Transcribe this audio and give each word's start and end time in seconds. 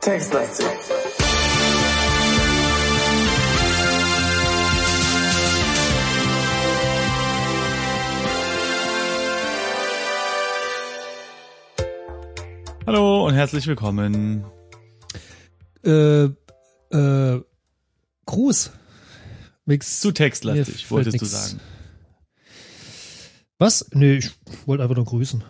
Textlastig. 0.00 0.66
Hallo 12.86 13.26
und 13.26 13.34
herzlich 13.34 13.66
willkommen. 13.66 14.44
Äh, 15.84 16.24
äh, 16.24 17.40
Gruß. 18.26 18.72
Mix. 19.66 20.00
Zu 20.00 20.12
textlastig, 20.12 20.90
wolltest 20.90 21.20
du 21.20 21.24
sagen. 21.24 21.60
Was? 23.58 23.88
Nee, 23.92 24.16
ich 24.16 24.30
wollte 24.66 24.82
einfach 24.82 24.96
nur 24.96 25.06
grüßen. 25.06 25.42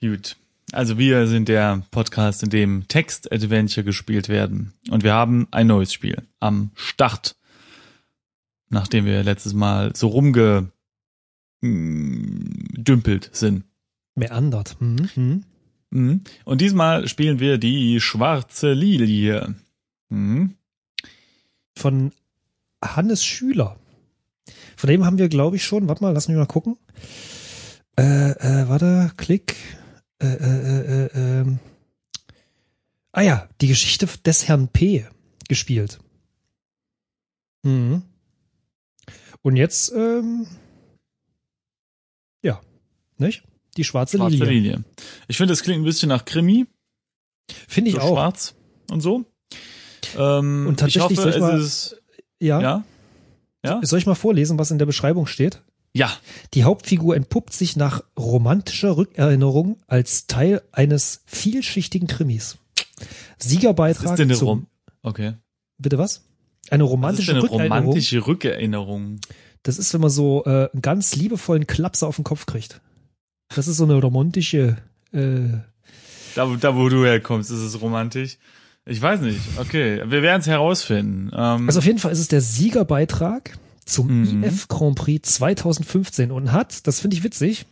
Gut. 0.00 0.36
Also 0.72 0.98
wir 0.98 1.26
sind 1.26 1.48
der 1.48 1.82
Podcast, 1.90 2.42
in 2.42 2.50
dem 2.50 2.88
Text-Adventure 2.88 3.84
gespielt 3.84 4.28
werden. 4.28 4.72
Und 4.90 5.04
wir 5.04 5.12
haben 5.12 5.46
ein 5.50 5.66
neues 5.66 5.92
Spiel 5.92 6.26
am 6.40 6.70
Start. 6.74 7.36
Nachdem 8.68 9.04
wir 9.04 9.22
letztes 9.22 9.52
Mal 9.52 9.94
so 9.94 10.08
rumgedümpelt 10.08 10.72
sind. 13.32 13.64
Meandert. 14.14 14.76
Hm, 14.80 15.10
hm. 15.14 15.44
Mhm. 15.90 16.22
Und 16.44 16.60
diesmal 16.62 17.06
spielen 17.06 17.38
wir 17.38 17.58
die 17.58 18.00
schwarze 18.00 18.72
Lilie. 18.72 19.54
Mhm. 20.08 20.54
Von 21.76 22.12
Hannes 22.82 23.24
Schüler. 23.24 23.78
Von 24.76 24.88
dem 24.90 25.04
haben 25.04 25.18
wir, 25.18 25.28
glaube 25.28 25.56
ich, 25.56 25.64
schon, 25.64 25.88
warte 25.88 26.02
mal, 26.02 26.12
lass 26.12 26.28
mich 26.28 26.36
mal 26.36 26.46
gucken. 26.46 26.76
Äh, 27.98 28.30
äh, 28.32 28.68
warte, 28.68 29.12
klick. 29.16 29.56
Äh, 30.20 30.26
äh, 30.26 30.34
äh, 30.34 31.04
äh, 31.06 31.40
ähm. 31.40 31.58
Ah 33.12 33.20
ja, 33.22 33.48
die 33.60 33.68
Geschichte 33.68 34.06
des 34.24 34.48
Herrn 34.48 34.68
P. 34.68 35.06
gespielt. 35.48 35.98
Mhm. 37.62 38.02
Und 39.42 39.56
jetzt, 39.56 39.92
ähm, 39.92 40.46
ja, 42.42 42.60
nicht? 43.18 43.44
Die 43.76 43.84
schwarze, 43.84 44.16
Schwarze 44.16 44.36
Lilie. 44.36 44.50
Lilie. 44.50 44.84
Ich 45.28 45.36
finde, 45.36 45.52
das 45.52 45.62
klingt 45.62 45.80
ein 45.82 45.84
bisschen 45.84 46.08
nach 46.08 46.24
Krimi. 46.24 46.66
Finde 47.68 47.90
ich 47.90 47.96
so 47.96 48.02
auch. 48.02 48.12
schwarz 48.12 48.54
und 48.90 49.00
so. 49.00 49.24
Ähm, 50.16 50.66
Und 50.68 50.80
tatsächlich 50.80 51.12
ich 51.12 51.18
hoffe, 51.18 51.30
ich 51.30 51.38
mal- 51.40 51.58
es 51.58 51.66
ist, 51.92 52.01
Ja. 52.42 52.60
ja, 52.60 52.84
ja, 53.64 53.80
Soll 53.82 53.98
ich 54.00 54.06
mal 54.06 54.14
vorlesen, 54.16 54.58
was 54.58 54.70
in 54.70 54.78
der 54.78 54.86
Beschreibung 54.86 55.26
steht? 55.26 55.62
ja, 55.94 56.10
Die 56.54 56.64
Hauptfigur 56.64 57.14
entpuppt 57.16 57.52
sich 57.52 57.76
nach 57.76 58.02
romantischer 58.18 58.96
Rückerinnerung 58.96 59.76
als 59.86 60.26
Teil 60.26 60.62
eines 60.72 61.20
vielschichtigen 61.26 62.08
Krimis. 62.08 62.56
was 62.98 63.06
Siegerbeitrag 63.38 64.10
ist 64.12 64.18
denn 64.18 64.30
eine 64.30 64.38
Rom 64.40 64.66
Okay. 65.02 65.34
bitte 65.78 65.98
was? 65.98 66.24
Eine 66.70 66.84
Was 66.84 66.88
ist 66.88 66.92
romantische 66.92 67.26
denn 67.32 67.36
eine 67.36 67.42
Rückerinnerung. 67.44 67.78
romantische 67.84 68.26
Rückerinnerung? 68.26 69.20
Das 69.64 69.78
ist, 69.78 69.92
wenn 69.94 70.00
man 70.00 70.10
so 70.10 70.44
äh, 70.46 70.68
einen 70.72 70.82
ganz 70.82 71.14
liebevollen 71.14 71.66
Klapser 71.66 72.06
auf 72.08 72.16
den 72.16 72.24
Kopf 72.24 72.46
kriegt. 72.46 72.80
Das 73.54 73.68
ist 73.68 73.76
so 73.76 73.84
eine 73.84 73.94
romantische. 74.00 74.78
Äh, 75.12 75.58
Da, 76.34 76.46
da 76.58 76.74
wo 76.76 76.88
du 76.88 77.04
herkommst, 77.04 77.50
ist 77.50 77.58
es 77.60 77.80
romantisch. 77.80 78.38
Ich 78.84 79.00
weiß 79.00 79.20
nicht. 79.20 79.40
Okay, 79.58 80.02
wir 80.06 80.22
werden 80.22 80.40
es 80.40 80.46
herausfinden. 80.46 81.30
Ähm, 81.32 81.66
also 81.68 81.78
auf 81.78 81.84
jeden 81.86 81.98
Fall 81.98 82.12
ist 82.12 82.18
es 82.18 82.28
der 82.28 82.40
Siegerbeitrag 82.40 83.56
zum 83.84 84.22
Mhm. 84.38 84.44
IF 84.44 84.68
Grand 84.68 84.96
Prix 84.96 85.34
2015 85.34 86.30
und 86.32 86.52
hat, 86.52 86.86
das 86.86 87.00
finde 87.00 87.16
ich 87.16 87.22
witzig, 87.22 87.66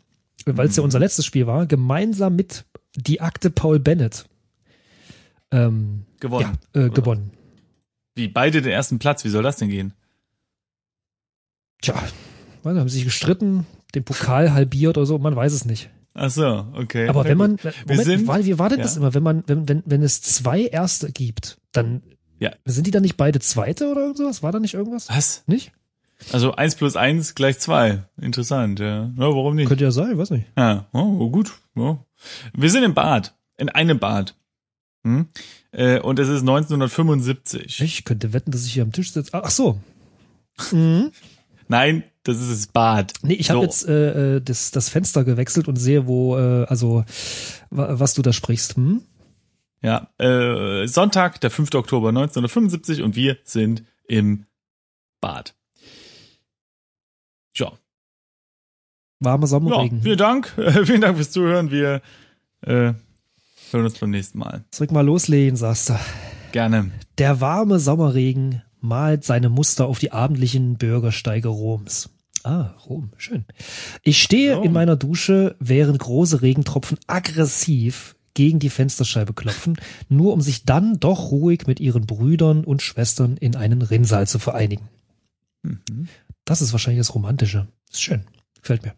weil 0.47 0.69
es 0.69 0.77
ja 0.77 0.83
Mhm. 0.83 0.85
unser 0.87 0.99
letztes 1.01 1.27
Spiel 1.27 1.47
war, 1.47 1.67
gemeinsam 1.67 2.37
mit 2.37 2.65
die 2.97 3.21
Akte 3.21 3.51
Paul 3.51 3.79
Bennett 3.81 4.27
ähm, 5.53 6.05
gewonnen. 6.21 6.59
ja, 6.75 6.83
äh, 6.87 6.91
gewonnen. 6.91 7.33
Wie 8.15 8.29
beide 8.29 8.63
den 8.63 8.73
ersten 8.73 8.99
Platz? 8.99 9.25
Wie 9.25 9.29
soll 9.31 9.43
das 9.43 9.57
denn 9.57 9.69
gehen? 9.69 9.93
Tja, 11.83 11.95
man 12.63 12.79
haben 12.79 12.89
sich 12.89 13.05
gestritten, 13.05 13.67
den 13.95 14.05
Pokal 14.05 14.53
halbiert 14.53 14.97
oder 14.99 15.07
so, 15.07 15.19
man 15.19 15.35
weiß 15.35 15.53
es 15.53 15.65
nicht. 15.65 15.91
Ach 16.15 16.31
so, 16.31 16.67
okay. 16.75 17.09
Aber 17.09 17.25
wenn 17.25 17.39
man, 17.39 17.59
Wir 17.63 17.73
Moment, 17.87 18.05
sind- 18.05 18.21
wie 18.23 18.27
war, 18.29 18.45
wie 18.45 18.59
war 18.59 18.69
denn 18.69 18.79
ja. 18.79 18.85
das 18.85 18.97
immer, 18.97 19.15
wenn 19.15 19.23
man, 19.23 19.45
wenn, 19.47 19.69
wenn, 19.69 19.83
wenn 19.87 20.03
es 20.03 20.23
zwei 20.23 20.63
Erste 20.63 21.13
gibt, 21.13 21.59
dann 21.73 22.03
Ja. 22.39 22.51
sind 22.65 22.87
die 22.87 22.91
dann 22.91 23.03
nicht 23.03 23.17
beide 23.17 23.39
Zweite 23.41 23.89
oder 23.91 24.03
irgendwas? 24.03 24.43
War 24.43 24.51
da 24.53 24.59
nicht 24.59 24.75
irgendwas? 24.75 25.09
Was? 25.09 25.45
Nicht? 25.47 25.73
Also 26.33 26.53
eins 26.55 26.75
plus 26.75 26.97
eins 26.97 27.35
gleich 27.35 27.59
zwei. 27.61 28.03
Interessant, 28.21 28.79
ja. 28.81 29.05
ja 29.05 29.13
warum 29.17 29.55
nicht? 29.55 29.69
Könnte 29.69 29.85
ja 29.85 29.91
sein, 29.91 30.19
weiß 30.19 30.31
nicht. 30.31 30.47
Ja, 30.57 30.87
oh, 30.93 31.31
gut. 31.31 31.53
Ja. 31.77 32.05
Wir 32.53 32.71
sind 32.71 32.83
im 32.85 32.93
Bad. 32.95 33.35
In 33.57 33.69
einem 33.71 33.99
Bad. 33.99 34.35
Hm? 35.05 35.29
Äh, 35.73 36.01
und 36.01 36.19
es 36.19 36.29
ist 36.29 36.41
1975. 36.41 37.81
Ich 37.81 38.05
könnte 38.05 38.33
wetten, 38.33 38.51
dass 38.51 38.67
ich 38.67 38.73
hier 38.75 38.83
am 38.83 38.93
Tisch 38.93 39.13
sitze. 39.13 39.31
Ach 39.33 39.51
so. 39.51 39.79
Mhm. 40.73 41.13
Nein, 41.69 42.03
das 42.25 42.39
ist 42.41 42.51
das 42.51 42.67
Bad. 42.67 43.15
Nee, 43.23 43.35
ich 43.35 43.51
habe 43.51 43.61
So. 43.61 43.65
jetzt 43.65 43.89
äh, 43.89 44.37
äh, 44.37 44.41
das, 44.41 44.71
das 44.71 44.89
Fenster 44.89 45.25
gewechselt 45.25 45.69
und 45.69 45.77
sehe, 45.77 46.07
wo, 46.07 46.37
äh, 46.37 46.65
also 46.67 47.05
wa- 47.71 47.99
was 47.99 48.15
du 48.15 48.23
da 48.23 48.33
sprichst. 48.33 48.77
Hm? 48.77 49.03
Ja, 49.83 50.11
äh, 50.19 50.87
Sonntag, 50.87 51.41
der 51.41 51.51
5. 51.51 51.75
Oktober 51.75 52.11
1975 52.11 53.03
und 53.03 53.17
wir 53.17 53.39
sind 53.45 53.83
im 54.07 54.45
Bad. 55.21 55.55
Ja, 57.57 57.73
Warmer 59.21 59.45
ja 59.45 59.49
Sommerregen. 59.49 60.03
vielen 60.03 60.19
Dank. 60.19 60.49
vielen 60.85 61.01
Dank 61.01 61.17
fürs 61.17 61.31
Zuhören. 61.31 61.71
Wir 61.71 62.01
äh, 62.63 62.93
hören 63.71 63.85
uns 63.85 63.99
beim 63.99 64.11
nächsten 64.11 64.39
Mal. 64.39 64.65
Ich 64.79 64.91
mal 64.91 65.05
loslegen, 65.05 65.57
sagst 65.57 65.91
du. 65.91 65.99
Gerne. 66.53 66.91
Der 67.19 67.41
warme 67.41 67.79
Sommerregen 67.79 68.63
malt 68.81 69.25
seine 69.25 69.49
Muster 69.49 69.87
auf 69.87 69.99
die 69.99 70.13
abendlichen 70.13 70.77
Bürgersteige 70.77 71.49
Roms. 71.49 72.11
Ah, 72.43 72.75
Rom, 72.89 73.11
schön. 73.17 73.45
Ich 74.03 74.23
stehe 74.23 74.57
Rom. 74.57 74.65
in 74.65 74.73
meiner 74.73 74.97
Dusche, 74.97 75.57
während 75.61 75.99
große 75.99 76.43
Regentropfen 76.43 76.99
aggressiv 77.07 78.17
gegen 78.35 78.59
die 78.59 78.71
Fensterscheibe 78.71 79.35
klopfen, 79.35 79.77
nur 80.09 80.33
um 80.33 80.41
sich 80.41 80.65
dann 80.65 80.99
doch 80.99 81.31
ruhig 81.31 81.67
mit 81.67 81.81
ihren 81.81 82.07
Brüdern 82.07 82.65
und 82.65 82.81
Schwestern 82.81 83.37
in 83.37 83.57
einen 83.57 83.83
Rinnsal 83.83 84.27
zu 84.27 84.39
vereinigen. 84.39 84.89
Mhm. 85.63 86.09
Das 86.45 86.63
ist 86.63 86.73
wahrscheinlich 86.73 87.01
das 87.01 87.15
Romantische. 87.15 87.69
Ist 87.91 88.03
schön. 88.03 88.25
Gefällt 88.63 88.83
mir. 88.85 88.95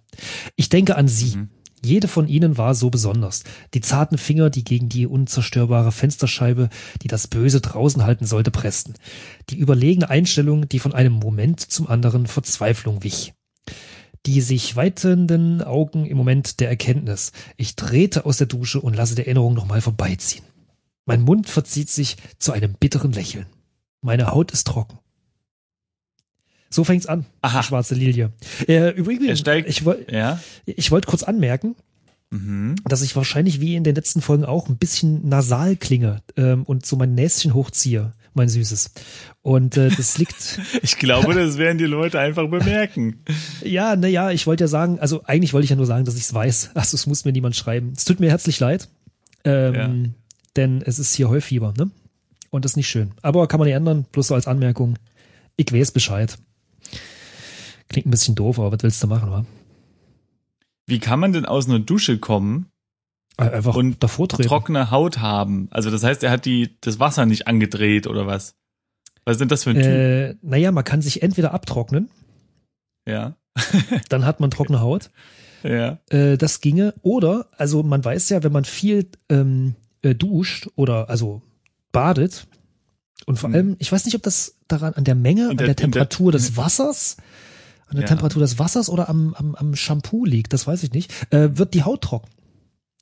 Ich 0.56 0.68
denke 0.68 0.96
an 0.96 1.08
sie. 1.08 1.36
Mhm. 1.36 1.48
Jede 1.84 2.06
von 2.06 2.28
ihnen 2.28 2.56
war 2.58 2.74
so 2.74 2.90
besonders. 2.90 3.42
Die 3.74 3.80
zarten 3.80 4.16
Finger, 4.16 4.50
die 4.50 4.62
gegen 4.62 4.88
die 4.88 5.06
unzerstörbare 5.06 5.90
Fensterscheibe, 5.90 6.68
die 7.02 7.08
das 7.08 7.26
Böse 7.26 7.60
draußen 7.60 8.04
halten 8.04 8.24
sollte, 8.24 8.52
pressten. 8.52 8.94
Die 9.50 9.56
überlegene 9.56 10.08
Einstellung, 10.08 10.68
die 10.68 10.78
von 10.78 10.94
einem 10.94 11.14
Moment 11.14 11.60
zum 11.60 11.88
anderen 11.88 12.26
Verzweiflung 12.26 13.02
wich. 13.02 13.34
Die 14.26 14.40
sich 14.40 14.76
weitenden 14.76 15.60
Augen 15.62 16.06
im 16.06 16.16
Moment 16.16 16.60
der 16.60 16.68
Erkenntnis. 16.68 17.32
Ich 17.56 17.74
trete 17.74 18.26
aus 18.26 18.36
der 18.36 18.46
Dusche 18.46 18.80
und 18.80 18.94
lasse 18.94 19.16
die 19.16 19.22
Erinnerung 19.22 19.54
nochmal 19.54 19.80
vorbeiziehen. 19.80 20.44
Mein 21.04 21.22
Mund 21.22 21.48
verzieht 21.48 21.90
sich 21.90 22.16
zu 22.38 22.52
einem 22.52 22.74
bitteren 22.74 23.12
Lächeln. 23.12 23.46
Meine 24.02 24.28
Haut 24.28 24.52
ist 24.52 24.68
trocken. 24.68 25.01
So 26.72 26.84
fängt's 26.84 27.06
an. 27.06 27.26
Aha. 27.42 27.62
Schwarze 27.62 27.94
Lilie. 27.94 28.30
Äh, 28.66 28.90
übrigens, 28.90 29.38
steigt- 29.38 29.68
ich, 29.68 29.84
woll- 29.84 30.06
Ja. 30.10 30.40
ich 30.66 30.90
wollte 30.90 31.06
kurz 31.08 31.22
anmerken, 31.22 31.76
Mhm. 32.30 32.76
dass 32.88 33.02
ich 33.02 33.14
wahrscheinlich 33.14 33.60
wie 33.60 33.76
in 33.76 33.84
den 33.84 33.94
letzten 33.94 34.22
Folgen 34.22 34.44
auch 34.46 34.68
ein 34.70 34.78
bisschen 34.78 35.28
nasal 35.28 35.76
klinge 35.76 36.22
ähm, 36.38 36.62
und 36.64 36.86
so 36.86 36.96
mein 36.96 37.14
Näschen 37.14 37.52
hochziehe, 37.52 38.14
mein 38.32 38.48
Süßes. 38.48 38.92
Und 39.42 39.76
äh, 39.76 39.90
das 39.90 40.16
liegt, 40.16 40.58
Ich 40.82 40.96
glaube, 40.96 41.34
das 41.34 41.58
werden 41.58 41.76
die 41.76 41.84
Leute 41.84 42.18
einfach 42.18 42.48
bemerken. 42.48 43.22
ja, 43.62 43.96
naja, 43.96 44.30
ich 44.30 44.46
wollte 44.46 44.64
ja 44.64 44.68
sagen, 44.68 44.98
also 44.98 45.22
eigentlich 45.24 45.52
wollte 45.52 45.64
ich 45.64 45.70
ja 45.70 45.76
nur 45.76 45.84
sagen, 45.84 46.06
dass 46.06 46.16
ich 46.16 46.22
es 46.22 46.32
weiß. 46.32 46.70
Also 46.72 46.94
es 46.94 47.06
muss 47.06 47.26
mir 47.26 47.32
niemand 47.32 47.54
schreiben. 47.54 47.92
Es 47.94 48.06
tut 48.06 48.18
mir 48.18 48.30
herzlich 48.30 48.58
leid, 48.60 48.88
ähm, 49.44 50.14
denn 50.56 50.80
es 50.80 50.98
ist 50.98 51.14
hier 51.14 51.28
Heufieber, 51.28 51.74
ne? 51.76 51.90
Und 52.48 52.64
das 52.64 52.72
ist 52.72 52.76
nicht 52.76 52.88
schön. 52.88 53.12
Aber 53.22 53.46
kann 53.48 53.58
man 53.60 53.66
nicht 53.66 53.76
ändern, 53.76 54.06
bloß 54.12 54.28
so 54.28 54.34
als 54.34 54.46
Anmerkung. 54.46 54.96
Ich 55.56 55.70
weiß 55.72 55.90
Bescheid. 55.92 56.38
Klingt 57.92 58.06
ein 58.06 58.10
bisschen 58.10 58.34
doof, 58.34 58.58
aber 58.58 58.72
was 58.72 58.82
willst 58.82 59.02
du 59.02 59.06
machen, 59.06 59.30
wa? 59.30 59.44
Wie 60.86 60.98
kann 60.98 61.20
man 61.20 61.32
denn 61.32 61.46
aus 61.46 61.68
einer 61.68 61.78
Dusche 61.78 62.18
kommen 62.18 62.66
Äh, 63.38 63.44
Einfach 63.44 63.76
Und 63.76 64.02
davor 64.02 64.28
treten. 64.28 64.48
trockene 64.48 64.90
Haut 64.90 65.18
haben? 65.20 65.68
Also 65.70 65.90
das 65.90 66.02
heißt, 66.02 66.22
er 66.22 66.30
hat 66.30 66.44
die 66.44 66.76
das 66.80 66.98
Wasser 67.00 67.24
nicht 67.26 67.46
angedreht 67.46 68.06
oder 68.06 68.26
was? 68.26 68.54
Was 69.24 69.38
denn 69.38 69.48
das 69.48 69.64
für 69.64 69.70
ein 69.70 69.76
Typ? 69.76 69.84
Äh, 69.84 70.34
naja, 70.42 70.72
man 70.72 70.84
kann 70.84 71.00
sich 71.00 71.22
entweder 71.22 71.54
abtrocknen, 71.54 72.10
Ja, 73.06 73.36
dann 74.08 74.24
hat 74.26 74.40
man 74.40 74.50
trockene 74.50 74.80
Haut. 74.80 75.10
ja. 75.62 75.98
Äh, 76.10 76.36
das 76.36 76.60
ginge. 76.60 76.94
Oder, 77.02 77.48
also 77.56 77.82
man 77.82 78.04
weiß 78.04 78.28
ja, 78.30 78.42
wenn 78.42 78.52
man 78.52 78.64
viel 78.64 79.08
ähm, 79.30 79.76
äh, 80.02 80.14
duscht 80.14 80.68
oder 80.76 81.08
also 81.08 81.40
badet, 81.92 82.46
Und 83.26 83.38
vor 83.38 83.48
Mhm. 83.50 83.54
allem, 83.54 83.76
ich 83.78 83.92
weiß 83.92 84.04
nicht, 84.04 84.14
ob 84.16 84.22
das 84.24 84.56
daran 84.68 84.94
an 84.94 85.04
der 85.04 85.14
Menge, 85.14 85.48
an 85.50 85.56
der- 85.56 85.68
der, 85.68 85.68
in 85.68 85.76
der- 85.76 85.76
Temperatur 85.76 86.32
des 86.32 86.56
Wassers, 86.56 87.16
an 87.92 87.96
der 87.96 88.04
Ja. 88.04 88.08
Temperatur 88.08 88.40
des 88.40 88.58
Wassers 88.58 88.88
oder 88.88 89.08
am, 89.08 89.34
am, 89.34 89.54
am 89.54 89.76
Shampoo 89.76 90.24
liegt, 90.24 90.52
das 90.52 90.66
weiß 90.66 90.82
ich 90.82 90.92
nicht, 90.92 91.12
äh, 91.30 91.56
wird 91.56 91.74
die 91.74 91.84
Haut 91.84 92.02
trocken. 92.02 92.30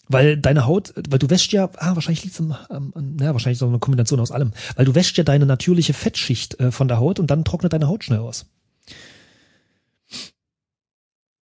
Weil 0.08 0.37
deine 0.37 0.66
Haut, 0.66 0.92
weil 1.08 1.20
du 1.20 1.31
wäschst 1.31 1.52
ja, 1.52 1.70
ah, 1.76 1.94
wahrscheinlich 1.94 2.25
liegt 2.25 2.34
es 2.34 2.40
am, 2.40 2.52
am, 2.52 2.92
naja, 3.16 3.32
wahrscheinlich 3.32 3.58
so 3.58 3.69
eine 3.69 3.78
Kombination 3.78 4.19
aus 4.19 4.32
allem. 4.32 4.52
Weil 4.75 4.84
du 4.84 4.96
wäschst 4.96 5.16
ja 5.16 5.22
deine 5.22 5.46
natürliche 5.46 5.92
Fettschicht 5.94 6.58
äh, 6.58 6.72
von 6.72 6.88
der 6.88 6.98
Haut 6.98 7.20
und 7.20 7.31
dann 7.31 7.44
trocknet 7.44 7.72
deine 7.72 7.87
Haut 7.87 8.02
schnell 8.02 8.19
aus. 8.19 8.46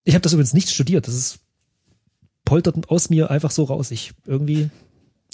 Ich 0.04 0.14
habe 0.14 0.22
das 0.22 0.32
übrigens 0.32 0.54
nicht 0.54 0.70
studiert, 0.70 1.08
das 1.08 1.14
ist 1.14 1.40
poltert 2.44 2.88
aus 2.88 3.10
mir 3.10 3.30
einfach 3.30 3.50
so 3.50 3.64
raus. 3.64 3.90
Ich 3.90 4.12
irgendwie, 4.26 4.70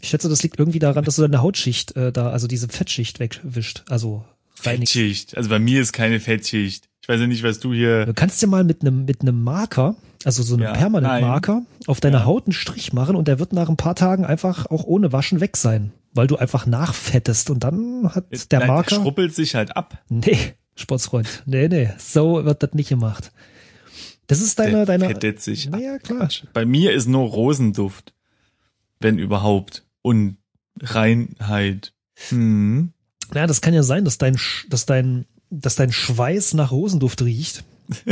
ich 0.01 0.09
schätze, 0.09 0.29
das 0.31 0.43
liegt 0.43 0.59
irgendwie 0.59 0.79
daran, 0.79 1.05
dass 1.05 1.17
du 1.17 1.23
deine 1.23 1.43
Hautschicht 1.43 1.97
äh, 1.97 2.13
da, 2.13 2.31
also 2.31 2.47
diese 2.47 2.69
Fettschicht 2.69 3.21
wegwischt, 3.21 3.85
also 3.91 4.25
reinigst. 4.63 4.95
Fettschicht. 4.95 5.37
Also 5.37 5.51
bei 5.51 5.59
mir 5.59 5.83
ist 5.83 5.93
keine 5.93 6.21
Fettschicht. 6.21 6.88
Ich 7.09 7.15
weiß 7.15 7.21
ja 7.23 7.27
nicht, 7.27 7.43
was 7.43 7.59
du 7.59 7.73
hier. 7.73 8.05
Du 8.05 8.13
kannst 8.13 8.43
ja 8.43 8.49
mal 8.49 8.65
mit 8.65 8.83
einem 8.83 9.07
mit 9.07 9.23
einem 9.23 9.43
Marker, 9.43 9.97
also 10.25 10.43
so 10.43 10.57
einem 10.57 10.65
Ja, 10.65 10.73
Permanent-Marker, 10.75 11.63
auf 11.87 12.01
deiner 12.01 12.19
Ja. 12.19 12.25
Haut 12.27 12.45
einen 12.47 12.53
Strich 12.53 12.93
machen 12.93 13.17
und 13.17 13.29
der 13.29 13.39
wird 13.39 13.55
nach 13.55 13.71
ein 13.71 13.79
paar 13.79 13.95
Tagen 13.95 14.27
einfach 14.27 14.67
auch 14.67 14.85
ohne 14.85 15.11
Waschen 15.11 15.41
weg 15.41 15.57
sein, 15.57 15.93
weil 16.13 16.27
du 16.27 16.37
einfach 16.37 16.67
nachfettest 16.67 17.49
und 17.49 17.65
dann 17.65 18.15
hat 18.15 18.27
der 18.53 18.59
Nein, 18.59 18.69
Marker. 18.69 18.97
schruppelt 18.97 19.35
sich 19.35 19.55
halt 19.55 19.75
ab. 19.75 20.03
nee, 20.11 20.37
Sportsfreund. 20.77 21.45
Nee, 21.47 21.69
nee, 21.69 21.89
so 21.97 22.45
wird 22.45 22.63
das 22.63 22.75
nicht 22.75 22.91
gemacht. 22.91 23.33
Das 24.27 24.43
ist 24.43 24.59
deine, 24.59 24.85
Der 24.85 24.99
deine. 24.99 25.07
fettet 25.07 25.41
sich 25.41 25.69
ab. 25.69 25.81
Naja, 25.81 25.99
klar. 25.99 26.29
Bei 26.53 26.67
mir 26.67 26.93
ist 26.93 27.07
nur 27.09 27.27
Rosenduft. 27.27 28.13
Wenn 29.01 29.19
überhaupt. 29.19 29.87
Und 30.03 30.37
Reinheit. 30.79 31.95
Hm. 32.29 32.93
Naja, 33.33 33.47
das 33.47 33.63
kann 33.63 33.73
ja 33.73 33.83
sein, 33.83 34.05
dass 34.05 34.19
dein, 34.19 34.37
dass 34.69 34.85
dein, 34.85 35.25
dass 35.51 35.77
dein 35.77 35.93
Schweiß 35.93 36.55
nach 36.55 36.71
Rosenduft 36.73 37.23
riecht. 37.23 37.65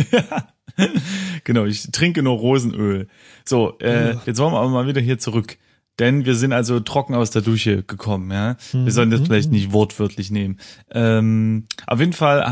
genau, 1.44 1.64
ich 1.64 1.90
trinke 1.92 2.22
nur 2.22 2.36
Rosenöl. 2.38 3.08
So, 3.44 3.78
äh, 3.80 4.10
Ja. 4.14 4.22
jetzt 4.26 4.38
wollen 4.38 4.52
wir 4.52 4.58
aber 4.60 4.68
mal 4.70 4.86
wieder 4.86 5.00
hier 5.00 5.18
zurück. 5.18 5.58
Denn 5.98 6.26
wir 6.26 6.34
sind 6.34 6.52
also 6.52 6.78
trocken 6.80 7.14
aus 7.14 7.30
der 7.30 7.40
Dusche 7.40 7.82
gekommen, 7.82 8.30
ja. 8.30 8.58
Wir 8.72 8.92
sollen 8.92 9.10
das 9.10 9.20
Mhm. 9.20 9.26
vielleicht 9.26 9.50
nicht 9.50 9.72
wortwörtlich 9.72 10.30
nehmen. 10.30 10.58
Ähm, 10.90 11.64
auf 11.86 12.00
jeden 12.00 12.12
Fall 12.12 12.42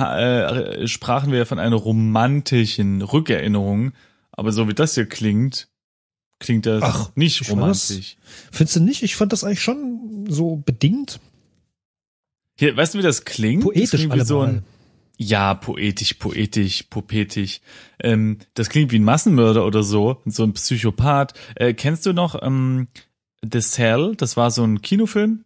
äh, 0.81 0.89
sprachen 0.89 1.31
wir 1.31 1.45
von 1.45 1.59
einer 1.59 1.77
romantischen 1.77 3.03
Rückerinnerung. 3.03 3.93
Aber 4.33 4.51
so 4.51 4.67
wie 4.67 4.73
das 4.73 4.95
hier 4.95 5.05
klingt, 5.07 5.69
klingt 6.41 6.65
das 6.65 6.83
Ach, 6.83 7.11
nicht 7.17 7.43
ich 7.43 7.51
war 7.51 7.69
das- 7.69 7.91
romantisch. 7.91 8.17
Findest 8.51 8.77
du 8.77 8.81
nicht? 8.81 9.03
Ich 9.03 9.15
fand 9.15 9.33
das 9.35 9.45
eigentlich 9.45 9.63
schon 9.63 10.25
so 10.29 10.57
bedingt 10.65 11.21
Hier, 12.59 12.75
weißt 12.75 12.95
du, 12.95 12.99
wie 12.99 13.03
das 13.03 13.27
klingt? 13.27 13.63
das 13.63 13.67
poetisch 13.67 13.91
klingt 13.91 14.05
wie 14.15 14.21
allemal. 14.21 14.27
so 14.27 14.41
ein, 14.41 14.65
Ja, 15.17 15.55
poetisch, 15.55 16.15
poetisch, 16.15 16.85
popetisch. 16.85 17.61
Ähm, 18.01 18.39
das 18.55 18.69
klingt 18.69 18.91
wie 18.91 18.99
ein 18.99 19.05
Massenmörder 19.05 19.65
oder 19.65 19.83
so, 19.83 20.21
so 20.25 20.43
ein 20.43 20.53
Psychopath. 20.55 21.35
Äh, 21.55 21.75
kennst 21.75 22.05
du 22.07 22.13
noch 22.13 22.41
ähm, 22.43 22.89
The 23.43 23.61
Cell? 23.61 24.15
Das 24.17 24.37
war 24.37 24.51
so 24.51 24.65
ein 24.65 24.83
Kinofilm. 24.83 25.45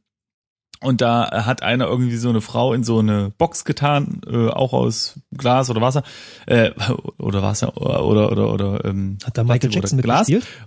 Und 0.81 1.01
da 1.01 1.45
hat 1.45 1.63
einer 1.63 1.87
irgendwie 1.87 2.17
so 2.17 2.29
eine 2.29 2.41
Frau 2.41 2.73
in 2.73 2.85
so 2.85 3.01
eine 3.01 3.33
Box 3.37 3.65
getan, 3.65 4.21
äh, 4.27 4.49
auch 4.49 4.73
aus 4.73 5.19
Glas 5.37 5.71
oder 5.71 5.81
Wasser, 5.81 6.05
äh, 6.47 6.71
oder 7.19 7.43
Wasser 7.43 7.77
oder 7.77 8.05
oder 8.05 8.31
oder, 8.31 8.53
oder 8.53 8.85
ähm, 8.85 9.19
Hat 9.25 9.37
da 9.37 9.45
Michael 9.45 9.73
Jackson 9.73 10.01
Glas. 10.01 10.29
mitgespielt? 10.29 10.67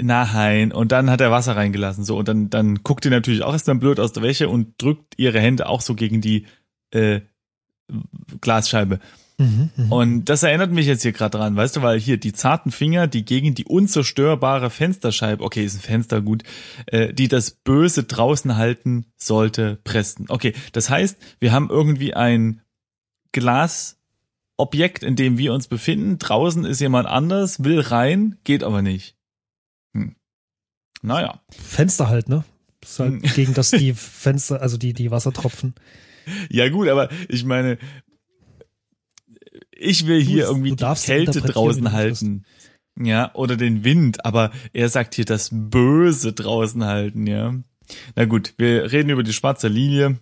Nein, 0.00 0.72
und 0.72 0.92
dann 0.92 1.10
hat 1.10 1.20
er 1.20 1.30
Wasser 1.30 1.56
reingelassen, 1.56 2.04
so 2.04 2.16
und 2.16 2.28
dann 2.28 2.50
dann 2.50 2.82
guckt 2.82 3.04
die 3.04 3.10
natürlich 3.10 3.42
auch 3.42 3.52
erst 3.52 3.68
dann 3.68 3.80
blöd 3.80 4.00
aus 4.00 4.12
der 4.12 4.22
Wäsche 4.22 4.48
und 4.48 4.80
drückt 4.80 5.18
ihre 5.18 5.40
Hände 5.40 5.68
auch 5.68 5.80
so 5.80 5.94
gegen 5.94 6.20
die 6.20 6.46
äh, 6.92 7.20
Glasscheibe. 8.40 9.00
Mhm, 9.38 9.70
mhm. 9.76 9.92
Und 9.92 10.24
das 10.26 10.42
erinnert 10.42 10.70
mich 10.70 10.86
jetzt 10.86 11.02
hier 11.02 11.12
gerade 11.12 11.36
dran, 11.36 11.56
weißt 11.56 11.76
du, 11.76 11.82
weil 11.82 12.00
hier 12.00 12.16
die 12.16 12.32
zarten 12.32 12.70
Finger, 12.70 13.06
die 13.06 13.24
gegen 13.24 13.54
die 13.54 13.66
unzerstörbare 13.66 14.70
Fensterscheibe, 14.70 15.44
okay, 15.44 15.64
ist 15.64 15.76
ein 15.76 15.80
Fenster 15.80 16.22
gut, 16.22 16.42
äh, 16.86 17.12
die 17.12 17.28
das 17.28 17.50
Böse 17.50 18.04
draußen 18.04 18.56
halten 18.56 19.06
sollte, 19.16 19.78
pressten. 19.84 20.26
Okay, 20.28 20.54
das 20.72 20.88
heißt, 20.88 21.18
wir 21.38 21.52
haben 21.52 21.68
irgendwie 21.68 22.14
ein 22.14 22.62
Glasobjekt, 23.32 25.02
in 25.02 25.16
dem 25.16 25.36
wir 25.36 25.52
uns 25.52 25.68
befinden. 25.68 26.18
Draußen 26.18 26.64
ist 26.64 26.80
jemand 26.80 27.06
anders, 27.06 27.62
will 27.62 27.80
rein, 27.80 28.38
geht 28.44 28.64
aber 28.64 28.80
nicht. 28.80 29.16
Hm. 29.94 30.16
Naja. 31.02 31.42
Fenster 31.50 32.08
halt, 32.08 32.30
ne? 32.30 32.44
Ist 32.82 33.00
halt 33.00 33.22
Hm. 33.22 33.34
gegen 33.34 33.52
das 33.52 33.70
die 33.72 33.92
Fenster, 33.92 34.62
also 34.62 34.78
die, 34.78 34.94
die 34.94 35.10
Wassertropfen. 35.10 35.74
Ja 36.50 36.68
gut, 36.68 36.88
aber 36.88 37.08
ich 37.28 37.44
meine, 37.44 37.78
ich 39.70 40.06
will 40.06 40.22
hier 40.22 40.44
Du- 40.44 40.50
irgendwie 40.52 40.70
du 40.70 40.76
die 40.76 41.00
Kälte 41.00 41.40
draußen 41.42 41.92
halten. 41.92 42.44
Ja, 42.98 43.34
oder 43.34 43.56
den 43.56 43.84
Wind, 43.84 44.24
aber 44.24 44.52
er 44.72 44.88
sagt 44.88 45.14
hier 45.14 45.26
das 45.26 45.50
Böse 45.52 46.32
draußen 46.32 46.82
halten, 46.84 47.26
ja. 47.26 47.54
Na 48.14 48.24
gut, 48.24 48.54
wir 48.56 48.90
reden 48.90 49.10
über 49.10 49.22
die 49.22 49.34
schwarze 49.34 49.68
Lilie 49.68 50.18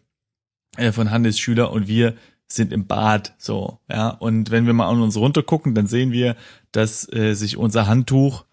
äh, 0.77 0.91
von 0.91 1.11
Hannes 1.13 1.39
Schüler 1.39 1.71
und 1.71 1.87
wir 1.87 2.15
sind 2.49 2.73
im 2.73 2.87
Bad, 2.89 3.35
so, 3.39 3.79
ja. 3.89 4.09
Und 4.09 4.51
wenn 4.51 4.67
wir 4.67 4.73
mal 4.73 4.89
an 4.89 5.01
uns 5.01 5.17
runtergucken, 5.17 5.75
dann 5.77 5.87
sehen 5.87 6.11
wir, 6.11 6.35
dass 6.73 7.11
äh, 7.13 7.35
sich 7.35 7.57
unser 7.57 7.87
Handtuch 7.87 8.45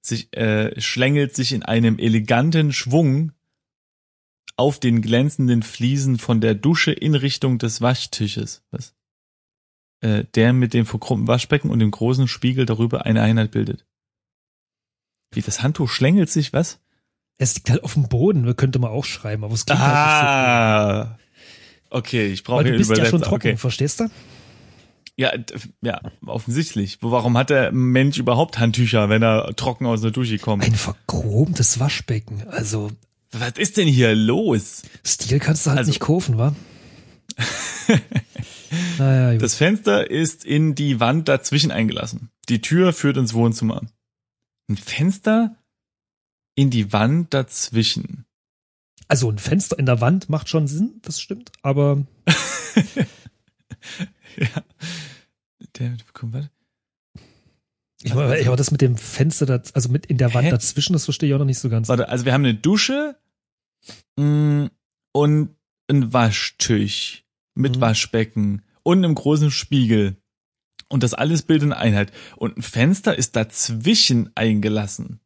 sich 0.00 0.34
äh, 0.34 0.80
schlängelt 0.80 1.36
sich 1.36 1.52
in 1.52 1.62
einem 1.62 1.98
eleganten 1.98 2.72
Schwung 2.72 3.32
auf 4.60 4.78
den 4.78 5.00
glänzenden 5.02 5.62
Fliesen 5.62 6.18
von 6.18 6.40
der 6.40 6.54
Dusche 6.54 6.92
in 6.92 7.14
Richtung 7.14 7.58
des 7.58 7.80
Waschtisches. 7.80 8.62
Was? 8.70 8.94
Äh, 10.02 10.24
der 10.34 10.52
mit 10.52 10.72
dem 10.74 10.86
verkrummten 10.86 11.26
Waschbecken 11.26 11.70
und 11.70 11.78
dem 11.80 11.90
großen 11.90 12.28
Spiegel 12.28 12.66
darüber 12.66 13.06
eine 13.06 13.22
Einheit 13.22 13.50
bildet. 13.50 13.86
Wie 15.32 15.42
das 15.42 15.62
Handtuch 15.62 15.88
schlängelt 15.90 16.30
sich, 16.30 16.52
was? 16.52 16.80
Es 17.38 17.54
liegt 17.54 17.70
halt 17.70 17.82
auf 17.84 17.94
dem 17.94 18.08
Boden, 18.08 18.54
könnte 18.56 18.78
man 18.78 18.90
auch 18.90 19.04
schreiben, 19.04 19.44
aber 19.44 19.54
es 19.54 19.64
klingt 19.66 19.80
halt 19.80 19.94
Ah. 19.94 21.18
Okay, 21.88 22.26
ich 22.26 22.30
nicht 22.30 22.46
so. 22.46 22.52
brauche 22.52 22.62
hier 22.64 22.72
du 22.72 22.78
bist 22.78 22.96
ja 22.96 23.04
schon 23.06 23.22
trocken, 23.22 23.34
Okay. 23.48 23.56
verstehst 23.56 24.00
du? 24.00 24.08
Ja, 25.16 25.32
ja, 25.82 26.00
offensichtlich. 26.24 26.98
Warum 27.02 27.36
hat 27.36 27.50
der 27.50 27.72
Mensch 27.72 28.18
überhaupt 28.18 28.58
Handtücher, 28.58 29.08
wenn 29.08 29.22
er 29.22 29.54
trocken 29.56 29.86
aus 29.86 30.00
der 30.00 30.12
Dusche 30.12 30.38
kommt? 30.38 30.64
Ein 30.64 30.74
verchromtes 30.74 31.78
Waschbecken. 31.78 32.46
Also, 32.48 32.90
Was 33.32 33.52
ist 33.58 33.76
denn 33.76 33.86
hier 33.88 34.14
los? 34.14 34.82
Stil 35.06 35.38
kannst 35.38 35.66
du 35.66 35.70
halt 35.70 35.78
Also- 35.80 35.90
nicht 35.90 36.00
kaufen, 36.00 36.36
wa? 36.38 36.54
naja. 38.98 39.38
Das 39.38 39.54
Fenster 39.54 40.10
ist 40.10 40.44
in 40.44 40.74
die 40.74 41.00
Wand 41.00 41.28
dazwischen 41.28 41.70
eingelassen. 41.70 42.30
Die 42.48 42.60
Tür 42.60 42.92
führt 42.92 43.16
ins 43.16 43.34
Wohnzimmer. 43.34 43.82
Ein 44.68 44.76
Fenster 44.76 45.56
in 46.56 46.70
die 46.70 46.92
Wand 46.92 47.32
dazwischen. 47.32 48.26
also 49.08 49.30
ein 49.30 49.38
Fenster 49.38 49.78
in 49.78 49.86
der 49.86 50.00
Wand 50.00 50.28
macht 50.28 50.48
schon 50.48 50.66
Sinn, 50.68 50.98
das 51.02 51.20
stimmt, 51.20 51.52
aber 51.62 52.04
ja. 54.36 54.64
Der, 55.78 55.96
komm, 56.12 56.32
warte. 56.32 56.50
Ich 58.02 58.14
meine, 58.14 58.46
aber 58.46 58.56
das 58.56 58.70
mit 58.70 58.80
dem 58.80 58.96
Fenster, 58.96 59.46
da, 59.46 59.62
also 59.74 59.88
mit 59.90 60.06
in 60.06 60.16
der 60.16 60.32
Wand 60.32 60.46
Hä? 60.46 60.50
dazwischen, 60.50 60.94
das 60.94 61.04
verstehe 61.04 61.28
ich 61.28 61.34
auch 61.34 61.38
noch 61.38 61.44
nicht 61.44 61.58
so 61.58 61.68
ganz. 61.68 61.88
Warte, 61.88 62.08
also 62.08 62.24
wir 62.24 62.32
haben 62.32 62.44
eine 62.44 62.54
Dusche 62.54 63.16
mh, 64.16 64.70
und 65.12 65.56
ein 65.88 66.12
Waschtisch 66.12 67.24
mit 67.54 67.76
Mhm. 67.76 67.80
Waschbecken 67.80 68.62
und 68.82 68.98
einem 69.04 69.14
großen 69.14 69.50
Spiegel. 69.50 70.16
Und 70.88 71.02
das 71.02 71.14
alles 71.14 71.42
bildet 71.42 71.66
eine 71.66 71.76
Einheit. 71.76 72.12
Und 72.36 72.56
ein 72.56 72.62
Fenster 72.62 73.16
ist 73.16 73.36
dazwischen 73.36 74.30
eingelassen. 74.34 75.20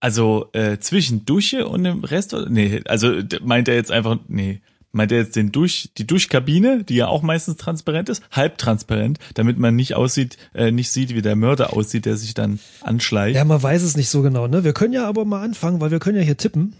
Also 0.00 0.50
äh, 0.52 0.78
zwischen 0.78 1.24
Dusche 1.24 1.68
und 1.68 1.84
dem 1.84 2.04
Rest. 2.04 2.36
Nee, 2.48 2.82
also 2.86 3.22
meint 3.42 3.68
er 3.68 3.76
jetzt 3.76 3.90
einfach, 3.90 4.18
nee, 4.28 4.60
meint 4.96 5.12
er 5.12 5.18
jetzt 5.18 5.36
den 5.36 5.52
Dusch, 5.52 5.90
die 5.98 6.06
Duschkabine, 6.06 6.82
die 6.82 6.96
ja 6.96 7.06
auch 7.06 7.22
meistens 7.22 7.56
transparent 7.56 8.08
ist, 8.08 8.22
halbtransparent, 8.32 9.18
damit 9.34 9.58
man 9.58 9.76
nicht 9.76 9.94
aussieht, 9.94 10.38
äh, 10.54 10.72
nicht 10.72 10.90
sieht, 10.90 11.14
wie 11.14 11.22
der 11.22 11.36
Mörder 11.36 11.72
aussieht, 11.74 12.06
der 12.06 12.16
sich 12.16 12.34
dann 12.34 12.58
anschleicht. 12.80 13.36
Ja, 13.36 13.44
man 13.44 13.62
weiß 13.62 13.82
es 13.82 13.96
nicht 13.96 14.08
so 14.08 14.22
genau, 14.22 14.48
ne? 14.48 14.64
Wir 14.64 14.72
können 14.72 14.94
ja 14.94 15.06
aber 15.06 15.24
mal 15.24 15.42
anfangen, 15.42 15.80
weil 15.80 15.90
wir 15.90 16.00
können 16.00 16.16
ja 16.16 16.24
hier 16.24 16.36
tippen. 16.36 16.74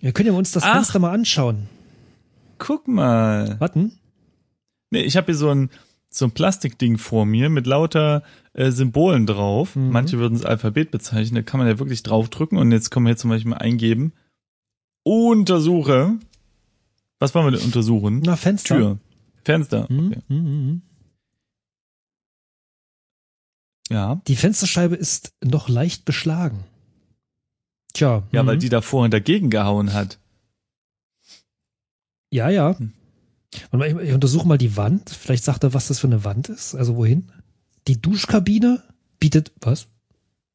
Wir 0.00 0.12
können 0.12 0.28
ja 0.28 0.34
uns 0.34 0.50
das 0.50 0.64
Ach. 0.64 0.74
Fenster 0.74 0.98
mal 0.98 1.12
anschauen. 1.12 1.68
Guck 2.58 2.88
mal. 2.88 3.58
Warten. 3.60 3.98
Nee, 4.90 5.02
ich 5.02 5.16
habe 5.16 5.26
hier 5.26 5.36
so 5.36 5.50
ein 5.50 5.70
so 6.14 6.26
ein 6.26 6.32
Plastikding 6.32 6.98
vor 6.98 7.24
mir 7.24 7.48
mit 7.48 7.66
lauter 7.66 8.22
äh, 8.52 8.70
Symbolen 8.70 9.26
drauf. 9.26 9.76
Mhm. 9.76 9.90
Manche 9.90 10.18
würden 10.18 10.34
es 10.34 10.44
Alphabet 10.44 10.90
bezeichnen. 10.90 11.36
Da 11.36 11.42
kann 11.42 11.58
man 11.58 11.68
ja 11.68 11.78
wirklich 11.78 12.02
draufdrücken 12.02 12.58
und 12.58 12.70
jetzt 12.70 12.90
können 12.90 13.06
wir 13.06 13.10
hier 13.10 13.16
zum 13.16 13.30
Beispiel 13.30 13.50
mal 13.50 13.58
eingeben. 13.58 14.12
Untersuche. 15.04 16.18
Was 17.22 17.36
wollen 17.36 17.46
wir 17.46 17.52
denn 17.56 17.66
untersuchen? 17.66 18.20
Na, 18.24 18.34
Fenster. 18.34 18.76
Tür. 18.76 18.98
Fenster. 19.44 19.88
Hm, 19.88 20.08
Okay. 20.08 20.22
hm, 20.26 20.36
hm, 20.38 20.46
hm. 20.46 20.82
Ja. 23.90 24.20
Die 24.26 24.34
Fensterscheibe 24.34 24.96
ist 24.96 25.32
noch 25.40 25.68
leicht 25.68 26.04
beschlagen. 26.04 26.64
Tja. 27.94 28.24
Ja, 28.32 28.42
mhm. 28.42 28.46
weil 28.48 28.58
die 28.58 28.70
da 28.70 28.80
vorhin 28.80 29.12
dagegen 29.12 29.50
gehauen 29.50 29.92
hat. 29.92 30.18
Ja, 32.32 32.48
ja. 32.48 32.76
Ich, 33.52 33.62
ich 33.70 34.12
untersuche 34.12 34.48
mal 34.48 34.58
die 34.58 34.76
Wand. 34.76 35.08
Vielleicht 35.08 35.44
sagt 35.44 35.62
er, 35.62 35.74
was 35.74 35.86
das 35.86 36.00
für 36.00 36.08
eine 36.08 36.24
Wand 36.24 36.48
ist. 36.48 36.74
Also 36.74 36.96
wohin? 36.96 37.30
Die 37.86 38.02
Duschkabine 38.02 38.82
bietet 39.20 39.52
was? 39.60 39.86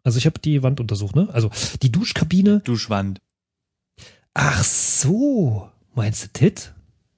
Also 0.03 0.17
ich 0.17 0.25
habe 0.25 0.39
die 0.39 0.63
Wand 0.63 0.81
untersucht, 0.81 1.15
ne? 1.15 1.29
Also 1.31 1.49
die 1.81 1.93
Duschkabine. 1.93 2.59
Duschwand. 2.59 3.21
Ach 4.33 4.65
so, 4.65 5.71
meinst 5.97 6.23
du 6.23 6.27
Tit? 6.33 6.73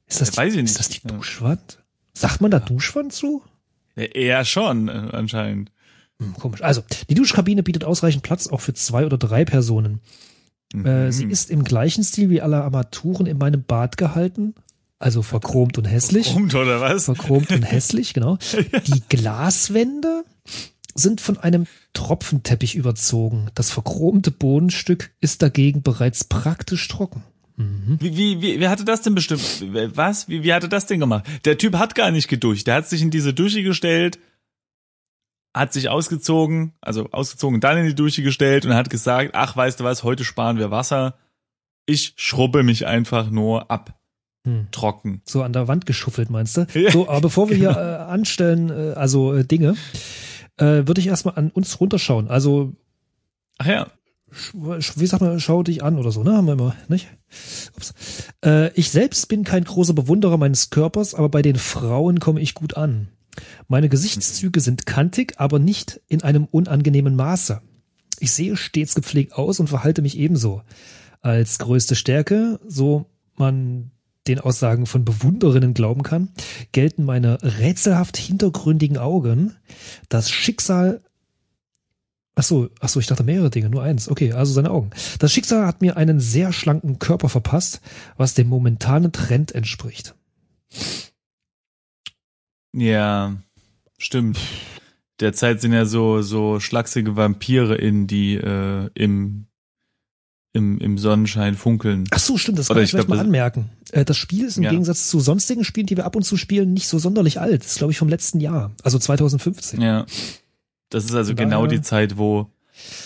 Ist 0.08 0.22
das, 0.22 0.36
Ja, 0.36 0.44
weiß 0.44 0.54
die, 0.54 0.60
ich 0.60 0.66
ist 0.66 0.70
nicht. 0.72 0.80
das 0.80 0.90
die 0.90 1.08
Ja. 1.08 1.16
Duschwand? 1.16 1.84
Sagt 2.14 2.42
man 2.42 2.50
da 2.52 2.60
Duschwand 2.60 3.14
zu? 3.14 3.44
Ja, 3.96 4.04
eher 4.04 4.46
schon, 4.46 4.88
äh, 4.88 5.10
anscheinend. 5.12 5.72
Hm, 6.20 6.34
komisch. 6.34 6.62
Also 6.64 6.82
die 7.10 7.14
Duschkabine 7.16 7.64
bietet 7.64 7.84
ausreichend 7.84 8.24
Platz 8.24 8.48
auch 8.48 8.62
für 8.62 8.74
zwei 8.74 9.06
oder 9.06 9.18
drei 9.18 9.46
Personen. 9.46 10.02
Äh, 10.74 11.12
sie 11.12 11.26
Mhm. 11.26 11.32
ist 11.32 11.50
im 11.50 11.64
gleichen 11.64 12.04
Stil 12.04 12.30
wie 12.30 12.42
alle 12.42 12.64
Armaturen 12.64 13.26
in 13.26 13.38
meinem 13.38 13.64
Bad 13.64 13.98
gehalten. 13.98 14.54
Also 15.00 15.22
verchromt 15.22 15.78
und 15.78 15.86
hässlich. 15.86 16.26
Verchromt, 16.28 16.54
oder 16.56 16.82
was? 16.82 17.06
Verchromt 17.06 17.52
und 17.52 17.64
hässlich, 17.72 18.14
genau. 18.14 18.38
Die 18.86 19.02
Glaswände 19.08 20.26
sind 20.94 21.22
von 21.22 21.38
einem 21.38 21.66
Tropfenteppich 21.94 22.76
überzogen. 22.76 23.50
Das 23.56 23.72
verchromte 23.72 24.32
Bodenstück 24.32 25.12
ist 25.22 25.42
dagegen 25.42 25.82
bereits 25.84 26.26
praktisch 26.26 26.88
trocken. 26.90 27.24
Mhm. 27.60 27.98
Wie, 28.00 28.16
wie, 28.16 28.42
wie, 28.42 28.60
wie 28.62 28.68
hatte 28.70 28.86
das 28.86 29.02
denn 29.02 29.16
bestimmt? 29.16 29.42
Was? 29.96 30.30
Wie, 30.30 30.44
wie 30.44 30.54
hatte 30.54 30.70
das 30.70 30.86
denn 30.86 31.02
gemacht? 31.02 31.26
Der 31.44 31.58
Typ 31.58 31.76
hat 31.76 31.94
gar 31.94 32.10
nicht 32.10 32.30
geduscht. 32.30 32.68
Der 32.68 32.76
hat 32.76 32.88
sich 32.88 33.02
in 33.02 33.12
diese 33.12 33.34
Dusche 33.34 33.64
gestellt, 33.64 34.18
hat 35.54 35.74
sich 35.74 35.90
ausgezogen, 35.90 36.72
also 36.80 37.10
ausgezogen, 37.12 37.60
dann 37.60 37.78
in 37.78 37.86
die 37.86 37.96
Dusche 37.96 38.24
gestellt 38.24 38.66
und 38.66 38.74
hat 38.74 38.90
gesagt, 38.90 39.32
ach, 39.34 39.58
weißt 39.58 39.82
du 39.82 39.84
was, 39.84 40.04
heute 40.04 40.24
sparen 40.24 40.58
wir 40.58 40.72
Wasser. 40.72 41.16
Ich 41.86 42.14
schrubbe 42.16 42.64
mich 42.64 42.88
einfach 42.88 43.30
nur 43.30 43.70
ab. 43.70 44.00
Hm. 44.46 44.70
Trocken. 44.72 45.22
So 45.26 45.44
an 45.44 45.52
der 45.52 45.68
Wand 45.68 45.86
geschuffelt, 45.86 46.30
meinst 46.30 46.56
du? 46.56 46.66
Ja, 46.74 46.92
so, 46.92 47.10
aber 47.10 47.20
bevor 47.20 47.50
wir 47.50 47.58
hier 47.58 47.72
äh, 47.72 48.10
anstellen, 48.10 48.70
äh, 48.70 48.94
also 48.94 49.34
äh, 49.34 49.44
Dinge, 49.44 49.76
äh, 50.56 50.88
würde 50.88 51.02
ich 51.02 51.08
erstmal 51.08 51.36
an 51.36 51.50
uns 51.50 51.82
runterschauen. 51.82 52.30
Also 52.30 52.74
Ach 53.58 53.66
ja. 53.66 53.88
Wie 54.54 55.06
sagt 55.08 55.22
man, 55.22 55.40
schau 55.40 55.64
dich 55.64 55.84
an 55.84 55.98
oder 55.98 56.12
so, 56.12 56.24
ne? 56.24 56.34
Haben 56.34 56.48
wir 56.48 56.54
immer, 56.54 56.76
nicht? 56.88 57.08
Ups. 57.76 57.94
Äh, 58.44 58.72
ich 58.74 58.90
selbst 58.90 59.28
bin 59.28 59.44
kein 59.44 59.64
großer 59.64 59.94
Bewunderer 59.94 60.38
meines 60.38 60.70
Körpers, 60.70 61.14
aber 61.16 61.30
bei 61.30 61.42
den 61.42 61.56
Frauen 61.56 62.20
komme 62.20 62.42
ich 62.42 62.54
gut 62.54 62.78
an. 62.78 63.10
Meine 63.68 63.90
Gesichtszüge 63.90 64.60
sind 64.60 64.86
kantig, 64.86 65.36
aber 65.38 65.60
nicht 65.60 66.02
in 66.08 66.24
einem 66.24 66.46
unangenehmen 66.46 67.16
Maße. 67.16 67.62
Ich 68.20 68.32
sehe 68.32 68.58
stets 68.58 68.96
gepflegt 68.96 69.34
aus 69.34 69.60
und 69.60 69.68
verhalte 69.68 70.02
mich 70.02 70.18
ebenso. 70.18 70.62
Als 71.22 71.60
größte 71.60 71.96
Stärke, 71.96 72.60
so 72.68 73.06
man 73.36 73.92
den 74.28 74.40
Aussagen 74.40 74.86
von 74.86 75.06
Bewunderinnen 75.06 75.74
glauben 75.74 76.04
kann, 76.04 76.30
gelten 76.72 77.04
meine 77.04 77.40
rätselhaft 77.42 78.18
hintergründigen 78.18 78.98
Augen, 78.98 79.56
das 80.10 80.30
Schicksal 80.30 81.02
Ach 82.40 82.44
so, 82.44 82.70
ach 82.80 82.88
so, 82.88 83.02
ich 83.02 83.08
dachte 83.08 83.24
mehrere 83.24 83.50
Dinge, 83.50 83.70
nur 83.70 83.84
eins. 83.84 84.08
Okay, 84.08 84.32
also 84.32 84.54
seine 84.54 84.72
Augen. 84.72 84.92
Das 85.20 85.34
Schicksal 85.34 85.68
hat 85.68 85.82
mir 85.82 85.98
einen 85.98 86.22
sehr 86.22 86.54
schlanken 86.54 86.98
Körper 86.98 87.28
verpasst, 87.28 87.82
was 88.16 88.34
dem 88.34 88.48
momentanen 88.48 89.12
Trend 89.12 89.54
entspricht. 89.54 90.16
Ja, 92.74 93.36
stimmt. 93.98 94.40
Derzeit 95.20 95.60
sind 95.60 95.74
ja 95.74 95.84
so, 95.86 96.22
so 96.22 96.62
schlachsige 96.62 97.18
Vampire 97.18 97.76
in, 97.76 98.08
die 98.08 98.36
äh, 98.36 98.90
im, 98.94 99.48
im, 100.54 100.78
im 100.78 100.98
Sonnenschein 100.98 101.56
funkeln. 101.56 102.06
Ach 102.12 102.20
so, 102.20 102.38
stimmt, 102.38 102.58
das 102.58 102.68
kann 102.68 102.76
Oder 102.78 102.84
ich 102.84 102.86
ich 102.86 102.92
vielleicht 102.92 103.08
glaub, 103.08 103.18
mal 103.18 103.24
anmerken. 103.26 103.70
Äh, 103.92 104.06
Das 104.06 104.16
Spiel 104.16 104.46
ist 104.46 104.56
im 104.56 104.64
Ja. 104.64 104.70
Gegensatz 104.70 105.10
zu 105.10 105.20
sonstigen 105.20 105.66
Spielen, 105.66 105.88
die 105.88 105.98
wir 105.98 106.06
ab 106.06 106.16
und 106.16 106.24
zu 106.24 106.38
spielen, 106.38 106.72
nicht 106.74 106.88
so 106.88 107.00
sonderlich 107.00 107.42
alt. 107.42 107.64
Das 107.64 107.72
ist, 107.72 107.78
glaube 107.80 107.92
ich, 107.92 107.98
vom 107.98 108.08
letzten 108.08 108.40
Jahr, 108.40 108.72
also 108.82 108.98
2015. 108.98 109.82
Ja. 109.82 110.06
Das 110.90 111.06
ist 111.06 111.14
also 111.14 111.36
genau 111.36 111.68
die 111.68 111.82
Zeit, 111.82 112.18
wo 112.18 112.52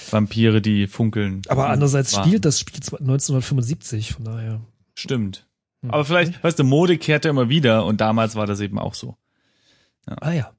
Vampire, 0.10 0.62
die 0.62 0.88
funkeln. 0.88 1.42
Aber 1.48 1.70
andererseits 1.70 2.16
waren. 2.16 2.28
spielt 2.28 2.46
das 2.46 2.60
Spiel 2.60 2.76
1975, 2.76 4.14
von 4.14 4.26
daher. 4.26 4.62
Stimmt. 4.96 5.48
Hm. 5.82 5.92
Aber 5.92 6.06
vielleicht, 6.06 6.44
weißt 6.44 6.60
du, 6.60 6.64
Mode 6.64 6.98
kehrt 6.98 7.26
ja 7.26 7.32
immer 7.32 7.50
wieder 7.50 7.86
und 7.86 8.02
damals 8.02 8.36
war 8.36 8.46
das 8.46 8.60
eben 8.60 8.80
auch 8.80 8.94
so. 8.94 9.18
Ah 10.06 10.32
ja. 10.32 10.52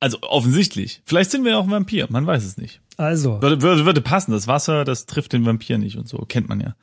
Also 0.00 0.18
offensichtlich. 0.22 1.02
Vielleicht 1.04 1.30
sind 1.30 1.44
wir 1.44 1.58
auch 1.58 1.64
ein 1.64 1.70
Vampir, 1.70 2.06
man 2.10 2.26
weiß 2.26 2.44
es 2.44 2.56
nicht. 2.56 2.80
Also, 2.96 3.40
Würde, 3.40 3.62
würde, 3.62 3.84
würde 3.86 4.00
passen, 4.00 4.32
das 4.32 4.46
Wasser, 4.46 4.84
das 4.84 5.06
trifft 5.06 5.32
den 5.32 5.46
Vampir 5.46 5.78
nicht 5.78 5.96
und 5.96 6.08
so, 6.08 6.18
kennt 6.18 6.48
man 6.48 6.60
ja. 6.60 6.74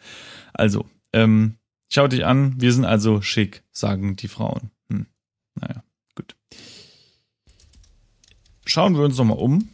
Also, 0.54 0.86
ähm, 1.14 1.58
schau 1.90 2.08
dich 2.08 2.26
an, 2.26 2.60
wir 2.60 2.74
sind 2.74 2.86
also 2.86 3.22
schick, 3.22 3.64
sagen 3.72 4.16
die 4.16 4.28
Frauen. 4.28 4.72
Hm. 4.90 5.08
Naja. 5.56 5.84
Schauen 8.68 8.96
wir 8.96 9.04
uns 9.04 9.18
nochmal 9.18 9.38
um. 9.38 9.70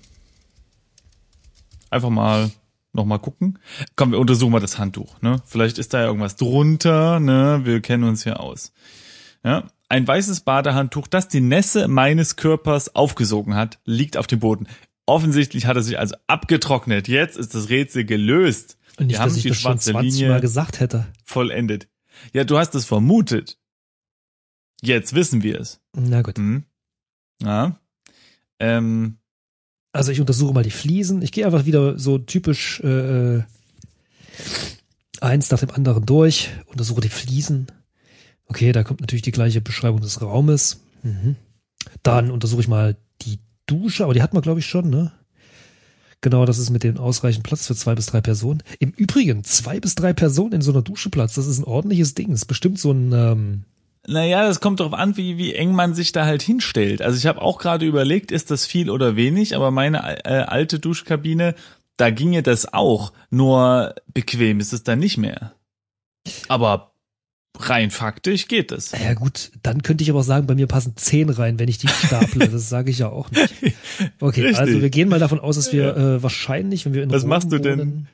Einfach 1.89 2.09
mal 2.09 2.51
nochmal 2.93 3.19
gucken. 3.19 3.59
Komm, 3.95 4.11
wir 4.11 4.19
untersuchen 4.19 4.51
mal 4.51 4.59
das 4.59 4.77
Handtuch, 4.77 5.21
ne? 5.21 5.41
Vielleicht 5.45 5.77
ist 5.79 5.93
da 5.93 6.01
ja 6.01 6.07
irgendwas 6.07 6.35
drunter, 6.35 7.19
ne? 7.19 7.61
Wir 7.63 7.81
kennen 7.81 8.03
uns 8.03 8.23
ja 8.23 8.35
aus. 8.35 8.71
Ja, 9.43 9.67
ein 9.89 10.07
weißes 10.07 10.41
Badehandtuch, 10.41 11.07
das 11.07 11.27
die 11.27 11.41
Nässe 11.41 11.87
meines 11.87 12.35
Körpers 12.35 12.95
aufgesogen 12.95 13.55
hat, 13.55 13.79
liegt 13.85 14.15
auf 14.17 14.27
dem 14.27 14.39
Boden. 14.39 14.67
Offensichtlich 15.05 15.65
hat 15.65 15.75
er 15.75 15.81
sich 15.81 15.99
also 15.99 16.15
abgetrocknet. 16.27 17.07
Jetzt 17.07 17.35
ist 17.37 17.53
das 17.53 17.69
Rätsel 17.69 18.05
gelöst. 18.05 18.77
nicht, 18.99 19.11
wir 19.11 19.17
dass 19.17 19.35
ich 19.35 19.43
die 19.43 19.49
das 19.49 19.57
schon 19.57 19.71
schwarze 19.71 19.91
20 19.91 20.13
Linie 20.13 20.29
Mal 20.29 20.41
gesagt 20.41 20.79
hätte. 20.79 21.07
vollendet. 21.25 21.89
Ja, 22.31 22.43
du 22.43 22.57
hast 22.57 22.73
es 22.75 22.85
vermutet. 22.85 23.57
Jetzt 24.81 25.13
wissen 25.13 25.43
wir 25.43 25.59
es. 25.59 25.81
Na 25.93 26.21
gut. 26.21 26.37
Hm? 26.37 26.63
Ja. 27.41 27.79
Ähm, 28.63 29.17
Also 29.91 30.11
ich 30.11 30.21
untersuche 30.21 30.53
mal 30.53 30.63
die 30.63 30.71
Fliesen. 30.71 31.21
Ich 31.21 31.31
gehe 31.31 31.45
einfach 31.45 31.65
wieder 31.65 31.99
so 31.99 32.17
typisch 32.17 32.79
äh, 32.83 33.35
äh, 33.37 33.43
eins 35.21 35.51
nach 35.51 35.59
dem 35.59 35.71
anderen 35.71 36.05
durch, 36.05 36.49
untersuche 36.67 37.01
die 37.01 37.09
Fliesen. 37.09 37.67
Okay, 38.47 38.71
da 38.71 38.83
kommt 38.83 39.01
natürlich 39.01 39.21
die 39.21 39.31
gleiche 39.31 39.61
Beschreibung 39.61 40.01
des 40.01 40.21
Raumes. 40.21 40.81
Mhm. 41.03 41.35
Dann 42.01 42.31
untersuche 42.31 42.61
ich 42.61 42.67
mal 42.67 42.95
die 43.21 43.39
Dusche, 43.65 44.03
aber 44.03 44.13
die 44.13 44.21
hat 44.21 44.33
man, 44.33 44.41
glaube 44.41 44.59
ich, 44.59 44.65
schon, 44.65 44.89
ne? 44.89 45.11
Genau, 46.21 46.45
das 46.45 46.57
ist 46.57 46.69
mit 46.69 46.83
dem 46.83 46.97
ausreichend 46.97 47.43
Platz 47.43 47.67
für 47.67 47.75
zwei 47.75 47.95
bis 47.95 48.05
drei 48.05 48.21
Personen. 48.21 48.63
Im 48.79 48.91
Übrigen, 48.91 49.43
zwei 49.43 49.81
bis 49.81 49.95
drei 49.95 50.13
Personen 50.13 50.53
in 50.53 50.61
so 50.61 50.71
einer 50.71 50.81
Dusche 50.81 51.09
Platz, 51.09 51.35
das 51.35 51.47
ist 51.47 51.59
ein 51.59 51.65
ordentliches 51.65 52.13
Ding. 52.13 52.29
Das 52.29 52.41
ist 52.41 52.45
bestimmt 52.45 52.79
so 52.79 52.91
ein, 52.91 53.11
ähm, 53.11 53.63
naja, 54.07 54.45
das 54.45 54.59
kommt 54.59 54.79
darauf 54.79 54.93
an, 54.93 55.15
wie, 55.17 55.37
wie 55.37 55.53
eng 55.53 55.73
man 55.73 55.93
sich 55.93 56.11
da 56.11 56.25
halt 56.25 56.41
hinstellt. 56.41 57.01
Also 57.01 57.17
ich 57.17 57.25
habe 57.25 57.41
auch 57.41 57.57
gerade 57.57 57.85
überlegt, 57.85 58.31
ist 58.31 58.51
das 58.51 58.65
viel 58.65 58.89
oder 58.89 59.15
wenig, 59.15 59.55
aber 59.55 59.71
meine 59.71 60.25
äh, 60.25 60.43
alte 60.43 60.79
Duschkabine, 60.79 61.55
da 61.97 62.09
ginge 62.09 62.43
das 62.43 62.73
auch. 62.73 63.13
Nur 63.29 63.95
bequem 64.13 64.59
ist 64.59 64.73
es 64.73 64.83
dann 64.83 64.99
nicht 64.99 65.17
mehr. 65.17 65.53
Aber 66.47 66.93
rein 67.59 67.91
faktisch 67.91 68.47
geht 68.47 68.71
es. 68.71 68.91
naja 68.93 69.13
gut, 69.13 69.51
dann 69.61 69.83
könnte 69.83 70.03
ich 70.03 70.09
aber 70.09 70.19
auch 70.19 70.23
sagen, 70.23 70.47
bei 70.47 70.55
mir 70.55 70.67
passen 70.67 70.93
zehn 70.97 71.29
rein, 71.29 71.59
wenn 71.59 71.69
ich 71.69 71.77
die 71.77 71.87
staple. 71.87 72.49
Das 72.49 72.67
sage 72.67 72.89
ich 72.91 72.99
ja 72.99 73.09
auch 73.09 73.31
nicht. 73.31 73.53
Okay, 74.19 74.41
Richtig. 74.41 74.59
also 74.59 74.81
wir 74.81 74.89
gehen 74.89 75.07
mal 75.07 75.19
davon 75.19 75.39
aus, 75.39 75.55
dass 75.55 75.71
wir 75.71 75.95
äh, 75.95 76.23
wahrscheinlich, 76.23 76.83
wenn 76.85 76.95
wir 76.95 77.03
in 77.03 77.11
Was 77.11 77.21
Rom 77.21 77.29
machst 77.29 77.51
du 77.51 77.59
denn? 77.59 77.79
wohnen, 77.79 78.07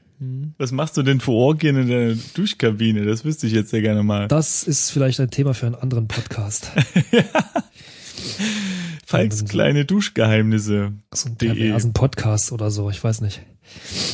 Was 0.58 0.74
machst 0.74 0.98
du 0.98 1.04
denn 1.04 1.22
für 1.22 1.32
Orgien 1.32 1.78
in 1.78 1.88
der 1.88 2.16
Duschkabine? 2.34 3.06
Das 3.06 3.24
wüsste 3.24 3.48
ich 3.48 3.54
jetzt 3.54 3.70
sehr 3.70 3.82
gerne 3.82 4.04
mal. 4.04 4.28
Das 4.28 4.64
ist 4.64 4.92
vielleicht 4.92 5.20
ein 5.22 5.30
Thema 5.30 5.54
für 5.54 5.68
einen 5.68 5.76
anderen 5.76 6.08
Podcast. 6.10 6.72
Falks 9.06 9.46
kleine 9.46 9.86
Duschgeheimnisse. 9.86 10.92
So 11.14 11.30
De. 11.30 11.54
perversen 11.54 11.94
Podcast 11.94 12.52
oder 12.52 12.70
so, 12.70 12.90
ich 12.90 13.02
weiß 13.04 13.22
nicht. 13.22 13.42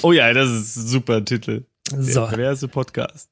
Oh 0.03 0.11
ja, 0.11 0.31
das 0.31 0.49
ist 0.51 0.75
ein 0.77 0.87
super 0.87 1.25
Titel. 1.25 1.63
Der 1.91 2.03
So, 2.03 2.25
perverse 2.27 2.67
Podcast. 2.67 3.29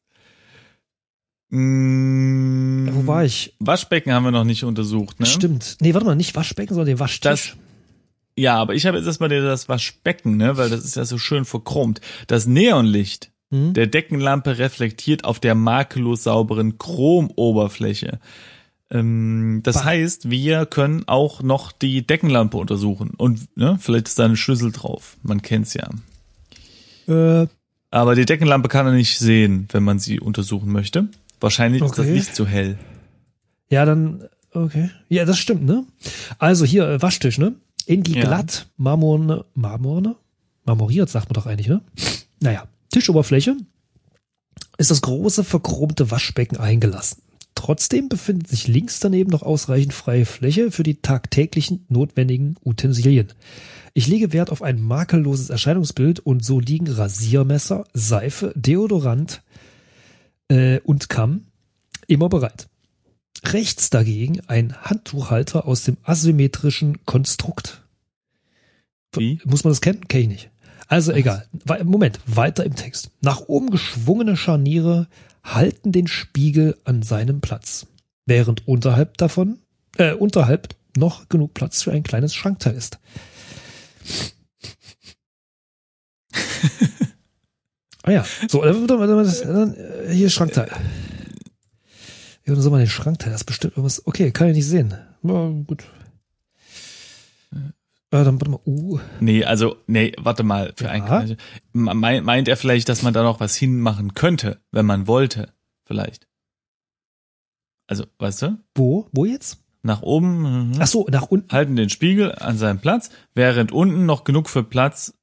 Mm, 1.49 2.89
wo 2.91 3.05
war 3.07 3.23
ich? 3.23 3.55
Waschbecken 3.59 4.11
haben 4.13 4.23
wir 4.23 4.31
noch 4.31 4.43
nicht 4.43 4.63
untersucht, 4.63 5.19
ne? 5.19 5.25
Stimmt. 5.27 5.77
Nee, 5.79 5.93
warte 5.93 6.07
mal, 6.07 6.15
nicht 6.15 6.35
Waschbecken, 6.35 6.73
sondern 6.73 6.95
den 6.95 6.99
Waschtisch. 6.99 7.55
Ja, 8.37 8.55
aber 8.55 8.73
ich 8.75 8.85
habe 8.85 8.97
jetzt 8.97 9.05
erstmal 9.05 9.29
das 9.29 9.69
Waschbecken, 9.69 10.37
ne, 10.37 10.57
weil 10.57 10.69
das 10.69 10.83
ist 10.85 10.95
ja 10.95 11.05
so 11.05 11.17
schön 11.17 11.45
verchromt. 11.45 12.01
Das 12.27 12.45
Neonlicht 12.47 13.31
Hm? 13.51 13.73
der 13.73 13.85
Deckenlampe 13.87 14.57
reflektiert 14.57 15.25
auf 15.25 15.39
der 15.39 15.53
makellos 15.53 16.23
sauberen 16.23 16.79
Chromoberfläche. 16.79 18.19
Ähm, 18.89 19.61
das 19.63 19.75
Bah. 19.75 19.85
heißt, 19.85 20.29
wir 20.31 20.65
können 20.65 21.03
auch 21.07 21.43
noch 21.43 21.71
die 21.71 22.05
Deckenlampe 22.07 22.57
untersuchen 22.57 23.11
und 23.15 23.55
ne, 23.55 23.77
vielleicht 23.79 24.07
ist 24.07 24.17
da 24.17 24.25
eine 24.25 24.37
Schlüssel 24.37 24.71
drauf. 24.71 25.17
Man 25.21 25.41
kennt's 25.43 25.75
ja. 25.75 25.87
Äh, 27.07 27.47
Aber 27.91 28.15
die 28.15 28.25
Deckenlampe 28.25 28.69
kann 28.69 28.87
er 28.87 28.93
nicht 28.93 29.19
sehen, 29.19 29.67
wenn 29.71 29.83
man 29.83 29.99
sie 29.99 30.19
untersuchen 30.19 30.71
möchte. 30.71 31.09
Wahrscheinlich 31.39 31.83
ist 31.83 31.91
das 31.91 31.99
Okay. 32.07 32.13
nicht 32.13 32.33
zu 32.35 32.47
hell. 32.47 32.77
ja, 33.69 33.85
dann, 33.85 34.23
okay. 34.53 34.89
Ja, 35.09 35.25
das 35.25 35.37
stimmt, 35.39 35.63
ne? 35.63 35.85
Also 36.39 36.65
hier, 36.65 36.87
äh, 36.87 37.01
Waschtisch, 37.01 37.37
ne? 37.37 37.55
In 37.85 38.03
die 38.03 38.13
Ja. 38.13 38.21
glatt 38.25 38.67
marmorne, 38.77 39.45
marmorne? 39.53 40.15
Marmoriert, 40.65 41.09
sagt 41.09 41.27
man 41.29 41.33
doch 41.33 41.45
eigentlich, 41.45 41.67
ne? 41.67 41.81
Naja, 42.39 42.67
Tischoberfläche 42.91 43.57
ist 44.77 44.91
das 44.91 45.01
große 45.01 45.43
verchromte 45.43 46.09
Waschbecken 46.11 46.57
eingelassen. 46.57 47.21
Trotzdem 47.55 48.09
befindet 48.09 48.47
sich 48.47 48.67
links 48.67 48.99
daneben 48.99 49.29
noch 49.29 49.43
ausreichend 49.43 49.93
freie 49.93 50.25
Fläche 50.25 50.71
für 50.71 50.83
die 50.83 51.01
tagtäglichen 51.01 51.85
notwendigen 51.89 52.55
Utensilien. 52.63 53.27
Ich 53.93 54.07
lege 54.07 54.33
Wert 54.33 54.49
auf 54.49 54.61
ein 54.63 54.81
makelloses 54.81 55.49
Erscheinungsbild 55.49 56.19
und 56.19 56.43
so 56.43 56.59
liegen 56.59 56.87
Rasiermesser, 56.89 57.83
Seife, 57.93 58.53
Deodorant 58.55 59.43
äh, 60.47 60.79
und 60.79 61.09
Kamm 61.09 61.45
immer 62.07 62.27
bereit. 62.29 62.67
Rechts 63.45 63.89
dagegen 63.89 64.39
ein 64.47 64.75
Handtuchhalter 64.81 65.67
aus 65.67 65.83
dem 65.83 65.97
asymmetrischen 66.03 67.05
Konstrukt. 67.05 67.81
Wie? 69.15 69.39
Muss 69.45 69.63
man 69.63 69.71
das 69.71 69.81
kennen? 69.81 70.07
Kenn 70.07 70.21
ich 70.21 70.27
nicht. 70.27 70.49
Also 70.87 71.11
egal. 71.11 71.45
Wei- 71.65 71.83
Moment, 71.83 72.19
weiter 72.25 72.65
im 72.65 72.75
Text. 72.75 73.09
Nach 73.21 73.41
oben 73.47 73.69
geschwungene 73.69 74.37
Scharniere 74.37 75.07
halten 75.43 75.91
den 75.91 76.07
Spiegel 76.07 76.77
an 76.85 77.03
seinem 77.03 77.41
Platz, 77.41 77.85
während 78.25 78.67
unterhalb 78.67 79.17
davon, 79.17 79.59
äh, 79.97 80.13
unterhalb 80.13 80.75
noch 80.95 81.27
genug 81.29 81.53
Platz 81.53 81.83
für 81.83 81.91
ein 81.91 82.03
kleines 82.03 82.33
Schrankteil 82.33 82.75
ist. 82.75 82.99
ah 88.03 88.11
ja, 88.11 88.25
so, 88.47 88.59
mal, 88.61 89.07
das- 89.23 89.41
dann, 89.41 89.73
äh, 89.75 90.13
hier 90.13 90.27
ist 90.27 90.33
Schrankteil. 90.33 90.69
Ja, 92.45 92.55
soll 92.55 92.71
man 92.71 92.79
den 92.81 92.89
Schrankteil, 92.89 93.31
das 93.31 93.41
ist 93.41 93.45
bestimmt 93.45 93.73
irgendwas. 93.73 94.05
Okay, 94.05 94.31
kann 94.31 94.49
ich 94.49 94.55
nicht 94.55 94.67
sehen. 94.67 94.93
Ja, 95.23 95.49
gut. 95.65 95.83
Äh, 97.53 98.23
dann 98.23 98.39
warte 98.39 98.51
mal, 98.51 98.59
uh, 98.65 98.99
Nee, 99.19 99.43
also, 99.43 99.77
nee, 99.87 100.11
warte 100.19 100.43
mal, 100.43 100.73
für 100.75 100.85
Ja. 100.85 100.91
ein 100.91 101.05
kleines- 101.05 101.37
meint, 101.73 102.25
meint 102.25 102.47
er 102.47 102.57
vielleicht, 102.57 102.89
dass 102.89 103.01
man 103.01 103.13
da 103.13 103.23
noch 103.23 103.39
was 103.39 103.55
hinmachen 103.55 104.13
könnte, 104.13 104.59
wenn 104.71 104.85
man 104.85 105.07
wollte, 105.07 105.53
vielleicht. 105.85 106.27
Also, 107.87 108.05
weißt 108.19 108.41
du, 108.43 108.57
wo? 108.75 109.07
Wo 109.11 109.25
jetzt? 109.25 109.59
nach 109.85 110.01
oben 110.01 110.69
mhm, 110.69 110.77
Ach 110.79 110.87
so, 110.87 111.05
nach 111.11 111.23
unten. 111.23 111.51
halten 111.51 111.75
den 111.75 111.89
Spiegel 111.89 112.31
an 112.33 112.57
seinem 112.57 112.79
Platz, 112.79 113.09
während 113.35 113.73
unten 113.73 114.05
noch 114.05 114.23
genug 114.23 114.49
für 114.49 114.63
Platz, 114.63 115.13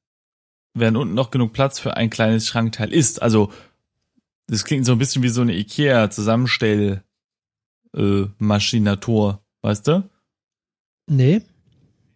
während 0.75 0.97
unten 0.97 1.15
noch 1.15 1.31
genug 1.31 1.51
Platz 1.51 1.79
für 1.79 1.97
ein 1.97 2.11
kleines 2.11 2.45
Schrankteil 2.45 2.93
ist. 2.93 3.23
Also, 3.23 3.51
das 4.45 4.63
klingt 4.63 4.85
so 4.85 4.91
ein 4.91 4.99
bisschen 4.99 5.23
wie 5.23 5.29
so 5.29 5.41
eine 5.41 5.55
Ikea-Zusammenstell, 5.55 7.01
äh, 7.95 8.23
Maschinatur, 8.37 9.41
weißt 9.61 9.87
du? 9.87 10.09
Nee. 11.07 11.41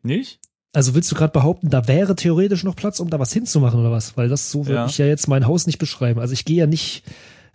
Nicht? 0.04 0.40
Also 0.74 0.94
willst 0.94 1.12
du 1.12 1.16
gerade 1.16 1.32
behaupten, 1.32 1.70
da 1.70 1.88
wäre 1.88 2.16
theoretisch 2.16 2.64
noch 2.64 2.76
Platz, 2.76 3.00
um 3.00 3.10
da 3.10 3.20
was 3.20 3.32
hinzumachen 3.34 3.80
oder 3.80 3.92
was? 3.92 4.18
Weil 4.18 4.28
das 4.30 4.52
so 4.52 4.66
würde 4.66 4.76
Ja. 4.82 4.86
ich 4.88 4.98
ja 4.98 5.06
jetzt 5.06 5.28
mein 5.28 5.48
Haus 5.48 5.68
nicht 5.68 5.78
beschreiben. 5.80 6.20
Also 6.20 6.34
ich 6.34 6.44
gehe 6.46 6.58
ja 6.58 6.68
nicht 6.68 7.04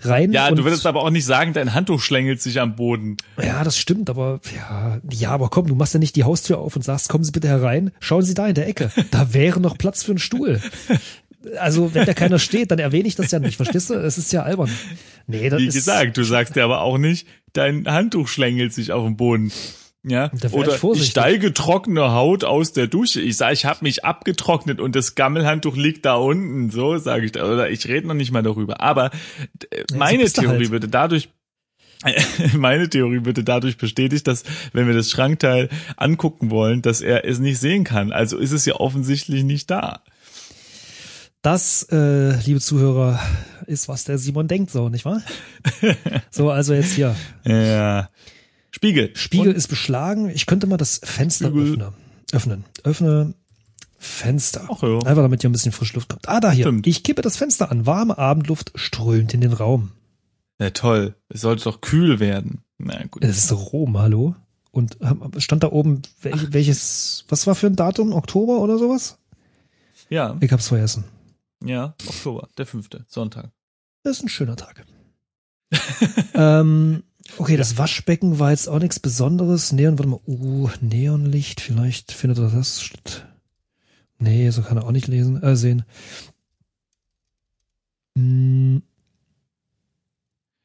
rein. 0.00 0.33
Ja, 0.33 0.50
du 0.50 0.65
würdest 0.65 0.87
aber 0.87 1.03
auch 1.03 1.11
nicht 1.11 1.27
sagen, 1.27 1.53
dein 1.53 1.75
Handtuch 1.75 2.00
schlängelt 2.00 2.41
sich 2.41 2.59
am 2.61 2.77
Boden. 2.77 3.19
Ja, 3.43 3.62
das 3.62 3.77
stimmt, 3.77 4.09
aber 4.09 4.41
ja, 4.57 5.00
ja, 5.11 5.31
aber 5.33 5.50
komm, 5.50 5.67
du 5.67 5.75
machst 5.75 5.93
ja 5.93 6.00
nicht 6.00 6.17
die 6.17 6.25
Haustür 6.25 6.57
auf 6.59 6.75
und 6.77 6.83
sagst, 6.83 7.11
kommen 7.11 7.23
Sie 7.25 7.33
bitte 7.33 7.49
herein, 7.49 7.91
schauen 8.00 8.23
Sie 8.23 8.33
da 8.33 8.47
in 8.47 8.55
der 8.55 8.67
Ecke. 8.69 8.91
Da 9.11 9.35
wäre 9.35 9.61
noch 9.61 9.77
Platz 9.77 10.03
für 10.03 10.12
einen 10.12 10.19
Stuhl. 10.19 10.61
Also, 11.59 11.94
wenn 11.94 12.06
da 12.06 12.12
keiner 12.12 12.38
steht, 12.38 12.70
dann 12.70 12.78
erwähne 12.78 13.09
ich 13.09 13.16
das 13.16 13.30
ja 13.30 13.38
nicht, 13.38 13.56
verstehst 13.56 13.90
du? 13.90 13.94
Es 13.94 14.18
ist 14.18 14.32
ja 14.32 14.42
albern. 14.42 14.70
Nee, 15.26 15.49
das 15.49 15.61
Wie 15.61 15.66
ist, 15.66 15.75
gesagt, 15.75 16.16
du 16.16 16.25
sagst 16.25 16.56
dir 16.56 16.64
aber 16.64 16.82
auch 16.82 16.99
nicht, 16.99 17.26
dein 17.52 17.87
Handtuch 17.87 18.28
schlängelt 18.28 18.75
sich 18.75 18.92
auf 18.92 19.04
dem 19.04 19.16
Boden. 19.16 19.50
Ja, 20.02 20.30
ich 20.32 20.52
oder 20.52 20.75
ich 20.75 20.78
vorsichtig. 20.78 21.11
steige 21.11 21.52
trockene 21.52 22.12
Haut 22.12 22.44
aus 22.44 22.73
der 22.73 22.87
Dusche. 22.87 23.20
Ich 23.20 23.37
sage, 23.37 23.52
ich 23.52 23.66
habe 23.66 23.80
mich 23.82 24.04
abgetrocknet 24.04 24.80
und 24.80 24.97
das 24.97 25.14
Gammelhandtuch 25.14 25.76
liegt 25.76 26.06
da 26.06 26.14
unten. 26.14 26.70
So 26.70 26.97
sage 26.97 27.26
ich 27.26 27.32
da. 27.32 27.50
Oder 27.50 27.70
ich 27.70 27.87
rede 27.87 28.06
noch 28.06 28.14
nicht 28.14 28.32
mal 28.32 28.42
darüber. 28.42 28.80
Aber 28.80 29.11
äh, 29.70 29.85
so 29.90 29.99
meine 29.99 30.25
du 30.25 30.30
Theorie 30.30 30.56
halt. 30.56 30.70
würde 30.70 30.88
dadurch 30.88 31.28
meine 32.56 32.88
Theorie 32.88 33.26
würde 33.26 33.44
dadurch 33.44 33.76
bestätigt, 33.76 34.26
dass 34.26 34.44
wenn 34.73 34.87
wir 34.87 34.94
das 34.94 35.11
Schrankteil 35.11 35.68
angucken 35.99 36.50
wollen, 36.50 36.80
dass 36.80 37.02
er 37.02 37.26
es 37.26 37.38
nicht 37.38 37.59
sehen 37.59 37.85
kann. 37.85 38.11
Also 38.11 38.38
ist 38.38 38.52
es 38.52 38.64
ja 38.64 38.76
offensichtlich 38.76 39.44
nicht 39.44 39.70
da. 39.70 40.02
Das, 41.42 41.85
äh, 41.90 42.37
liebe 42.40 42.61
Zuhörer, 42.61 43.18
ist, 43.66 43.88
was 43.88 44.05
der 44.05 44.18
Simon 44.18 44.46
denkt, 44.48 44.70
so, 44.70 44.88
nicht 44.88 45.05
wahr? 45.05 45.22
So, 46.31 46.50
also 46.50 46.74
jetzt 46.74 46.92
hier. 46.92 47.14
Ja. 47.44 48.09
Spiegel. 48.70 49.11
Spiegel 49.16 49.53
ist 49.53 49.68
beschlagen. 49.68 50.31
Ich 50.31 50.46
könnte 50.46 50.66
mal 50.66 50.76
das 50.76 51.00
Fenster 51.03 51.48
Spiegel. 51.48 51.72
öffnen. 51.72 51.92
Öffnen. 52.33 52.64
Öffne 52.85 53.35
Fenster. 53.98 54.66
Ach 54.70 54.83
ja. 54.83 54.98
Einfach 54.98 55.22
damit 55.22 55.40
hier 55.40 55.50
ein 55.50 55.53
bisschen 55.53 55.72
frische 55.72 55.94
Luft 55.94 56.09
kommt. 56.09 56.29
Ah, 56.29 56.40
da 56.40 56.50
hier. 56.53 56.64
Stimmt. 56.64 56.87
Ich 56.87 57.03
kippe 57.03 57.22
das 57.22 57.37
Fenster 57.37 57.70
an. 57.70 57.87
Warme 57.87 58.16
Abendluft 58.16 58.72
strömt 58.74 59.35
in 59.35 59.40
den 59.40 59.53
Raum. 59.53 59.92
Ja, 60.59 60.70
toll. 60.70 61.14
Es 61.29 61.40
sollte 61.40 61.64
doch 61.64 61.81
kühl 61.81 62.20
werden. 62.20 62.62
Na 62.79 63.03
gut. 63.11 63.24
Es 63.24 63.38
ist 63.38 63.53
Rom, 63.53 63.98
hallo? 63.98 64.35
Und 64.70 64.98
ähm, 65.00 65.31
stand 65.38 65.62
da 65.64 65.72
oben 65.72 66.03
wel 66.22 66.53
welches, 66.53 67.24
was 67.29 67.46
war 67.46 67.55
für 67.55 67.66
ein 67.66 67.76
Datum? 67.76 68.12
Oktober 68.12 68.61
oder 68.61 68.79
sowas? 68.79 69.18
Ja, 70.09 70.37
Ich 70.40 70.53
hab's 70.53 70.68
vergessen. 70.68 71.05
Ja, 71.64 71.94
Oktober, 72.07 72.49
der 72.57 72.66
fünfte, 72.66 73.05
Sonntag. 73.09 73.53
Das 74.03 74.18
ist 74.18 74.23
ein 74.25 74.29
schöner 74.29 74.57
Tag. 74.57 74.87
ähm, 76.35 77.03
okay, 77.38 77.57
das 77.57 77.79
Waschbecken 77.79 78.38
war 78.38 78.51
jetzt 78.51 78.68
auch 78.68 78.79
nichts 78.79 78.99
Besonderes. 78.99 79.73
Neon, 79.73 79.99
warte 79.99 80.09
mal, 80.11 80.20
uh, 80.27 80.70
Neonlicht, 80.81 81.61
vielleicht 81.61 82.12
findet 82.12 82.38
er 82.38 82.51
das 82.51 82.83
statt. 82.83 83.27
Nee, 84.18 84.51
so 84.51 84.62
kann 84.62 84.77
er 84.77 84.85
auch 84.85 84.92
nicht 84.92 85.09
lesen, 85.09 85.42
äh, 85.42 85.57
sehen. 85.57 85.85
Hm, 88.16 88.83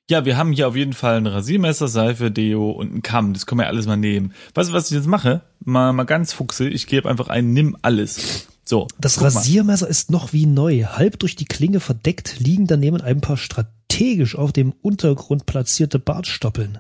Ja, 0.10 0.23
wir 0.23 0.38
haben 0.38 0.51
hier 0.51 0.67
auf 0.67 0.75
jeden 0.75 0.93
Fall 0.93 1.17
ein 1.17 1.25
Rasiermesser, 1.25 1.88
Seife, 1.88 2.29
Deo 2.29 2.69
und 2.69 2.91
einen 2.91 3.01
Kamm. 3.01 3.34
Das 3.34 3.47
können 3.47 3.62
wir 3.62 3.67
alles 3.67 3.88
mal 3.88 3.97
nehmen. 3.97 4.34
Weißt 4.53 4.69
du, 4.69 4.73
was 4.73 4.91
ich 4.91 4.95
jetzt 4.97 5.08
mache? 5.08 5.41
Mal, 5.63 5.93
mal 5.93 6.03
ganz 6.03 6.31
fuchsel. 6.31 6.71
Ich 6.73 6.86
gebe 6.86 7.10
einfach 7.10 7.27
ein 7.27 7.53
Nimm 7.53 7.75
alles. 7.81 8.47
So. 8.67 8.88
Das 8.99 9.15
guck 9.15 9.23
mal. 9.23 9.28
Rasiermesser 9.30 9.88
ist 9.88 10.10
noch 10.12 10.34
wie 10.34 10.45
neu, 10.47 10.84
halb 10.86 11.19
durch 11.19 11.36
die 11.36 11.45
Klinge 11.45 11.80
verdeckt, 11.80 12.39
liegen 12.39 12.65
daneben 12.67 12.99
ein 13.01 13.21
paar 13.21 13.38
strategisch 13.38 14.36
auf 14.36 14.51
dem 14.54 14.73
Untergrund 14.82 15.45
platzierte 15.45 15.99
Bartstoppeln. 15.99 16.80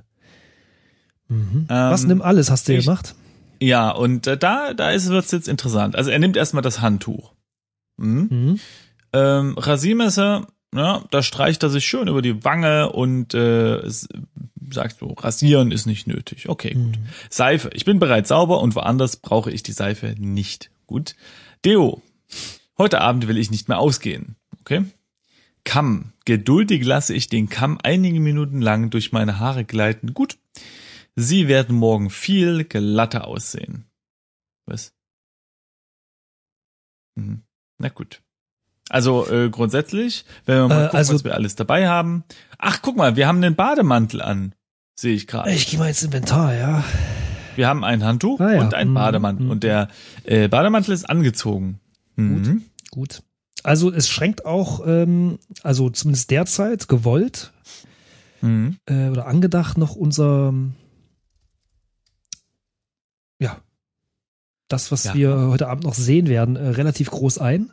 Mhm. 1.27 1.67
Ähm, 1.69 1.91
Was 1.91 2.03
nimm 2.05 2.21
alles 2.21 2.49
hast 2.51 2.67
du 2.67 2.73
ich- 2.73 2.85
gemacht? 2.85 3.15
Ja, 3.61 3.89
und 3.91 4.27
äh, 4.27 4.37
da, 4.37 4.73
da 4.73 4.91
ist, 4.91 5.07
wird's 5.09 5.31
jetzt 5.31 5.47
interessant. 5.47 5.95
Also 5.95 6.11
er 6.11 6.19
nimmt 6.19 6.35
erstmal 6.35 6.61
das 6.61 6.81
Handtuch. 6.81 7.31
Mhm. 7.97 8.27
Mhm. 8.29 8.59
Ähm, 9.13 9.57
Rasiermesser, 9.57 10.47
ja, 10.75 11.03
da 11.09 11.23
streicht 11.23 11.63
er 11.63 11.69
sich 11.69 11.85
schön 11.85 12.09
über 12.09 12.21
die 12.21 12.43
Wange 12.43 12.91
und 12.91 13.33
äh, 13.33 13.81
sagt 14.71 14.99
so, 14.99 15.07
rasieren 15.13 15.71
ist 15.71 15.85
nicht 15.85 16.05
nötig. 16.05 16.49
Okay, 16.49 16.73
gut. 16.73 16.97
Mhm. 16.97 17.05
Seife, 17.29 17.69
ich 17.73 17.85
bin 17.85 17.97
bereits 17.99 18.27
sauber 18.29 18.59
und 18.59 18.75
woanders 18.75 19.15
brauche 19.17 19.51
ich 19.51 19.63
die 19.63 19.71
Seife 19.71 20.15
nicht. 20.17 20.69
Gut. 20.85 21.15
Deo, 21.65 22.01
heute 22.77 23.01
Abend 23.01 23.27
will 23.27 23.37
ich 23.37 23.51
nicht 23.51 23.67
mehr 23.67 23.79
ausgehen. 23.79 24.35
Okay. 24.61 24.85
Kamm, 25.63 26.11
geduldig 26.25 26.85
lasse 26.85 27.13
ich 27.15 27.27
den 27.27 27.49
Kamm 27.49 27.79
einige 27.81 28.19
Minuten 28.19 28.61
lang 28.61 28.91
durch 28.91 29.11
meine 29.11 29.39
Haare 29.39 29.65
gleiten. 29.65 30.13
Gut. 30.13 30.37
Sie 31.15 31.47
werden 31.47 31.75
morgen 31.75 32.09
viel 32.09 32.65
glatter 32.65 33.25
aussehen. 33.25 33.85
Was? 34.67 34.93
Mhm. 37.15 37.41
Na 37.79 37.89
gut. 37.89 38.21
Also 38.89 39.27
äh, 39.27 39.49
grundsätzlich, 39.49 40.25
wenn 40.45 40.57
wir 40.57 40.67
mal 40.67 40.75
Äh, 40.81 40.83
gucken, 40.85 40.97
also- 40.97 41.13
was 41.15 41.23
wir 41.23 41.33
alles 41.33 41.55
dabei 41.55 41.87
haben. 41.87 42.23
Ach, 42.59 42.81
guck 42.81 42.95
mal, 42.97 43.15
wir 43.15 43.27
haben 43.27 43.43
einen 43.43 43.55
Bademantel 43.55 44.21
an. 44.21 44.53
Sehe 44.99 45.15
ich 45.15 45.25
gerade. 45.25 45.51
Ich 45.51 45.67
gehe 45.67 45.79
mal 45.79 45.87
ins 45.89 46.03
Inventar, 46.03 46.53
ja. 46.53 46.83
Wir 47.55 47.67
haben 47.67 47.83
ein 47.83 48.03
Handtuch 48.03 48.39
Ah 48.39 48.53
ja. 48.53 48.61
und 48.61 48.73
einen 48.73 48.91
Mhm, 48.91 48.95
Bademantel. 48.95 49.45
mhm. 49.45 49.51
Und 49.51 49.63
der 49.63 49.87
äh, 50.23 50.47
Bademantel 50.47 50.93
ist 50.93 51.09
angezogen. 51.09 51.79
Mhm. 52.15 52.63
Gut. 52.91 53.21
Also 53.63 53.91
es 53.91 54.07
schränkt 54.09 54.45
auch, 54.45 54.85
ähm, 54.85 55.39
also 55.63 55.89
zumindest 55.89 56.29
derzeit 56.31 56.87
gewollt 56.87 57.51
Mhm. 58.41 58.77
äh, 58.85 59.09
oder 59.09 59.25
angedacht 59.27 59.77
noch 59.77 59.95
unser, 59.95 60.53
ja, 63.39 63.57
das, 64.67 64.91
was 64.91 65.03
Ja. 65.05 65.13
wir 65.13 65.37
heute 65.49 65.67
Abend 65.67 65.83
noch 65.83 65.93
sehen 65.93 66.27
werden, 66.27 66.55
äh, 66.55 66.67
relativ 66.69 67.09
groß 67.11 67.37
ein. 67.39 67.71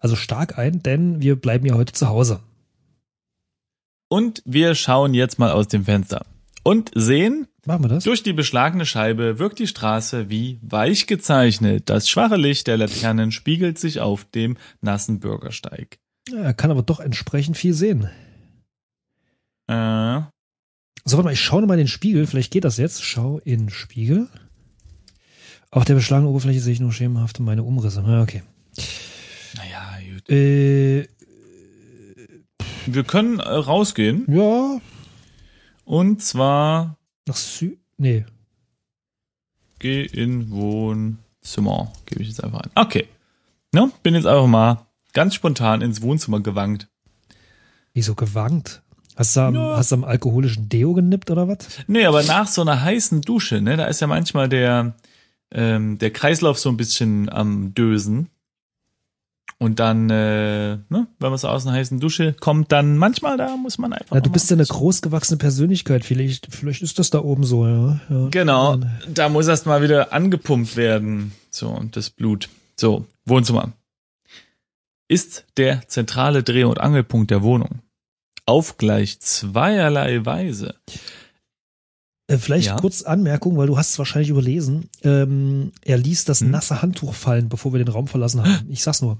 Also 0.00 0.16
stark 0.16 0.58
ein, 0.58 0.82
denn 0.82 1.20
wir 1.20 1.36
bleiben 1.36 1.66
ja 1.66 1.74
heute 1.74 1.92
zu 1.92 2.08
Hause. 2.08 2.40
Und 4.08 4.42
wir 4.44 4.74
schauen 4.74 5.14
jetzt 5.14 5.38
mal 5.38 5.50
aus 5.50 5.68
dem 5.68 5.84
Fenster 5.84 6.24
und 6.66 6.90
sehen, 6.94 7.46
Machen 7.64 7.84
wir 7.84 7.88
das? 7.88 8.04
durch 8.04 8.22
die 8.22 8.32
beschlagene 8.32 8.86
Scheibe 8.86 9.38
wirkt 9.38 9.58
die 9.58 9.66
Straße 9.66 10.28
wie 10.30 10.58
weich 10.62 11.06
gezeichnet. 11.06 11.88
Das 11.88 12.08
schwache 12.08 12.36
Licht 12.36 12.66
der 12.66 12.76
Laternen 12.76 13.30
spiegelt 13.32 13.78
sich 13.78 14.00
auf 14.00 14.24
dem 14.24 14.56
nassen 14.80 15.20
Bürgersteig. 15.20 15.98
Er 16.34 16.54
kann 16.54 16.70
aber 16.70 16.82
doch 16.82 17.00
entsprechend 17.00 17.56
viel 17.56 17.72
sehen. 17.72 18.08
Äh, 19.68 20.20
So, 21.04 21.16
warte 21.16 21.24
mal, 21.24 21.32
ich 21.32 21.40
schaue 21.40 21.60
noch 21.60 21.68
mal 21.68 21.74
in 21.74 21.78
den 21.84 21.88
Spiegel. 21.88 22.26
Vielleicht 22.26 22.52
geht 22.52 22.64
das 22.64 22.76
jetzt. 22.78 23.04
Schau 23.04 23.38
in 23.44 23.58
den 23.66 23.70
Spiegel. 23.70 24.28
Auf 25.70 25.84
der 25.84 25.94
beschlagenen 25.94 26.30
Oberfläche 26.30 26.60
sehe 26.60 26.72
ich 26.72 26.80
nur 26.80 26.92
schemenhaft 26.92 27.38
meine 27.40 27.62
Umrisse. 27.62 28.02
Ja, 28.06 28.22
okay. 28.22 28.42
naja, 29.56 29.98
gut. 30.12 30.28
Äh, 30.30 31.06
Wir 32.86 33.04
können 33.04 33.38
äh, 33.40 33.48
rausgehen 33.48 34.24
ja, 34.28 34.80
Und 35.86 36.20
zwar 36.22 36.98
Nach 37.26 37.36
Sü... 37.36 37.76
Nee. 37.96 38.26
geh 39.78 40.02
in 40.04 40.50
Wohnzimmer. 40.50 41.92
Gebe 42.06 42.22
ich 42.22 42.28
jetzt 42.28 42.44
einfach 42.44 42.60
ein. 42.60 42.70
Okay. 42.74 43.08
Ne? 43.72 43.90
Bin 44.02 44.14
jetzt 44.14 44.26
einfach 44.26 44.46
mal 44.46 44.86
ganz 45.12 45.34
spontan 45.34 45.80
ins 45.80 46.02
Wohnzimmer 46.02 46.40
gewankt. 46.40 46.88
Wieso 47.94 48.14
gewankt? 48.14 48.82
Hast 49.16 49.34
du, 49.36 49.40
am, 49.40 49.54
Ja. 49.54 49.76
hast 49.76 49.92
du 49.92 49.94
am 49.96 50.04
alkoholischen 50.04 50.68
Deo 50.68 50.92
genippt 50.92 51.30
oder 51.30 51.48
was? 51.48 51.58
Nee, 51.86 52.04
aber 52.04 52.22
nach 52.22 52.48
so 52.48 52.60
einer 52.60 52.82
heißen 52.82 53.22
Dusche, 53.22 53.62
ne, 53.62 53.76
da 53.78 53.86
ist 53.86 54.00
ja 54.02 54.06
manchmal 54.06 54.48
der, 54.50 54.94
ähm, 55.50 55.96
der 55.98 56.10
Kreislauf 56.10 56.58
so 56.58 56.68
ein 56.68 56.76
bisschen 56.76 57.30
am 57.30 57.72
Dösen. 57.72 58.28
Und 59.58 59.80
dann, 59.80 60.10
äh, 60.10 60.76
ne, 60.90 61.06
wenn 61.18 61.30
man 61.30 61.38
so 61.38 61.48
aus 61.48 61.66
einer 61.66 61.76
heißen 61.76 61.98
Dusche 61.98 62.34
kommt, 62.34 62.72
dann 62.72 62.98
manchmal, 62.98 63.38
da 63.38 63.56
muss 63.56 63.78
man 63.78 63.94
einfach. 63.94 64.14
Ja, 64.14 64.20
du 64.20 64.30
bist 64.30 64.50
ja 64.50 64.56
eine 64.56 64.66
großgewachsene 64.66 65.38
Persönlichkeit. 65.38 66.04
Vielleicht, 66.04 66.54
vielleicht 66.54 66.82
ist 66.82 66.98
das 66.98 67.08
da 67.08 67.20
oben 67.20 67.42
so, 67.44 67.66
ja. 67.66 68.00
ja. 68.10 68.28
Genau, 68.30 68.78
da 69.08 69.30
muss 69.30 69.46
erst 69.48 69.64
mal 69.64 69.80
wieder 69.82 70.12
angepumpt 70.12 70.76
werden. 70.76 71.32
So, 71.50 71.70
und 71.70 71.96
das 71.96 72.10
Blut. 72.10 72.50
So, 72.78 73.06
Wohnzimmer. 73.24 73.72
Ist 75.08 75.46
der 75.56 75.88
zentrale 75.88 76.42
Dreh- 76.42 76.64
und 76.64 76.78
Angelpunkt 76.80 77.30
der 77.30 77.42
Wohnung. 77.42 77.80
Auf 78.44 78.76
gleich 78.76 79.20
zweierlei 79.20 80.26
Weise. 80.26 80.74
Äh, 82.28 82.36
vielleicht 82.38 82.66
Ja. 82.66 82.76
kurz 82.76 83.02
Anmerkung, 83.02 83.56
weil 83.56 83.68
du 83.68 83.78
hast 83.78 83.90
es 83.92 83.98
wahrscheinlich 83.98 84.30
überlesen. 84.30 84.90
Ähm, 85.02 85.72
er 85.82 85.96
ließ 85.96 86.26
das 86.26 86.40
Hm. 86.40 86.50
nasse 86.50 86.82
Handtuch 86.82 87.14
fallen, 87.14 87.48
bevor 87.48 87.72
wir 87.72 87.78
den 87.78 87.88
Raum 87.88 88.06
verlassen 88.08 88.42
haben. 88.44 88.66
Ich 88.70 88.82
sag's 88.82 89.00
nur. 89.00 89.16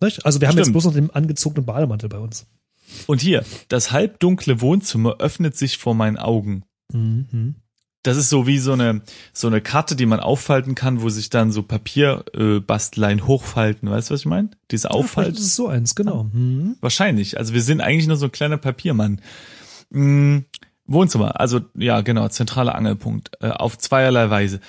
Nicht? 0.00 0.24
Also 0.26 0.40
wir 0.40 0.48
haben 0.48 0.56
jetzt 0.56 0.66
Stimmt. 0.66 0.74
bloß 0.74 0.84
noch 0.86 0.94
den 0.94 1.10
angezogenen 1.10 1.64
Bademantel 1.66 2.08
bei 2.08 2.18
uns. 2.18 2.46
Und 3.06 3.20
hier, 3.20 3.44
das 3.68 3.92
halbdunkle 3.92 4.60
Wohnzimmer 4.60 5.16
öffnet 5.18 5.56
sich 5.56 5.78
vor 5.78 5.94
meinen 5.94 6.18
Augen. 6.18 6.64
Mhm. 6.92 7.56
Das 8.02 8.18
ist 8.18 8.28
so 8.28 8.46
wie 8.46 8.58
so 8.58 8.72
eine, 8.72 9.00
so 9.32 9.46
eine 9.46 9.62
Karte, 9.62 9.96
die 9.96 10.04
man 10.04 10.20
auffalten 10.20 10.74
kann, 10.74 11.00
wo 11.00 11.08
sich 11.08 11.30
dann 11.30 11.50
so 11.52 11.62
Papierbastleien 11.62 13.20
äh, 13.20 13.22
hochfalten. 13.22 13.88
Weißt 13.88 14.10
du, 14.10 14.14
was 14.14 14.20
ich 14.20 14.26
meine? 14.26 14.50
Diese 14.70 14.88
Ja, 14.88 14.92
vielleicht 14.92 15.04
Auffalt. 15.04 15.38
ist 15.38 15.56
so 15.56 15.68
eins, 15.68 15.94
genau. 15.94 16.24
Mhm. 16.24 16.76
Wahrscheinlich. 16.82 17.38
Also 17.38 17.54
wir 17.54 17.62
sind 17.62 17.80
eigentlich 17.80 18.06
nur 18.06 18.18
so 18.18 18.26
ein 18.26 18.32
kleiner 18.32 18.58
Papiermann. 18.58 19.22
Mm, 19.88 20.40
Wohnzimmer, 20.86 21.40
also 21.40 21.62
ja, 21.74 22.02
genau, 22.02 22.28
zentraler 22.28 22.74
Angelpunkt. 22.74 23.30
Äh, 23.40 23.48
auf 23.48 23.78
zweierlei 23.78 24.28
Weise. 24.28 24.60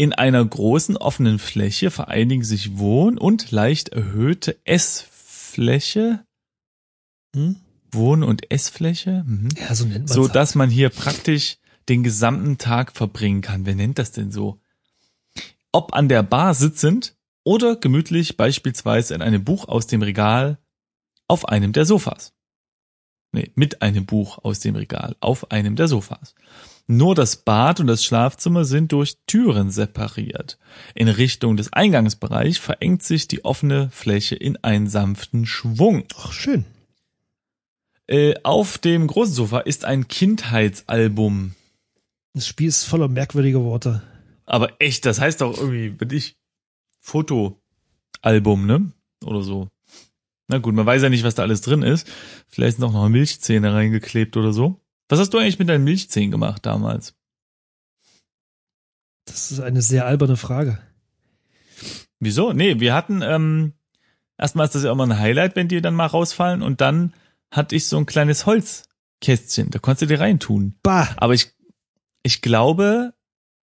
In 0.00 0.12
einer 0.12 0.44
großen 0.44 0.96
offenen 0.96 1.40
Fläche 1.40 1.90
vereinigen 1.90 2.44
sich 2.44 2.78
Wohn- 2.78 3.18
und 3.18 3.50
leicht 3.50 3.88
erhöhte 3.88 4.56
Essfläche. 4.64 6.24
Hm? 7.34 7.56
Wohn- 7.90 8.22
und 8.22 8.50
Essfläche. 8.50 9.24
Mhm. 9.26 9.48
Ja, 9.58 9.74
so 9.74 9.84
nennt 9.84 10.08
man 10.08 10.08
so 10.08 10.28
dass 10.28 10.54
man 10.54 10.70
hier 10.70 10.90
praktisch 10.90 11.58
den 11.88 12.04
gesamten 12.04 12.58
Tag 12.58 12.92
verbringen 12.92 13.40
kann. 13.40 13.66
Wer 13.66 13.74
nennt 13.74 13.98
das 13.98 14.12
denn 14.12 14.30
so? 14.30 14.60
Ob 15.72 15.94
an 15.94 16.08
der 16.08 16.22
Bar 16.22 16.54
sitzend 16.54 17.16
oder 17.44 17.74
gemütlich 17.74 18.36
beispielsweise 18.36 19.14
in 19.14 19.22
einem 19.22 19.42
Buch 19.42 19.66
aus 19.66 19.88
dem 19.88 20.02
Regal 20.02 20.58
auf 21.26 21.48
einem 21.48 21.72
der 21.72 21.86
Sofas. 21.86 22.34
Nee, 23.32 23.50
mit 23.56 23.82
einem 23.82 24.06
Buch 24.06 24.38
aus 24.44 24.60
dem 24.60 24.76
Regal 24.76 25.16
auf 25.20 25.50
einem 25.50 25.74
der 25.74 25.88
Sofas. 25.88 26.34
Nur 26.90 27.14
das 27.14 27.36
Bad 27.36 27.80
und 27.80 27.86
das 27.86 28.02
Schlafzimmer 28.02 28.64
sind 28.64 28.92
durch 28.92 29.18
Türen 29.26 29.70
separiert. 29.70 30.58
In 30.94 31.08
Richtung 31.08 31.58
des 31.58 31.70
Eingangsbereichs 31.70 32.56
verengt 32.56 33.02
sich 33.02 33.28
die 33.28 33.44
offene 33.44 33.90
Fläche 33.90 34.36
in 34.36 34.56
einen 34.64 34.88
sanften 34.88 35.44
Schwung. 35.44 36.04
Ach, 36.16 36.32
schön. 36.32 36.64
Äh, 38.06 38.36
auf 38.42 38.78
dem 38.78 39.06
großen 39.06 39.34
Sofa 39.34 39.60
ist 39.60 39.84
ein 39.84 40.08
Kindheitsalbum. 40.08 41.54
Das 42.32 42.46
Spiel 42.46 42.68
ist 42.68 42.84
voller 42.84 43.08
merkwürdiger 43.08 43.62
Worte. 43.62 44.02
Aber 44.46 44.80
echt, 44.80 45.04
das 45.04 45.20
heißt 45.20 45.42
doch 45.42 45.58
irgendwie, 45.58 45.90
bin 45.90 46.08
ich, 46.10 46.36
Fotoalbum, 47.00 48.64
ne? 48.64 48.92
Oder 49.22 49.42
so. 49.42 49.68
Na 50.46 50.56
gut, 50.56 50.74
man 50.74 50.86
weiß 50.86 51.02
ja 51.02 51.10
nicht, 51.10 51.24
was 51.24 51.34
da 51.34 51.42
alles 51.42 51.60
drin 51.60 51.82
ist. 51.82 52.10
Vielleicht 52.46 52.78
sind 52.78 52.86
auch 52.86 52.94
noch 52.94 53.10
Milchzähne 53.10 53.74
reingeklebt 53.74 54.38
oder 54.38 54.54
so. 54.54 54.80
Was 55.08 55.18
hast 55.18 55.30
du 55.30 55.38
eigentlich 55.38 55.58
mit 55.58 55.68
deinen 55.68 55.84
Milchzähnen 55.84 56.30
gemacht 56.30 56.66
damals? 56.66 57.14
Das 59.24 59.50
ist 59.50 59.60
eine 59.60 59.82
sehr 59.82 60.06
alberne 60.06 60.36
Frage. 60.36 60.78
Wieso? 62.20 62.52
Nee, 62.52 62.80
wir 62.80 62.94
hatten, 62.94 63.22
ähm, 63.22 63.74
erstmal 64.36 64.66
ist 64.66 64.74
das 64.74 64.84
ja 64.84 64.92
immer 64.92 65.06
ein 65.06 65.18
Highlight, 65.18 65.56
wenn 65.56 65.68
die 65.68 65.80
dann 65.80 65.94
mal 65.94 66.06
rausfallen 66.06 66.62
und 66.62 66.80
dann 66.80 67.14
hatte 67.50 67.76
ich 67.76 67.86
so 67.86 67.96
ein 67.96 68.06
kleines 68.06 68.46
Holzkästchen, 68.46 69.70
da 69.70 69.78
konntest 69.78 70.02
du 70.02 70.06
die 70.06 70.14
reintun. 70.14 70.78
Bah! 70.82 71.08
Aber 71.16 71.34
ich, 71.34 71.52
ich 72.22 72.42
glaube, 72.42 73.14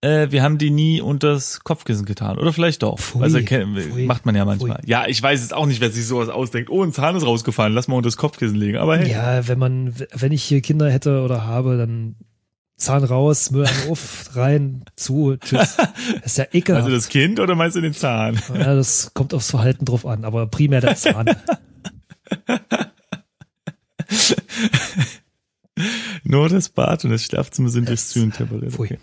äh, 0.05 0.31
wir 0.31 0.43
haben 0.43 0.57
die 0.57 0.69
nie 0.69 1.01
unters 1.01 1.61
Kopfkissen 1.61 2.05
getan. 2.05 2.37
Oder 2.37 2.53
vielleicht 2.53 2.83
doch. 2.83 2.99
Pfui, 2.99 3.23
also 3.23 3.39
pfui, 3.39 4.05
macht 4.05 4.25
man 4.25 4.35
ja 4.35 4.45
manchmal. 4.45 4.77
pfui. 4.77 4.89
Ja, 4.89 5.07
ich 5.07 5.21
weiß 5.21 5.41
jetzt 5.41 5.53
auch 5.53 5.65
nicht, 5.65 5.81
wer 5.81 5.91
sich 5.91 6.05
sowas 6.05 6.29
ausdenkt. 6.29 6.69
Oh, 6.69 6.83
ein 6.83 6.93
Zahn 6.93 7.15
ist 7.15 7.25
rausgefallen, 7.25 7.73
lass 7.73 7.87
mal 7.87 7.95
unters 7.95 8.15
Kopfkissen 8.15 8.55
legen. 8.55 8.77
Aber 8.77 8.97
hey. 8.97 9.11
Ja, 9.11 9.47
wenn 9.47 9.57
man, 9.57 9.95
wenn 10.13 10.31
ich 10.31 10.43
hier 10.43 10.61
Kinder 10.61 10.91
hätte 10.91 11.21
oder 11.23 11.45
habe, 11.45 11.77
dann 11.77 12.15
Zahn 12.77 13.03
raus, 13.03 13.49
Müll 13.51 13.65
an 13.65 13.89
Off, 13.89 14.29
rein, 14.35 14.83
zu, 14.95 15.37
tschüss. 15.37 15.77
Das 15.77 15.89
ist 16.25 16.37
ja 16.37 16.45
ekelhaft. 16.51 16.85
Also 16.85 16.95
das 16.95 17.09
Kind 17.09 17.39
oder 17.39 17.55
meinst 17.55 17.75
du 17.75 17.81
den 17.81 17.93
Zahn? 17.93 18.39
ja, 18.53 18.75
das 18.75 19.11
kommt 19.13 19.33
aufs 19.33 19.49
Verhalten 19.49 19.85
drauf 19.85 20.05
an, 20.05 20.23
aber 20.23 20.45
primär 20.45 20.81
der 20.81 20.95
Zahn. 20.95 21.35
Nur 26.23 26.49
das 26.49 26.69
Bad 26.69 27.05
und 27.05 27.11
das 27.11 27.23
Schlafzimmer 27.23 27.69
sind 27.69 27.89
durch. 27.89 28.01
Pfui. 28.01 28.27
Okay. 28.77 28.97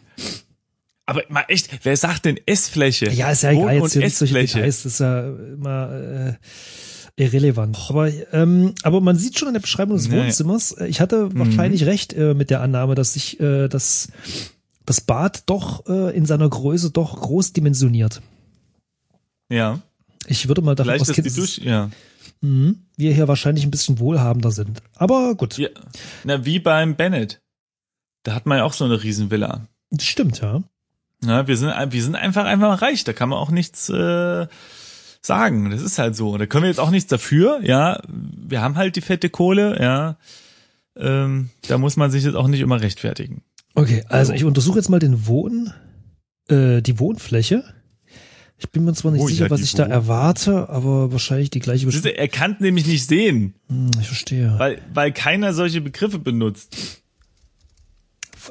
Aber 1.07 1.23
mal 1.29 1.45
echt, 1.49 1.85
wer 1.85 1.97
sagt 1.97 2.25
denn 2.27 2.39
Essfläche? 2.47 3.11
Ja, 3.11 3.31
ist 3.31 3.43
ja 3.43 3.51
Wohn- 3.53 3.69
egal, 3.69 3.81
und 3.83 3.95
jetzt 3.95 4.19
solche 4.19 4.35
Essfläche. 4.39 4.55
Details, 4.59 4.83
das 4.85 4.93
ist 4.95 4.99
ja 5.01 5.29
immer 5.29 5.93
äh, 5.93 6.35
irrelevant. 7.17 7.77
Aber, 7.89 8.09
ähm, 8.33 8.75
aber 8.83 9.01
man 9.01 9.17
sieht 9.17 9.39
schon 9.39 9.49
in 9.49 9.55
der 9.55 9.61
Beschreibung 9.61 9.97
des 9.97 10.09
Naja. 10.09 10.25
Wohnzimmers, 10.25 10.73
äh, 10.73 10.87
ich 10.87 11.01
hatte 11.01 11.27
Mhm. 11.27 11.39
wahrscheinlich 11.39 11.85
recht 11.87 12.13
äh, 12.15 12.35
mit 12.35 12.51
der 12.51 12.61
Annahme, 12.61 12.95
dass 12.95 13.15
sich 13.15 13.41
äh, 13.41 13.69
das, 13.69 14.09
das 14.87 15.01
Bad 15.01 15.43
doch 15.47 15.87
äh, 15.89 16.17
in 16.17 16.25
seiner 16.25 16.49
Größe 16.49 16.91
doch 16.91 17.21
groß 17.21 17.53
dimensioniert. 17.53 18.23
Ja, 19.51 19.81
Ich 20.29 20.47
würde 20.49 20.63
mal 20.63 20.75
davon 20.75 20.99
ausgehen, 21.01 21.25
dass 21.25 21.35
Dusche, 21.35 21.63
ja. 21.65 21.91
Mhm. 22.41 22.87
wir 22.97 23.13
hier 23.13 23.29
wahrscheinlich 23.29 23.65
ein 23.65 23.71
bisschen 23.71 23.99
wohlhabender 23.99 24.51
sind. 24.53 24.83
Aber 24.97 25.35
gut, 25.35 25.59
ja. 25.59 25.69
Na, 26.25 26.45
wie 26.45 26.59
beim 26.61 26.97
Bennett. 26.97 27.41
Da 28.23 28.35
hat 28.35 28.47
man 28.47 28.59
ja 28.59 28.65
auch 28.65 28.73
so 28.73 28.85
eine 28.85 29.03
Riesenvilla. 29.03 29.67
stimmt, 30.01 30.41
ja. 30.41 30.63
Na, 31.25 31.47
wir 31.47 31.57
sind, 31.57 31.73
wir 31.91 32.03
sind 32.03 32.17
einfach, 32.17 32.45
einfach 32.45 32.83
reich. 32.83 33.05
Da 33.05 33.13
kann 33.13 33.29
man 33.29 33.39
auch 33.39 33.51
nichts 33.51 33.89
äh, 33.89 34.47
sagen. 35.21 35.71
Das 35.71 35.81
ist 35.83 35.99
halt 35.99 36.17
so. 36.17 36.37
Da 36.37 36.47
können 36.47 36.65
wir 36.65 36.69
jetzt 36.69 36.81
auch 36.81 36.91
nichts 36.91 37.09
dafür. 37.09 37.61
Ja, 37.63 38.01
wir 38.09 38.61
haben 38.61 38.77
halt 38.77 38.97
die 38.97 39.01
fette 39.01 39.31
Kohle. 39.31 39.81
Ja, 39.81 40.17
ähm, 40.97 41.51
da 41.69 41.79
muss 41.79 41.97
man 41.97 42.11
sich 42.11 42.25
jetzt 42.25 42.35
auch 42.35 42.49
nicht 42.49 42.61
immer 42.61 42.81
rechtfertigen. 42.81 43.43
Okay, 43.75 44.05
also 44.09 44.31
So. 44.31 44.35
ich 44.35 44.45
untersuche 44.45 44.79
jetzt 44.79 44.89
mal 44.91 44.99
den 44.99 45.27
Wohn, 45.27 45.73
äh, 46.49 46.83
die 46.83 46.99
Wohnfläche. 46.99 47.65
Ich 48.59 48.71
bin 48.71 48.85
mir 48.85 48.93
zwar 48.93 49.11
nicht 49.13 49.23
Oh, 49.23 49.27
sicher, 49.29 49.45
ja, 49.47 49.51
was 49.51 49.61
ich 49.63 49.75
da 49.75 49.85
Wohn- 49.87 49.91
erwarte, 49.91 50.69
aber 50.69 51.11
wahrscheinlich 51.11 51.51
die 51.51 51.59
gleiche 51.61 51.87
Siehst 51.91 52.03
Beschreibung. 52.05 52.17
du, 52.17 52.21
Er 52.21 52.29
kann 52.29 52.57
nämlich 52.61 52.87
nicht 52.87 53.07
sehen, 53.07 53.55
Hm, 53.69 53.91
ich 54.01 54.07
verstehe. 54.07 54.55
weil, 54.59 54.81
weil 54.93 55.13
keiner 55.13 55.53
solche 55.55 55.81
Begriffe 55.81 56.19
benutzt. 56.19 57.02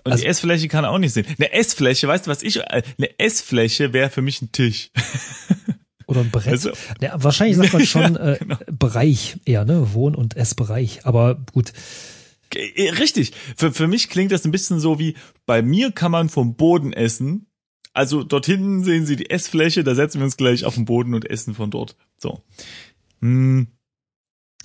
Und 0.04 0.12
Also- 0.14 0.24
die 0.24 0.28
Essfläche 0.30 0.68
kann 0.68 0.84
er 0.84 0.92
auch 0.92 0.98
nicht 0.98 1.14
sehen. 1.14 1.26
Eine 1.38 1.54
Essfläche, 1.54 2.08
weißt 2.08 2.26
du 2.28 2.32
was 2.32 2.42
ich? 2.44 2.58
äh, 2.58 2.82
Eine 2.98 3.20
Essfläche 3.20 3.94
wäre 3.94 4.10
für 4.10 4.22
mich 4.22 4.42
ein 4.42 4.52
Tisch. 4.52 4.90
Oder 6.08 6.22
ein 6.22 6.32
Brett. 6.32 6.48
Also, 6.48 6.72
ja, 7.00 7.14
wahrscheinlich 7.24 7.56
sagt 7.58 7.74
man 7.74 7.86
schon 7.86 8.16
äh, 8.18 8.38
genau. 8.40 8.58
Bereich 8.72 9.38
eher, 9.46 9.64
ne? 9.66 9.94
Wohn- 9.94 10.16
und 10.16 10.36
Essbereich. 10.36 11.06
Aber 11.06 11.36
gut. 11.54 11.72
Äh, 12.54 12.90
Richtig. 12.90 13.32
Für, 13.56 13.72
für 13.72 13.88
mich 13.88 14.10
klingt 14.10 14.32
das 14.32 14.44
ein 14.44 14.52
bisschen 14.52 14.80
so 14.80 15.00
wie, 15.00 15.16
bei 15.46 15.62
mir 15.62 15.92
kann 15.92 16.12
man 16.12 16.28
vom 16.30 16.56
Boden 16.56 16.92
essen. 16.92 17.46
Also 17.94 18.24
dort 18.24 18.46
hinten 18.46 18.84
sehen 18.84 19.06
Sie 19.06 19.16
die 19.18 19.30
Essfläche, 19.30 19.84
da 19.84 19.96
setzen 19.96 20.20
wir 20.20 20.26
uns 20.26 20.38
gleich 20.38 20.64
auf 20.66 20.76
den 20.76 20.86
Boden 20.86 21.14
und 21.14 21.30
essen 21.30 21.54
von 21.54 21.72
dort. 21.72 21.96
So. 22.18 22.42
Hm, 23.22 23.68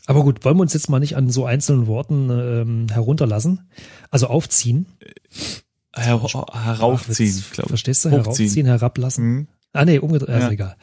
Aber 0.07 0.23
gut, 0.23 0.45
wollen 0.45 0.57
wir 0.57 0.63
uns 0.63 0.73
jetzt 0.73 0.89
mal 0.89 1.01
nicht 1.01 1.17
an 1.17 1.31
so 1.31 1.45
einzelnen 1.45 1.87
Worten 1.87 2.31
ähm, 2.31 2.87
herunterlassen? 2.91 3.69
Also 4.11 4.29
aufziehen. 4.29 4.87
her 5.95 6.23
heraufziehen, 6.23 7.45
Ach, 7.45 7.53
glaube 7.53 7.67
ich. 7.67 7.71
Verstehst 7.71 8.05
du? 8.05 8.11
Heraufziehen, 8.11 8.67
herablassen. 8.67 9.25
Hm. 9.25 9.47
Ah 9.73 9.85
nee, 9.85 9.99
umgedreht. 9.99 10.29
Ja. 10.29 10.39
Ja. 10.39 10.47
Ist 10.47 10.53
egal. 10.53 10.77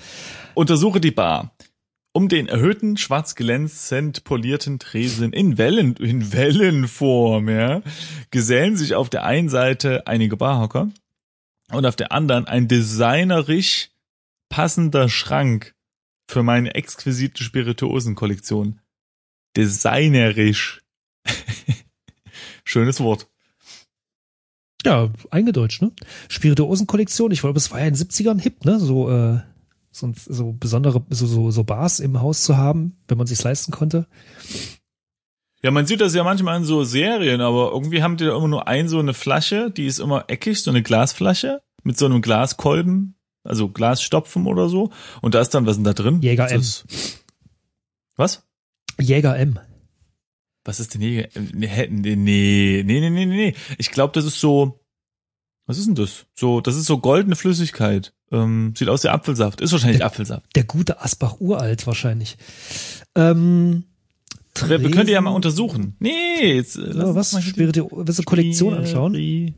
Untersuche 0.53 0.99
die 0.99 1.11
Bar. 1.11 1.55
Um 2.15 2.29
den 2.29 2.47
erhöhten, 2.47 2.95
schwarz 2.97 3.33
glänzend 3.33 4.23
polierten 4.23 4.77
Tresen 4.77 5.33
in 5.33 5.57
Wellen, 5.57 5.95
in 5.95 6.31
Wellenform, 6.31 7.49
ja, 7.49 7.81
gesellen 8.29 8.77
sich 8.77 8.93
auf 8.93 9.09
der 9.09 9.23
einen 9.23 9.49
Seite 9.49 10.05
einige 10.05 10.37
Barhocker 10.37 10.89
und 11.71 11.87
auf 11.87 11.95
der 11.95 12.11
anderen 12.11 12.45
ein 12.45 12.67
designerisch 12.67 13.89
passender 14.47 15.09
Schrank 15.09 15.73
für 16.27 16.43
meine 16.43 16.75
exquisite 16.75 17.43
Spirituosenkollektion. 17.43 18.79
Designerisch. 19.55 20.81
Schönes 22.63 22.99
Wort. 22.99 23.27
Ja, 24.85 25.09
eingedeutscht, 25.29 25.81
ne? 25.81 25.91
Spirituosen-Kollektion, 26.29 27.31
ich 27.31 27.41
glaube, 27.41 27.57
es 27.57 27.71
war 27.71 27.79
ja 27.79 27.87
in 27.87 27.93
den 27.93 28.07
70ern 28.07 28.41
hip, 28.41 28.65
ne? 28.65 28.79
So, 28.79 29.09
äh, 29.09 29.39
so, 29.91 30.11
so 30.15 30.51
besondere, 30.53 31.05
so, 31.09 31.25
so, 31.25 31.51
so 31.51 31.63
Bars 31.63 31.99
im 31.99 32.19
Haus 32.19 32.43
zu 32.43 32.57
haben, 32.57 32.97
wenn 33.07 33.17
man 33.17 33.27
sich's 33.27 33.43
leisten 33.43 33.71
konnte. 33.71 34.07
Ja, 35.61 35.71
man 35.71 35.85
sieht 35.85 36.01
das 36.01 36.13
ja 36.13 36.25
manchmal 36.25 36.57
in 36.57 36.65
so 36.65 36.83
Serien, 36.83 37.39
aber 37.39 37.71
irgendwie 37.71 38.03
haben 38.03 38.17
die 38.17 38.25
da 38.25 38.35
immer 38.35 38.49
nur 38.49 38.67
ein 38.67 38.89
so 38.89 38.99
eine 38.99 39.13
Flasche, 39.13 39.71
die 39.71 39.85
ist 39.85 39.99
immer 39.99 40.25
eckig, 40.27 40.61
so 40.61 40.71
eine 40.71 40.83
Glasflasche 40.83 41.61
mit 41.83 41.97
so 41.97 42.05
einem 42.05 42.21
Glaskolben, 42.21 43.15
also 43.43 43.69
Glasstopfen 43.69 44.47
oder 44.47 44.67
so. 44.67 44.91
Und 45.21 45.35
da 45.35 45.39
ist 45.39 45.51
dann, 45.51 45.65
was 45.65 45.73
ist 45.73 45.77
denn 45.77 45.85
da 45.85 45.93
drin? 45.93 46.21
Jäger 46.21 46.51
M. 46.51 46.61
Was? 48.17 48.45
Jäger 48.99 49.37
M. 49.37 49.59
Was 50.65 50.79
ist 50.79 50.93
denn 50.93 51.01
Jäger? 51.01 51.27
Nee, 51.53 51.87
nee, 51.89 52.15
nee, 52.15 52.83
nee, 52.83 53.09
nee, 53.09 53.25
nee. 53.25 53.53
Ich 53.77 53.91
glaube, 53.91 54.13
das 54.13 54.23
ist 54.25 54.39
so, 54.39 54.79
was 55.65 55.77
ist 55.77 55.87
denn 55.87 55.95
das? 55.95 56.25
So, 56.35 56.61
das 56.61 56.75
ist 56.75 56.85
so 56.85 56.97
goldene 56.99 57.35
Flüssigkeit. 57.35 58.13
Ähm, 58.31 58.73
sieht 58.77 58.87
aus 58.89 59.03
wie 59.03 59.09
Apfelsaft. 59.09 59.61
Ist 59.61 59.71
wahrscheinlich 59.73 59.97
Der- 59.99 60.07
Apfelsaft. 60.07 60.55
Der 60.55 60.63
gute 60.63 61.01
Asbach 61.01 61.39
uralt 61.39 61.85
wahrscheinlich. 61.85 62.37
Ähm, 63.15 63.83
Wir, 64.67 64.81
wir 64.81 64.89
können 64.91 65.05
die 65.07 65.13
ja 65.13 65.21
mal 65.21 65.29
Tresen- 65.31 65.35
untersuchen. 65.35 65.95
Nee, 65.99 66.55
jetzt, 66.55 66.77
äh, 66.77 66.81
uns 66.81 67.15
was? 67.15 67.43
Spiritu 67.43 67.87
willst 67.91 68.19
du 68.19 68.23
Kollektion 68.23 68.73
anschauen? 68.73 69.13
Spiri- 69.15 69.53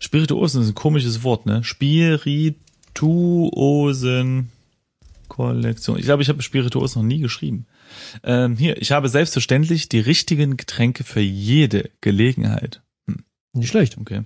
Spirituosen 0.00 0.62
ist 0.62 0.68
ein 0.68 0.74
komisches 0.74 1.22
Wort, 1.24 1.46
ne? 1.46 1.64
Spirituosen 1.64 4.50
Kollektion. 5.28 5.98
Ich 5.98 6.04
glaube, 6.04 6.22
ich 6.22 6.28
habe 6.28 6.42
Spirituosen 6.42 7.02
noch 7.02 7.06
nie 7.08 7.18
geschrieben. 7.20 7.66
Ähm, 8.22 8.56
hier, 8.56 8.80
ich 8.80 8.92
habe 8.92 9.08
selbstverständlich 9.08 9.88
die 9.88 10.00
richtigen 10.00 10.56
Getränke 10.56 11.04
für 11.04 11.20
jede 11.20 11.90
Gelegenheit. 12.00 12.82
Nicht 13.52 13.70
schlecht. 13.70 13.98
Okay. 13.98 14.24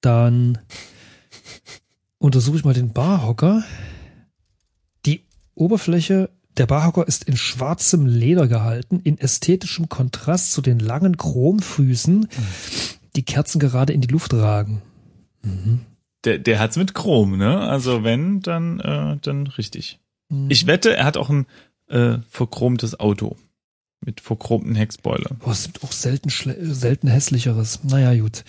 Dann 0.00 0.58
untersuche 2.18 2.56
ich 2.56 2.64
mal 2.64 2.74
den 2.74 2.92
Barhocker. 2.92 3.64
Die 5.06 5.24
Oberfläche 5.54 6.30
der 6.56 6.66
Barhocker 6.66 7.06
ist 7.08 7.24
in 7.24 7.36
schwarzem 7.36 8.06
Leder 8.06 8.46
gehalten, 8.46 9.00
in 9.02 9.18
ästhetischem 9.18 9.88
Kontrast 9.88 10.52
zu 10.52 10.62
den 10.62 10.78
langen 10.78 11.16
Chromfüßen, 11.16 12.28
die 13.16 13.24
Kerzen 13.24 13.58
gerade 13.58 13.92
in 13.92 14.00
die 14.00 14.08
Luft 14.08 14.34
ragen. 14.34 14.82
Mhm. 15.42 15.80
Der, 16.24 16.38
der 16.38 16.58
hat's 16.58 16.76
mit 16.76 16.94
Chrom, 16.94 17.36
ne? 17.36 17.60
Also 17.60 18.04
wenn, 18.04 18.40
dann, 18.40 18.80
äh, 18.80 19.18
dann 19.20 19.46
richtig. 19.46 20.00
Mhm. 20.34 20.50
Ich 20.50 20.66
wette, 20.66 20.96
er 20.96 21.04
hat 21.04 21.16
auch 21.16 21.30
ein 21.30 21.46
äh, 21.88 22.18
verchromtes 22.28 22.98
Auto. 23.00 23.36
Mit 24.06 24.20
verchromten 24.20 24.74
Heckspoiler. 24.74 25.30
Boah, 25.38 25.52
es 25.52 25.64
gibt 25.64 25.82
auch 25.82 25.92
selten, 25.92 26.28
schle- 26.28 26.56
selten 26.74 27.08
hässlicheres. 27.08 27.80
Naja, 27.84 28.14
gut. 28.20 28.44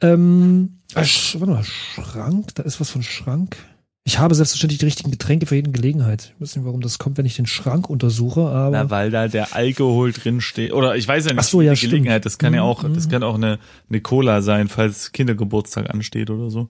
Ähm, 0.00 0.78
äh, 0.94 0.98
warte 1.00 1.46
mal, 1.46 1.64
Schrank, 1.64 2.54
da 2.54 2.62
ist 2.62 2.80
was 2.80 2.90
von 2.90 3.02
Schrank. 3.02 3.56
Ich 4.04 4.18
habe 4.20 4.34
selbstverständlich 4.36 4.78
die 4.78 4.84
richtigen 4.84 5.10
Getränke 5.10 5.46
für 5.46 5.56
jede 5.56 5.70
Gelegenheit. 5.72 6.32
Ich 6.36 6.40
weiß 6.40 6.56
nicht, 6.56 6.64
warum 6.64 6.80
das 6.82 6.98
kommt, 6.98 7.18
wenn 7.18 7.26
ich 7.26 7.34
den 7.36 7.46
Schrank 7.46 7.88
untersuche, 7.90 8.42
aber 8.42 8.70
Na, 8.70 8.90
weil 8.90 9.10
da 9.10 9.26
der 9.28 9.54
Alkohol 9.56 10.12
drin 10.12 10.40
steht. 10.40 10.72
Oder 10.72 10.94
ich 10.96 11.06
weiß 11.08 11.24
ja 11.26 11.32
nicht, 11.32 11.40
Ach 11.40 11.44
so, 11.44 11.62
ja, 11.62 11.72
die 11.72 11.76
stimmt. 11.78 11.92
Gelegenheit. 11.92 12.24
Das 12.24 12.38
kann 12.38 12.54
ja 12.54 12.62
Mhm, 12.62 12.68
auch, 12.68 12.82
das 12.94 13.06
mhm. 13.06 13.10
kann 13.10 13.22
auch 13.24 13.34
eine, 13.34 13.58
eine 13.88 14.00
Cola 14.00 14.40
sein, 14.42 14.68
falls 14.68 15.10
Kindergeburtstag 15.12 15.90
ansteht 15.90 16.30
oder 16.30 16.48
so. 16.50 16.68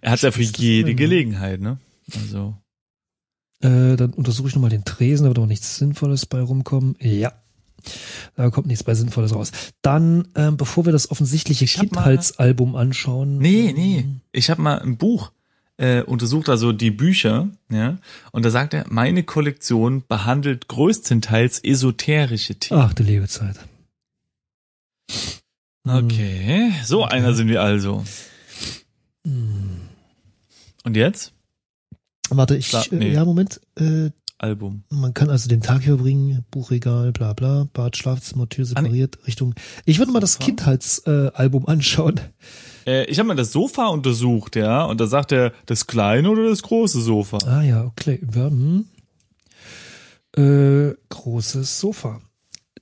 Er 0.00 0.10
hat 0.12 0.22
ja 0.22 0.30
für 0.30 0.42
jede? 0.42 0.94
Gelegenheit, 0.94 1.60
ne? 1.60 1.78
Also. 2.14 2.54
Äh, 3.64 3.96
dann 3.96 4.12
untersuche 4.12 4.48
ich 4.48 4.54
nochmal 4.54 4.70
den 4.70 4.84
Tresen, 4.84 5.24
da 5.24 5.30
wird 5.30 5.38
auch 5.38 5.46
nichts 5.46 5.76
Sinnvolles 5.76 6.26
bei 6.26 6.40
rumkommen. 6.40 6.96
Ja. 7.00 7.32
Da 8.36 8.50
kommt 8.50 8.66
nichts 8.66 8.82
bei 8.84 8.94
Sinnvolles 8.94 9.34
raus. 9.34 9.52
Dann, 9.82 10.28
ähm, 10.36 10.56
bevor 10.56 10.84
wir 10.86 10.92
das 10.92 11.10
offensichtliche 11.10 11.64
mal- 11.66 11.80
Kindheitsalbum 11.80 12.76
anschauen. 12.76 13.38
Nee, 13.38 13.72
nee. 13.74 14.06
Ich 14.32 14.48
habe 14.50 14.62
mal 14.62 14.78
ein 14.80 14.96
Buch 14.96 15.32
äh, 15.76 16.02
untersucht, 16.02 16.48
also 16.48 16.72
die 16.72 16.90
Bücher, 16.92 17.48
ja, 17.68 17.98
und 18.32 18.44
da 18.44 18.50
sagt 18.50 18.74
er, 18.74 18.86
meine 18.88 19.22
Kollektion 19.24 20.04
behandelt 20.06 20.68
größtenteils 20.68 21.58
esoterische 21.64 22.54
Themen. 22.54 22.80
Ach, 22.80 22.94
du 22.94 23.02
liebe 23.02 23.26
Zeit. 23.28 23.56
Okay, 25.86 26.72
so 26.84 27.02
Okay. 27.04 27.14
einer 27.16 27.34
sind 27.34 27.48
wir 27.48 27.60
also. 27.62 28.04
Hm. 29.26 29.80
Und 30.84 30.96
jetzt? 30.96 31.33
Warte, 32.30 32.56
ich, 32.56 32.68
Klar, 32.68 32.84
äh, 32.92 32.96
nee. 32.96 33.12
ja, 33.12 33.24
Moment. 33.24 33.60
Äh, 33.76 34.10
Album. 34.38 34.82
man 34.90 35.14
kann 35.14 35.30
also 35.30 35.48
den 35.48 35.62
Tag 35.62 35.86
überbringen, 35.86 36.44
Buchregal, 36.50 37.12
bla 37.12 37.32
bla, 37.32 37.68
Bad, 37.72 37.96
Schlafzimmer, 37.96 38.48
Tür 38.48 38.64
separiert, 38.64 39.18
Richtung. 39.26 39.54
Ich 39.84 39.98
würde 39.98 40.12
mal 40.12 40.20
das? 40.20 40.38
Kindheitsalbum 40.38 41.64
äh, 41.64 41.70
anschauen. 41.70 42.20
Äh, 42.86 43.04
ich 43.06 43.18
habe 43.18 43.28
mal 43.28 43.36
das 43.36 43.52
Sofa 43.52 43.86
untersucht, 43.86 44.56
ja, 44.56 44.84
und 44.84 45.00
da 45.00 45.06
sagt 45.06 45.32
er, 45.32 45.52
das 45.66 45.86
kleine 45.86 46.30
oder 46.30 46.48
das 46.48 46.62
große 46.62 47.00
Sofa? 47.00 47.38
Ah 47.46 47.62
ja, 47.62 47.84
okay. 47.84 48.20
Ja, 48.34 48.50
hm. 48.50 48.86
äh, 50.36 50.94
großes 51.08 51.80
Sofa. 51.80 52.20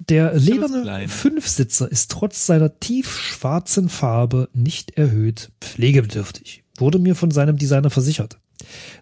Der 0.08 0.34
lederne. 0.34 1.06
Fünfsitzer 1.08 1.90
ist 1.90 2.10
trotz 2.10 2.46
seiner 2.46 2.80
tiefschwarzen 2.80 3.88
Farbe 3.88 4.48
nicht 4.52 4.92
erhöht 4.92 5.52
pflegebedürftig. 5.60 6.64
Wurde 6.76 6.98
mir 6.98 7.14
von 7.14 7.30
seinem 7.30 7.56
Designer 7.56 7.90
versichert. 7.90 8.38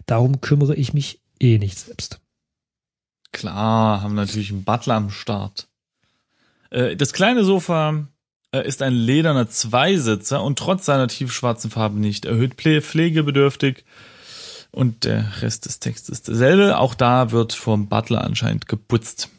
Darum 0.05 0.41
kümmere 0.41 0.75
ich 0.75 0.93
mich 0.93 1.21
eh 1.39 1.57
nicht 1.57 1.77
selbst. 1.77 2.19
Klar, 3.31 4.01
haben 4.01 4.15
natürlich 4.15 4.51
einen 4.51 4.63
Butler 4.63 4.95
am 4.95 5.09
Start. 5.09 5.67
Äh, 6.69 6.95
das 6.95 7.13
kleine 7.13 7.43
Sofa 7.43 8.07
äh, 8.51 8.67
ist 8.67 8.81
ein 8.81 8.93
lederner 8.93 9.49
Zweisitzer 9.49 10.43
und 10.43 10.59
trotz 10.59 10.85
seiner 10.85 11.07
tiefschwarzen 11.07 11.71
Farbe 11.71 11.99
nicht 11.99 12.25
erhöht 12.25 12.55
pflegebedürftig. 12.55 13.85
Und 14.71 15.03
der 15.03 15.41
Rest 15.41 15.65
des 15.65 15.79
Textes 15.79 16.09
ist 16.09 16.27
derselbe. 16.29 16.77
Auch 16.77 16.95
da 16.95 17.31
wird 17.31 17.51
vom 17.53 17.89
Butler 17.89 18.23
anscheinend 18.23 18.67
geputzt. 18.67 19.29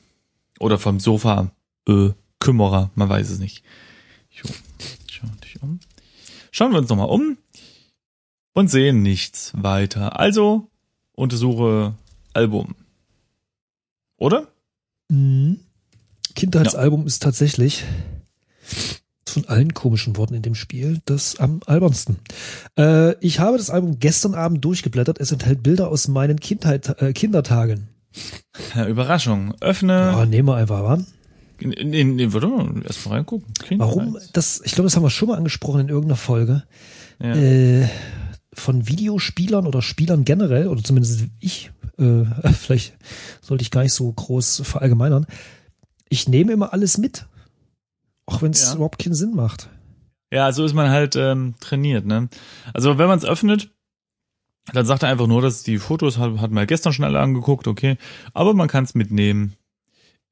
Oder 0.58 0.78
vom 0.78 1.00
Sofa 1.00 1.50
äh, 1.88 2.10
Kümmerer, 2.38 2.90
man 2.94 3.08
weiß 3.08 3.30
es 3.30 3.38
nicht. 3.38 3.64
Schauen 6.50 6.72
wir 6.72 6.78
uns 6.78 6.90
nochmal 6.90 7.08
um 7.08 7.38
und 8.54 8.68
sehen 8.68 9.02
nichts 9.02 9.52
weiter. 9.54 10.18
Also 10.18 10.68
untersuche 11.14 11.94
Album. 12.32 12.74
Oder? 14.16 14.48
Mhm. 15.08 15.60
Kindheitsalbum 16.34 17.06
ist 17.06 17.22
tatsächlich 17.22 17.84
von 19.26 19.46
allen 19.46 19.74
komischen 19.74 20.16
Worten 20.16 20.34
in 20.34 20.42
dem 20.42 20.54
Spiel 20.54 21.00
das 21.04 21.36
am 21.38 21.60
albernsten. 21.66 22.18
Äh, 22.78 23.14
ich 23.20 23.40
habe 23.40 23.56
das 23.56 23.70
Album 23.70 23.98
gestern 23.98 24.34
Abend 24.34 24.64
durchgeblättert. 24.64 25.18
Es 25.20 25.32
enthält 25.32 25.62
Bilder 25.62 25.88
aus 25.88 26.08
meinen 26.08 26.38
Kindheit, 26.40 27.00
äh, 27.00 27.12
Kindertagen. 27.12 27.88
Ja, 28.74 28.86
Überraschung. 28.86 29.54
Öffne. 29.60 29.92
Ja, 29.92 30.26
nehmen 30.26 30.48
wir 30.48 30.56
einfach, 30.56 30.98
in, 31.62 31.72
in, 31.72 32.18
in, 32.18 32.32
warte 32.32 32.48
mal, 32.48 32.82
erst 32.84 33.06
mal 33.06 33.16
reingucken. 33.16 33.52
Kindheit. 33.54 33.88
Warum? 33.88 34.18
Das, 34.32 34.60
ich 34.64 34.72
glaube, 34.72 34.86
das 34.86 34.96
haben 34.96 35.04
wir 35.04 35.10
schon 35.10 35.28
mal 35.28 35.36
angesprochen 35.36 35.82
in 35.82 35.88
irgendeiner 35.88 36.16
Folge. 36.16 36.64
Ja. 37.20 37.34
Äh, 37.34 37.88
von 38.54 38.86
Videospielern 38.88 39.66
oder 39.66 39.82
Spielern 39.82 40.24
generell, 40.24 40.68
oder 40.68 40.82
zumindest 40.82 41.24
ich, 41.40 41.70
äh, 41.98 42.24
vielleicht 42.52 42.94
sollte 43.40 43.62
ich 43.62 43.70
gar 43.70 43.82
nicht 43.82 43.92
so 43.94 44.10
groß 44.12 44.62
verallgemeinern. 44.64 45.26
Ich 46.08 46.28
nehme 46.28 46.52
immer 46.52 46.72
alles 46.72 46.98
mit. 46.98 47.26
Auch 48.26 48.42
wenn 48.42 48.52
es 48.52 48.62
Ja. 48.68 48.74
überhaupt 48.74 48.98
keinen 49.02 49.14
Sinn 49.14 49.34
macht. 49.34 49.68
ja, 50.32 50.52
so 50.52 50.64
ist 50.64 50.74
man 50.74 50.90
halt 50.90 51.16
ähm, 51.16 51.54
trainiert. 51.60 52.06
Ne? 52.06 52.28
Also 52.72 52.96
wenn 52.98 53.08
man 53.08 53.18
es 53.18 53.24
öffnet, 53.24 53.70
dann 54.72 54.86
sagt 54.86 55.02
er 55.02 55.08
einfach 55.08 55.26
nur, 55.26 55.42
dass 55.42 55.62
die 55.64 55.78
Fotos 55.78 56.18
hat, 56.18 56.38
hat 56.38 56.50
man 56.52 56.66
gestern 56.66 56.92
schon 56.92 57.04
alle 57.04 57.18
angeguckt, 57.20 57.66
okay. 57.66 57.96
Aber 58.32 58.54
man 58.54 58.68
kann 58.68 58.84
es 58.84 58.94
mitnehmen. 58.94 59.54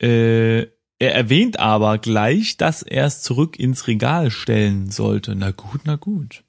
Äh, 0.00 0.66
er 1.02 1.14
erwähnt 1.14 1.59
aber 1.59 1.98
gleich, 1.98 2.56
dass 2.56 2.83
er 2.83 3.06
es 3.06 3.22
zurück 3.22 3.59
ins 3.59 3.87
Regal 3.88 4.30
stellen 4.30 4.90
sollte. 4.90 5.35
Na 5.35 5.50
gut, 5.50 5.80
na 5.85 5.96
gut. 5.96 6.44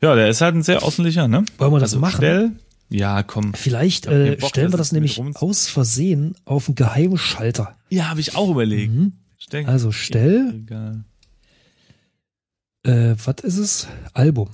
Ja, 0.00 0.14
der 0.14 0.28
ist 0.28 0.40
halt 0.40 0.54
ein 0.54 0.62
sehr 0.62 0.82
ordentlicher, 0.82 1.28
ne? 1.28 1.44
Wollen 1.58 1.72
wir 1.72 1.80
das 1.80 1.90
also 1.92 2.00
machen? 2.00 2.16
Stell, 2.16 2.52
ja, 2.88 3.22
komm. 3.22 3.54
Vielleicht 3.54 4.06
äh, 4.06 4.36
Bock, 4.38 4.50
stellen 4.50 4.72
wir 4.72 4.76
das 4.76 4.92
nämlich 4.92 5.20
aus 5.36 5.68
Versehen 5.68 6.36
auf 6.44 6.68
einen 6.68 6.74
geheimen 6.74 7.18
Schalter. 7.18 7.76
Ja, 7.88 8.10
habe 8.10 8.20
ich 8.20 8.36
auch 8.36 8.50
überlegt. 8.50 8.92
Mhm. 8.92 9.12
Also 9.66 9.92
stell, 9.92 10.50
Regal. 10.52 11.04
äh, 12.84 13.14
was 13.24 13.36
ist 13.42 13.58
es? 13.58 13.88
Album. 14.12 14.48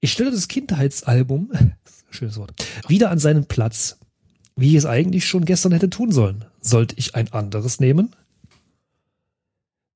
Ich 0.00 0.12
stelle 0.12 0.30
das 0.30 0.48
Kindheitsalbum, 0.48 1.52
schönes 2.10 2.36
Wort, 2.36 2.52
wieder 2.88 3.10
an 3.10 3.18
seinen 3.18 3.46
Platz, 3.46 3.98
wie 4.56 4.70
ich 4.70 4.74
es 4.76 4.86
eigentlich 4.86 5.26
schon 5.26 5.44
gestern 5.44 5.72
hätte 5.72 5.90
tun 5.90 6.12
sollen. 6.12 6.44
Sollte 6.60 6.94
ich 6.98 7.14
ein 7.14 7.32
anderes 7.32 7.80
nehmen? 7.80 8.14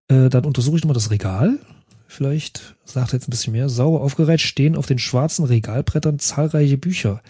Äh, 0.09 0.29
dann 0.29 0.45
untersuche 0.45 0.77
ich 0.77 0.83
nochmal 0.83 0.95
das 0.95 1.11
Regal. 1.11 1.59
Vielleicht 2.07 2.77
sagt 2.85 3.13
er 3.13 3.19
jetzt 3.19 3.29
ein 3.29 3.31
bisschen 3.31 3.53
mehr. 3.53 3.69
Sauber 3.69 4.01
aufgereiht 4.01 4.41
stehen 4.41 4.77
auf 4.77 4.87
den 4.87 4.99
schwarzen 4.99 5.45
Regalbrettern 5.45 6.19
zahlreiche 6.19 6.79
Bücher. 6.79 7.23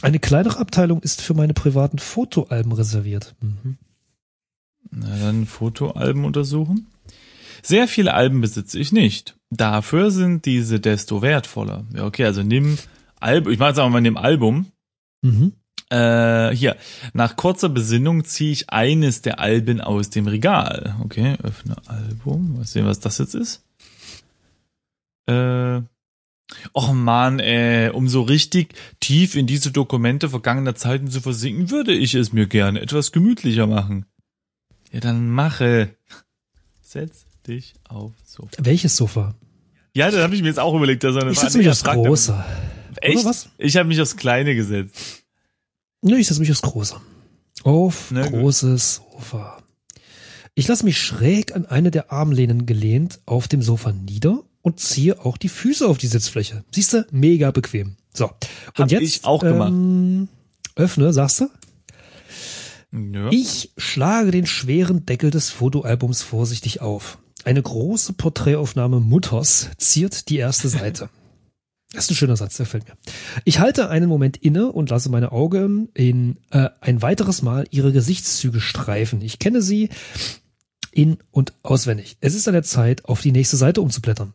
Eine 0.00 0.20
kleinere 0.20 0.58
Abteilung 0.58 1.02
ist 1.02 1.20
für 1.20 1.34
meine 1.34 1.54
privaten 1.54 1.98
Fotoalben 1.98 2.72
reserviert. 2.72 3.34
Mhm. 3.40 3.76
Na 4.90 5.18
dann 5.18 5.46
Fotoalben 5.46 6.24
untersuchen. 6.24 6.86
Sehr 7.62 7.88
viele 7.88 8.14
Alben 8.14 8.40
besitze 8.40 8.78
ich 8.78 8.92
nicht. 8.92 9.36
Dafür 9.50 10.10
sind 10.10 10.46
diese 10.46 10.80
desto 10.80 11.22
wertvoller. 11.22 11.84
Ja, 11.94 12.06
okay, 12.06 12.24
also 12.24 12.42
nimm 12.42 12.78
Album, 13.20 13.52
ich 13.52 13.58
mache 13.58 13.70
jetzt 13.70 13.78
mal, 13.78 14.00
nimm 14.00 14.16
Album. 14.16 14.66
Mhm. 15.22 15.52
Äh, 15.90 16.50
hier, 16.54 16.76
nach 17.14 17.36
kurzer 17.36 17.68
Besinnung 17.68 18.24
ziehe 18.24 18.52
ich 18.52 18.70
eines 18.70 19.22
der 19.22 19.40
Alben 19.40 19.80
aus 19.80 20.10
dem 20.10 20.26
Regal. 20.26 20.96
Okay, 21.02 21.36
öffne 21.42 21.76
Album. 21.86 22.56
Mal 22.56 22.64
sehen, 22.64 22.86
was 22.86 23.00
das 23.00 23.18
jetzt 23.18 23.34
ist. 23.34 23.64
Äh, 25.26 25.80
Och 26.72 26.92
man, 26.92 27.40
ey, 27.40 27.90
um 27.90 28.08
so 28.08 28.22
richtig 28.22 28.74
tief 29.00 29.34
in 29.34 29.46
diese 29.46 29.70
Dokumente 29.70 30.30
vergangener 30.30 30.74
Zeiten 30.74 31.08
zu 31.08 31.20
versinken, 31.20 31.70
würde 31.70 31.92
ich 31.92 32.14
es 32.14 32.32
mir 32.32 32.46
gerne 32.46 32.80
etwas 32.80 33.12
gemütlicher 33.12 33.66
machen. 33.66 34.06
Ja, 34.90 35.00
dann 35.00 35.28
mache. 35.28 35.90
Setz 36.80 37.26
dich 37.46 37.74
auf 37.86 38.12
Sofa. 38.24 38.50
Welches 38.58 38.96
Sofa? 38.96 39.34
Ja, 39.94 40.10
das 40.10 40.22
habe 40.22 40.34
ich 40.34 40.40
mir 40.40 40.48
jetzt 40.48 40.60
auch 40.60 40.74
überlegt. 40.74 41.04
Das 41.04 41.16
ich 41.16 41.38
setze 41.38 41.58
mich 41.58 41.68
aufs 41.68 41.84
Große. 41.84 42.44
Echt? 43.00 43.24
was? 43.24 43.50
Ich 43.58 43.76
habe 43.76 43.88
mich 43.88 44.00
aufs 44.00 44.16
Kleine 44.16 44.54
gesetzt. 44.54 45.24
Nö, 46.02 46.16
ich 46.16 46.26
setze 46.28 46.40
mich 46.40 46.50
aufs 46.50 46.62
Große. 46.62 46.96
Auf 47.64 48.10
Na, 48.10 48.26
großes 48.26 49.00
gut. 49.04 49.20
Sofa. 49.20 49.58
Ich 50.54 50.68
lasse 50.68 50.84
mich 50.84 51.00
schräg 51.00 51.54
an 51.54 51.66
eine 51.66 51.90
der 51.90 52.12
Armlehnen 52.12 52.66
gelehnt 52.66 53.20
auf 53.26 53.48
dem 53.48 53.62
Sofa 53.62 53.92
nieder 53.92 54.42
und 54.62 54.80
ziehe 54.80 55.24
auch 55.24 55.36
die 55.36 55.48
Füße 55.48 55.86
auf 55.86 55.98
die 55.98 56.06
Sitzfläche. 56.06 56.64
Siehst 56.72 56.92
du, 56.92 57.06
mega 57.10 57.50
bequem. 57.50 57.96
So. 58.12 58.26
Und 58.26 58.78
Hab 58.78 58.90
jetzt 58.90 59.02
ich 59.02 59.24
auch 59.24 59.40
gemacht. 59.40 59.70
Ähm, 59.70 60.28
öffne, 60.74 61.12
sagst 61.12 61.40
du? 61.40 61.48
Ja. 62.92 63.28
Ich 63.30 63.72
schlage 63.76 64.30
den 64.30 64.46
schweren 64.46 65.04
Deckel 65.04 65.30
des 65.30 65.50
Fotoalbums 65.50 66.22
vorsichtig 66.22 66.80
auf. 66.80 67.18
Eine 67.44 67.62
große 67.62 68.14
Porträtaufnahme 68.14 69.00
Mutters 69.00 69.70
ziert 69.78 70.28
die 70.28 70.38
erste 70.38 70.68
Seite. 70.68 71.08
Das 71.92 72.04
ist 72.04 72.10
ein 72.10 72.16
schöner 72.16 72.36
Satz, 72.36 72.56
der 72.58 72.66
fällt 72.66 72.86
mir. 72.86 72.96
Ich 73.44 73.60
halte 73.60 73.88
einen 73.88 74.08
Moment 74.08 74.36
inne 74.36 74.70
und 74.70 74.90
lasse 74.90 75.08
meine 75.08 75.32
Augen 75.32 75.88
in 75.94 76.36
äh, 76.50 76.68
ein 76.80 77.00
weiteres 77.00 77.40
Mal 77.40 77.66
ihre 77.70 77.92
Gesichtszüge 77.92 78.60
streifen. 78.60 79.22
Ich 79.22 79.38
kenne 79.38 79.62
sie 79.62 79.88
in 80.92 81.16
und 81.30 81.54
auswendig. 81.62 82.18
Es 82.20 82.34
ist 82.34 82.46
an 82.46 82.54
der 82.54 82.62
Zeit, 82.62 83.06
auf 83.06 83.22
die 83.22 83.32
nächste 83.32 83.56
Seite 83.56 83.80
umzublättern. 83.80 84.34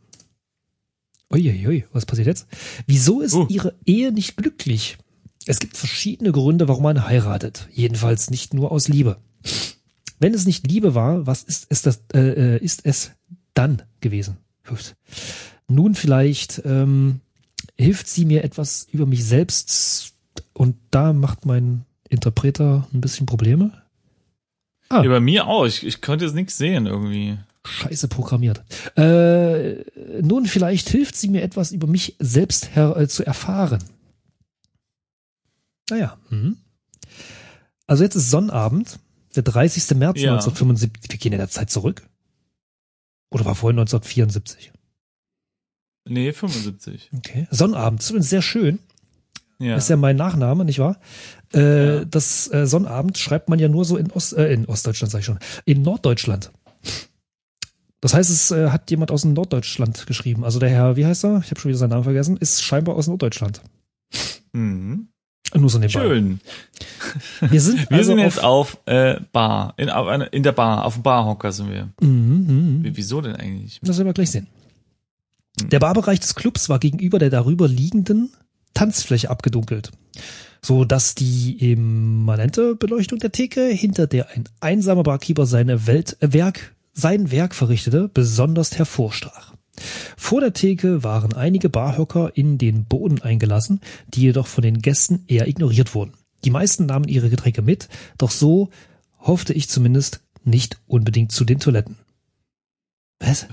Uiuiui, 1.32 1.86
was 1.92 2.06
passiert 2.06 2.28
jetzt? 2.28 2.48
Wieso 2.88 3.22
ist 3.22 3.34
uh. 3.34 3.46
ihre 3.50 3.76
Ehe 3.86 4.12
nicht 4.12 4.36
glücklich? 4.36 4.98
Es 5.46 5.60
gibt 5.60 5.78
verschiedene 5.78 6.32
Gründe, 6.32 6.68
warum 6.68 6.84
man 6.84 7.06
heiratet. 7.06 7.68
Jedenfalls 7.72 8.30
nicht 8.32 8.54
nur 8.54 8.72
aus 8.72 8.88
Liebe. 8.88 9.18
Wenn 10.20 10.34
es 10.34 10.46
nicht 10.46 10.66
Liebe 10.68 10.96
war, 10.96 11.28
was 11.28 11.44
ist 11.44 11.68
es, 11.70 11.82
das, 11.82 12.02
äh, 12.14 12.56
äh 12.56 12.64
ist 12.64 12.82
es 12.86 13.12
dann 13.54 13.84
gewesen? 14.00 14.38
Nun 15.68 15.96
vielleicht 15.96 16.62
ähm, 16.66 17.20
hilft 17.78 18.08
sie 18.08 18.26
mir 18.26 18.44
etwas 18.44 18.88
über 18.92 19.06
mich 19.06 19.26
selbst 19.26 20.14
und 20.54 20.76
da 20.92 21.14
macht 21.14 21.46
mein 21.46 21.86
Interpreter 22.10 22.88
ein 22.94 23.02
bisschen 23.02 23.26
Probleme. 23.26 23.72
Ah. 24.90 25.02
Ja, 25.04 25.10
bei 25.10 25.20
mir 25.20 25.48
auch. 25.48 25.66
Ich, 25.66 25.86
ich 25.86 26.02
konnte 26.02 26.26
jetzt 26.26 26.36
nichts 26.36 26.58
sehen 26.58 26.86
irgendwie. 26.86 27.38
Scheiße 27.66 28.08
programmiert. 28.08 28.62
Äh, 28.98 29.84
nun, 30.22 30.46
vielleicht 30.46 30.90
hilft 30.90 31.16
sie 31.16 31.30
mir 31.30 31.42
etwas 31.42 31.72
über 31.72 31.88
mich 31.88 32.16
selbst 32.20 32.76
her 32.76 32.96
äh, 32.98 33.08
zu 33.08 33.26
erfahren. 33.26 33.84
Naja. 35.90 36.18
Hm. 36.30 36.58
Also 37.88 38.04
jetzt 38.04 38.16
ist 38.16 38.30
Sonnabend, 38.30 39.00
der 39.36 39.44
30. 39.44 39.98
März 39.98 40.20
ja. 40.20 40.34
1975. 40.34 41.12
Wir 41.12 41.20
gehen 41.20 41.34
in 41.34 41.40
der 41.40 41.50
Zeit 41.50 41.70
zurück. 41.70 42.04
Oder 43.32 43.46
war 43.46 43.56
vorhin 43.56 43.80
1974? 43.80 44.73
Nee, 46.06 46.34
75. 46.34 47.10
Okay. 47.18 47.48
Sonnabend, 47.50 48.02
zumindest 48.02 48.30
sehr 48.30 48.42
schön. 48.42 48.80
Ja. 49.60 49.76
Das 49.76 49.86
ist 49.86 49.90
ja 49.90 49.98
mein 49.98 50.16
Nachname, 50.16 50.66
nicht 50.66 50.80
wahr? 50.80 51.00
Äh, 51.54 51.98
ja. 51.98 52.06
Das 52.06 52.52
äh, 52.52 52.68
Sonnabend 52.68 53.18
schreibt 53.18 53.50
man 53.50 53.60
ja 53.60 53.70
nur 53.70 53.86
so 53.86 53.98
in, 53.98 54.12
Ost, 54.12 54.34
äh, 54.34 54.52
in 54.52 54.66
Ostdeutschland, 54.66 55.12
sag 55.12 55.20
ich 55.20 55.26
schon, 55.26 55.40
in 55.66 55.82
Norddeutschland. 55.82 56.52
Das 58.02 58.14
heißt, 58.14 58.30
es 58.30 58.52
äh, 58.52 58.70
hat 58.70 58.92
jemand 58.92 59.12
aus 59.12 59.24
Norddeutschland 59.24 60.06
geschrieben. 60.08 60.44
Also 60.44 60.60
der 60.60 60.70
Herr, 60.70 60.98
wie 60.98 61.06
heißt 61.06 61.24
er? 61.24 61.42
Ich 61.44 61.52
habe 61.52 61.62
schon 61.62 61.70
wieder 61.70 61.78
seinen 61.78 61.92
Namen 61.92 62.04
vergessen, 62.04 62.36
ist 62.36 62.62
scheinbar 62.62 62.96
aus 62.96 63.08
Norddeutschland. 63.08 63.62
Mhm. 64.52 65.08
Nur 65.56 65.70
so 65.70 65.78
nebenbei. 65.78 66.02
Schön. 66.02 66.40
Wir 67.42 67.62
sind, 67.62 67.80
wir 67.90 67.98
also 67.98 68.12
sind 68.12 68.20
jetzt 68.20 68.44
auf, 68.44 68.78
äh, 68.86 69.20
Bar. 69.32 69.74
In, 69.78 69.90
auf 69.90 70.08
in 70.32 70.44
der 70.44 70.52
Bar. 70.52 70.84
Auf 70.84 70.96
dem 70.96 71.04
Barhocker 71.04 71.52
sind 71.52 71.72
wir. 71.72 71.90
Mhm, 72.02 72.82
mh. 72.84 72.90
Wieso 72.94 73.22
denn 73.22 73.36
eigentlich? 73.36 73.80
Das 73.84 73.98
werden 73.98 74.08
wir 74.08 74.14
gleich 74.14 74.32
sehen. 74.32 74.48
Mhm. 75.62 75.70
Der 75.70 75.80
Barbereich 75.80 76.20
des 76.20 76.36
Clubs 76.36 76.70
war 76.70 76.80
gegenüber 76.80 77.20
der 77.20 77.30
darüber 77.30 77.68
liegenden 77.68 78.32
Tanzfläche 78.74 79.30
abgedunkelt, 79.30 79.92
so 80.62 80.86
dass 80.86 81.16
die 81.16 81.72
immanente 81.72 82.76
Beleuchtung 82.76 83.20
der 83.20 83.32
Theke, 83.32 83.68
hinter 83.68 84.08
der 84.08 84.30
ein 84.30 84.46
einsamer 84.60 85.04
Barkeeper 85.04 85.46
seine 85.46 85.88
Welt, 85.88 86.18
äh, 86.22 86.34
Werk 86.34 86.74
sein 86.94 87.32
Werk 87.32 87.56
verrichtete, 87.56 88.08
besonders 88.14 88.78
hervorstach. 88.78 89.54
Vor 90.16 90.42
der 90.42 90.54
Theke 90.54 91.04
waren 91.04 91.34
einige 91.34 91.70
Barhocker 91.70 92.32
in 92.36 92.60
den 92.60 92.86
Boden 92.86 93.22
eingelassen, 93.22 93.82
die 94.08 94.22
jedoch 94.22 94.46
von 94.46 94.62
den 94.62 94.82
Gästen 94.82 95.24
eher 95.28 95.48
ignoriert 95.48 95.96
wurden. 95.96 96.14
Die 96.46 96.52
meisten 96.52 96.86
nahmen 96.86 97.08
ihre 97.08 97.30
Getränke 97.30 97.64
mit, 97.64 97.90
doch 98.18 98.30
so 98.30 98.70
hoffte 99.20 99.54
ich 99.54 99.70
zumindest 99.70 100.22
nicht 100.44 100.80
unbedingt 100.88 101.32
zu 101.32 101.46
den 101.46 101.60
Toiletten. 101.60 101.98
Was? 103.26 103.48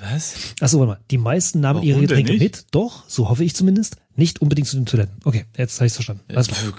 Was? 0.00 0.34
Achso, 0.60 0.78
warte 0.78 0.92
mal. 0.92 1.00
Die 1.10 1.18
meisten 1.18 1.60
nahmen 1.60 1.78
Warum 1.78 1.88
ihre 1.88 2.00
Getränke 2.00 2.32
mit, 2.34 2.66
doch, 2.70 3.04
so 3.08 3.28
hoffe 3.28 3.44
ich 3.44 3.54
zumindest, 3.54 3.96
nicht 4.14 4.40
unbedingt 4.40 4.68
zu 4.68 4.76
den 4.76 4.86
Toiletten. 4.86 5.16
Okay, 5.24 5.44
jetzt 5.56 5.78
habe 5.78 5.86
ich 5.86 5.92
verstanden. 5.92 6.22
Alles 6.28 6.48
klar. 6.48 6.72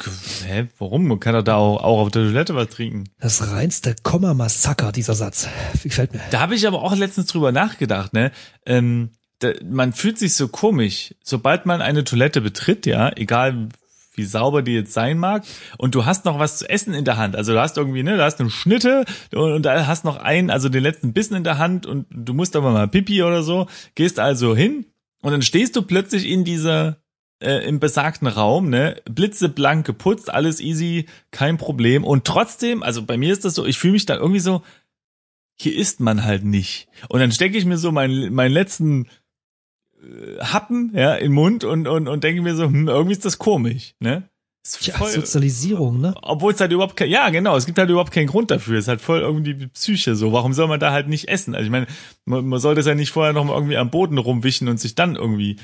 Hä, 0.48 0.68
warum? 0.80 1.08
Man 1.08 1.20
kann 1.20 1.34
doch 1.34 1.44
da 1.44 1.56
auch, 1.56 1.84
auch 1.84 2.00
auf 2.00 2.12
der 2.12 2.24
Toilette 2.24 2.56
was 2.56 2.70
trinken. 2.70 3.06
Das 3.20 3.52
reinste 3.52 3.96
Komma-Massaker, 4.02 4.92
dieser 4.92 5.16
Satz. 5.16 5.48
Gefällt 5.84 6.14
mir. 6.14 6.22
Da 6.32 6.40
habe 6.40 6.56
ich 6.56 6.68
aber 6.68 6.82
auch 6.82 6.96
letztens 6.96 7.28
drüber 7.28 7.52
nachgedacht, 7.52 8.14
ne? 8.14 8.32
Ähm, 8.66 9.12
da, 9.40 9.54
man 9.64 9.94
fühlt 9.94 10.18
sich 10.20 10.36
so 10.36 10.48
komisch, 10.48 11.16
sobald 11.24 11.66
man 11.66 11.82
eine 11.82 12.04
Toilette 12.04 12.42
betritt, 12.42 12.86
ja, 12.86 13.12
egal 13.16 13.70
wie 14.14 14.24
sauber 14.24 14.62
die 14.62 14.74
jetzt 14.74 14.94
sein 14.94 15.18
mag. 15.18 15.44
Und 15.78 15.96
du 15.96 16.06
hast 16.06 16.26
noch 16.26 16.40
was 16.40 16.58
zu 16.58 16.70
essen 16.70 16.94
in 16.94 17.06
der 17.06 17.18
Hand. 17.18 17.36
Also 17.36 17.54
du 17.54 17.62
hast 17.62 17.78
irgendwie, 17.78 18.04
ne, 18.04 18.18
du 18.18 18.24
hast 18.24 18.40
eine 18.40 18.50
Schnitte 18.50 19.06
und, 19.34 19.54
und 19.54 19.64
da 19.64 19.88
hast 19.88 20.06
noch 20.06 20.18
einen, 20.18 20.50
also 20.50 20.70
den 20.70 20.84
letzten 20.84 21.14
Bissen 21.14 21.36
in 21.36 21.44
der 21.44 21.58
Hand 21.58 21.86
und 21.86 22.06
du 22.10 22.34
musst 22.34 22.56
aber 22.56 22.72
mal 22.72 22.88
Pipi 22.88 23.24
oder 23.24 23.44
so. 23.44 23.68
Gehst 23.96 24.20
also 24.20 24.56
hin 24.56 24.86
und 25.22 25.32
dann 25.32 25.42
stehst 25.42 25.76
du 25.76 25.82
plötzlich 25.82 26.28
in 26.28 26.44
dieser, 26.44 26.98
äh, 27.42 27.66
im 27.68 27.80
besagten 27.80 28.28
Raum, 28.28 28.70
ne, 28.70 29.02
blitzeblank 29.10 29.86
geputzt, 29.86 30.34
alles 30.34 30.60
easy, 30.60 31.08
kein 31.32 31.58
Problem. 31.58 32.04
Und 32.04 32.26
trotzdem, 32.26 32.84
also 32.84 33.04
bei 33.04 33.18
mir 33.18 33.32
ist 33.32 33.46
das 33.46 33.56
so, 33.56 33.66
ich 33.66 33.78
fühle 33.78 33.94
mich 33.94 34.06
dann 34.06 34.20
irgendwie 34.20 34.40
so, 34.40 34.62
hier 35.60 35.76
isst 35.76 36.00
man 36.00 36.24
halt 36.24 36.44
nicht. 36.44 36.88
Und 37.08 37.20
dann 37.20 37.32
stecke 37.32 37.58
ich 37.58 37.66
mir 37.66 37.78
so 37.78 37.92
meinen, 37.92 38.34
meinen 38.34 38.52
letzten 38.52 39.08
Happen 40.40 40.92
ja, 40.96 41.16
im 41.16 41.34
Mund 41.34 41.64
und, 41.64 41.88
und, 41.88 42.08
und 42.08 42.24
denke 42.24 42.42
mir 42.42 42.56
so, 42.56 42.66
hm, 42.66 42.88
irgendwie 42.88 43.14
ist 43.14 43.26
das 43.26 43.38
komisch, 43.38 43.96
ne? 44.00 44.30
Ja, 44.82 44.94
voll, 44.94 45.10
Sozialisierung, 45.10 46.00
ne? 46.00 46.14
Obwohl 46.22 46.54
es 46.54 46.60
halt 46.60 46.72
überhaupt 46.72 46.96
kein, 46.96 47.10
ja 47.10 47.30
genau, 47.30 47.58
es 47.58 47.66
gibt 47.66 47.80
halt 47.80 47.90
überhaupt 47.90 48.12
keinen 48.12 48.28
Grund 48.28 48.52
dafür. 48.52 48.78
Es 48.78 48.86
ist 48.86 48.90
halt 48.90 49.02
voll 49.02 49.20
irgendwie 49.20 49.56
die 49.56 49.68
Psyche 49.68 50.16
so. 50.16 50.34
Warum 50.34 50.54
soll 50.54 50.68
man 50.68 50.80
da 50.80 50.92
halt 50.92 51.08
nicht 51.08 51.30
essen? 51.30 51.56
Also 51.56 51.66
ich 51.66 51.72
meine, 51.72 51.88
man, 52.26 52.46
man 52.46 52.60
soll 52.60 52.76
das 52.76 52.86
ja 52.86 52.94
nicht 52.94 53.10
vorher 53.10 53.34
noch 53.34 53.44
mal 53.44 53.56
irgendwie 53.56 53.78
am 53.78 53.90
Boden 53.90 54.20
rumwischen 54.20 54.68
und 54.68 54.80
sich 54.80 54.94
dann 54.94 55.16
irgendwie 55.16 55.58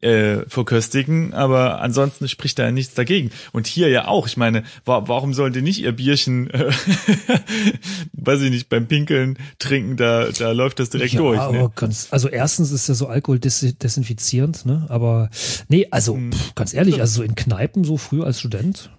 äh, 0.00 0.40
verköstigen, 0.48 1.32
aber 1.32 1.80
ansonsten 1.80 2.28
spricht 2.28 2.58
da 2.58 2.70
nichts 2.70 2.94
dagegen. 2.94 3.30
Und 3.52 3.66
hier 3.66 3.88
ja 3.88 4.08
auch, 4.08 4.26
ich 4.26 4.36
meine, 4.36 4.64
wa 4.84 5.08
warum 5.08 5.32
sollen 5.32 5.52
die 5.52 5.62
nicht 5.62 5.80
ihr 5.80 5.92
Bierchen, 5.92 6.50
äh, 6.50 6.70
weiß 8.12 8.42
ich 8.42 8.50
nicht, 8.50 8.68
beim 8.68 8.86
Pinkeln 8.86 9.38
trinken, 9.58 9.96
da, 9.96 10.28
da 10.28 10.52
läuft 10.52 10.80
das 10.80 10.90
direkt 10.90 11.14
ja, 11.14 11.20
durch. 11.20 11.50
Ne? 11.50 11.70
ganz, 11.74 12.08
also 12.10 12.28
erstens 12.28 12.72
ist 12.72 12.88
ja 12.88 12.94
so 12.94 13.06
Alkohol 13.06 13.38
des 13.38 13.60
desinfizierend, 13.78 14.66
ne? 14.66 14.86
Aber 14.90 15.30
nee, 15.68 15.88
also 15.90 16.14
hm. 16.14 16.32
pff, 16.32 16.54
ganz 16.54 16.74
ehrlich, 16.74 17.00
also 17.00 17.16
so 17.16 17.22
in 17.22 17.34
Kneipen 17.34 17.84
so 17.84 17.96
früh 17.96 18.22
als 18.22 18.40
Student, 18.40 18.90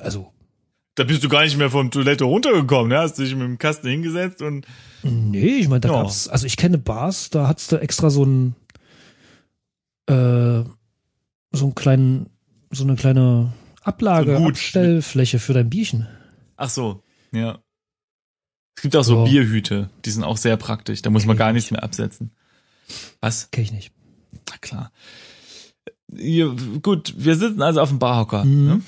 also 0.00 0.32
da 0.96 1.04
bist 1.04 1.22
du 1.22 1.28
gar 1.28 1.44
nicht 1.44 1.58
mehr 1.58 1.70
vom 1.70 1.90
Toilette 1.90 2.24
runtergekommen, 2.24 2.88
ne? 2.88 2.98
Hast 2.98 3.18
dich 3.18 3.34
mit 3.34 3.44
dem 3.44 3.58
Kasten 3.58 3.88
hingesetzt 3.88 4.40
und. 4.42 4.66
Nee, 5.02 5.58
ich 5.58 5.68
meine, 5.68 5.80
da 5.80 5.90
ja. 5.90 6.02
gab's, 6.02 6.26
also 6.26 6.46
ich 6.46 6.56
kenne 6.56 6.78
Bars, 6.78 7.30
da 7.30 7.46
hat's 7.46 7.68
da 7.68 7.76
extra 7.76 8.08
so 8.10 8.24
ein, 8.24 8.56
äh, 10.06 10.64
so 11.52 11.64
einen 11.64 11.74
kleinen, 11.74 12.30
so 12.70 12.84
eine 12.84 12.96
kleine 12.96 13.52
Ablage, 13.82 14.36
so 14.36 14.46
Abstellfläche 14.46 15.38
für 15.38 15.52
dein 15.52 15.70
Bierchen. 15.70 16.06
Ach 16.56 16.70
so, 16.70 17.02
ja. 17.32 17.58
Es 18.76 18.82
gibt 18.82 18.96
auch 18.96 19.04
so, 19.04 19.24
so. 19.24 19.24
Bierhüte, 19.24 19.90
die 20.04 20.10
sind 20.10 20.24
auch 20.24 20.36
sehr 20.36 20.56
praktisch. 20.56 21.02
Da 21.02 21.10
muss 21.10 21.22
Kenn 21.22 21.28
man 21.28 21.36
gar 21.36 21.52
nichts 21.52 21.70
mehr 21.70 21.82
absetzen. 21.82 22.30
Was? 23.20 23.50
Kenn 23.50 23.64
ich 23.64 23.72
nicht. 23.72 23.92
Na 24.48 24.56
klar. 24.60 24.92
Ja, 26.12 26.54
gut, 26.82 27.14
wir 27.16 27.36
sitzen 27.36 27.62
also 27.62 27.80
auf 27.80 27.88
dem 27.88 27.98
Barhocker. 27.98 28.44
Mhm. 28.44 28.66
Ne? 28.66 28.82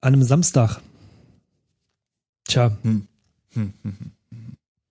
An 0.00 0.14
einem 0.14 0.22
Samstag. 0.22 0.80
Tja. 2.44 2.76
Hm. 2.82 3.08
Hm, 3.54 3.72
hm, 3.82 4.12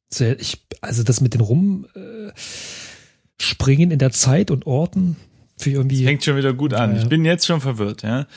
Sehr, 0.10 0.40
ich, 0.40 0.66
also 0.82 1.04
das 1.04 1.22
mit 1.22 1.34
den 1.34 1.42
Rumspringen 1.42 2.30
äh, 2.30 2.34
in 3.92 4.00
der 4.00 4.12
Zeit 4.12 4.52
und 4.52 4.66
Orten 4.66 5.18
für 5.58 5.72
irgendwie. 5.72 6.04
Fängt 6.04 6.24
schon 6.24 6.38
wieder 6.38 6.54
gut 6.54 6.74
an. 6.74 6.98
Ich 6.98 7.08
bin 7.08 7.26
jetzt 7.26 7.46
schon 7.46 7.62
verwirrt, 7.62 8.04
ja. 8.04 8.28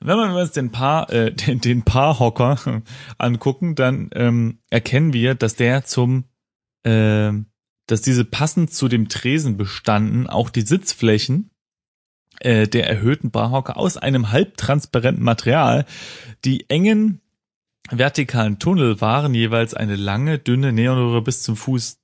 Wenn 0.00 0.18
wir 0.18 0.34
uns 0.34 0.52
den 0.52 0.70
Paar, 0.70 1.10
äh, 1.10 1.32
den, 1.34 1.60
den 1.60 1.82
Paarhocker 1.82 2.82
angucken, 3.18 3.74
dann 3.74 4.10
ähm, 4.14 4.58
erkennen 4.70 5.12
wir, 5.12 5.34
dass 5.34 5.56
der 5.56 5.84
zum, 5.84 6.24
äh, 6.84 7.32
dass 7.86 8.02
diese 8.02 8.24
passend 8.24 8.72
zu 8.72 8.88
dem 8.88 9.08
Tresen 9.08 9.56
bestanden, 9.56 10.26
auch 10.26 10.50
die 10.50 10.62
Sitzflächen 10.62 11.50
äh, 12.40 12.66
der 12.66 12.88
erhöhten 12.88 13.30
Barhocker 13.30 13.76
aus 13.76 13.96
einem 13.96 14.30
halbtransparenten 14.30 15.24
Material. 15.24 15.86
Die 16.44 16.68
engen 16.68 17.20
vertikalen 17.90 18.58
Tunnel 18.58 19.00
waren 19.00 19.34
jeweils 19.34 19.74
eine 19.74 19.96
lange, 19.96 20.38
dünne 20.38 20.72
Neonröhre 20.72 21.22
bis 21.22 21.42
zum 21.42 21.56
Fuß 21.56 21.98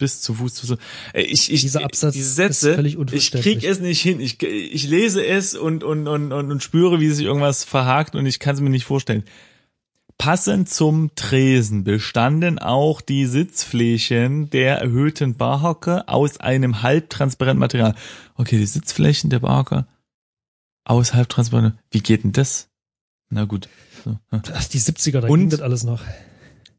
bis 0.00 0.20
zum 0.20 0.36
Fuß. 0.36 0.54
Zu, 0.54 0.76
äh, 1.14 1.22
ich, 1.22 1.52
ich, 1.52 1.60
Dieser 1.60 1.84
Absatz 1.84 2.14
diese 2.14 2.32
Sätze, 2.32 2.70
ist 2.70 2.74
völlig 2.74 2.98
ich 3.12 3.30
krieg 3.30 3.62
es 3.62 3.78
nicht 3.78 4.00
hin. 4.00 4.18
Ich, 4.18 4.42
ich 4.42 4.88
lese 4.88 5.24
es 5.24 5.54
und, 5.54 5.84
und, 5.84 6.08
und, 6.08 6.32
und, 6.32 6.50
und 6.50 6.62
spüre, 6.62 6.98
wie 6.98 7.10
sich 7.10 7.26
irgendwas 7.26 7.62
verhakt 7.62 8.16
und 8.16 8.26
ich 8.26 8.40
kann 8.40 8.56
es 8.56 8.60
mir 8.60 8.70
nicht 8.70 8.84
vorstellen. 8.84 9.22
Passend 10.18 10.68
zum 10.68 11.14
Tresen 11.14 11.84
bestanden 11.84 12.58
auch 12.58 13.00
die 13.00 13.24
Sitzflächen 13.24 14.50
der 14.50 14.78
erhöhten 14.78 15.36
Barhocke 15.36 16.08
aus 16.08 16.40
einem 16.40 16.82
halbtransparenten 16.82 17.60
Material. 17.60 17.94
Okay, 18.34 18.58
die 18.58 18.66
Sitzflächen 18.66 19.30
der 19.30 19.38
Barhocke 19.38 19.86
aus 20.84 21.14
halbtransparent. 21.14 21.76
Wie 21.90 22.00
geht 22.00 22.24
denn 22.24 22.32
das? 22.32 22.68
Na 23.30 23.44
gut. 23.44 23.68
So. 24.04 24.18
hm. 24.30 24.42
Ach, 24.52 24.64
die 24.64 24.80
70er, 24.80 25.20
da 25.20 25.28
Und- 25.28 25.38
ging 25.38 25.50
das 25.50 25.60
alles 25.60 25.84
noch. 25.84 26.02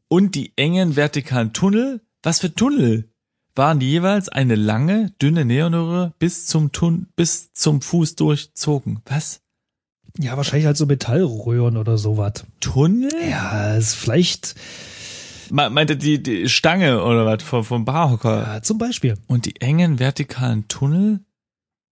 Und 0.08 0.34
die 0.34 0.52
engen 0.56 0.94
vertikalen 0.94 1.52
Tunnel. 1.52 2.02
Was 2.22 2.40
für 2.40 2.54
Tunnel? 2.54 3.08
Waren 3.54 3.80
jeweils 3.80 4.28
eine 4.30 4.54
lange, 4.54 5.10
dünne 5.20 5.44
Neonröhre 5.44 6.14
bis 6.18 6.46
zum 6.46 6.72
Tun 6.72 7.08
bis 7.16 7.52
zum 7.52 7.82
Fuß 7.82 8.16
durchzogen. 8.16 9.00
Was? 9.06 9.40
Ja, 10.18 10.36
wahrscheinlich 10.36 10.66
halt 10.66 10.76
so 10.76 10.86
Metallröhren 10.86 11.76
oder 11.76 11.98
sowas. 11.98 12.44
Tunnel? 12.60 13.10
Ja, 13.30 13.74
ist 13.76 13.94
vielleicht, 13.94 14.54
Me- 15.50 15.68
Meinte 15.70 15.96
die, 15.96 16.22
die 16.22 16.48
Stange 16.48 17.02
oder 17.04 17.26
was 17.26 17.42
vom, 17.42 17.64
vom 17.64 17.84
Barhocker? 17.84 18.42
ja, 18.42 18.62
zum 18.62 18.78
Beispiel. 18.78 19.16
Und 19.26 19.44
die 19.46 19.60
engen 19.60 19.98
vertikalen 19.98 20.66
Tunnel 20.68 21.20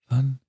waren. 0.08 0.40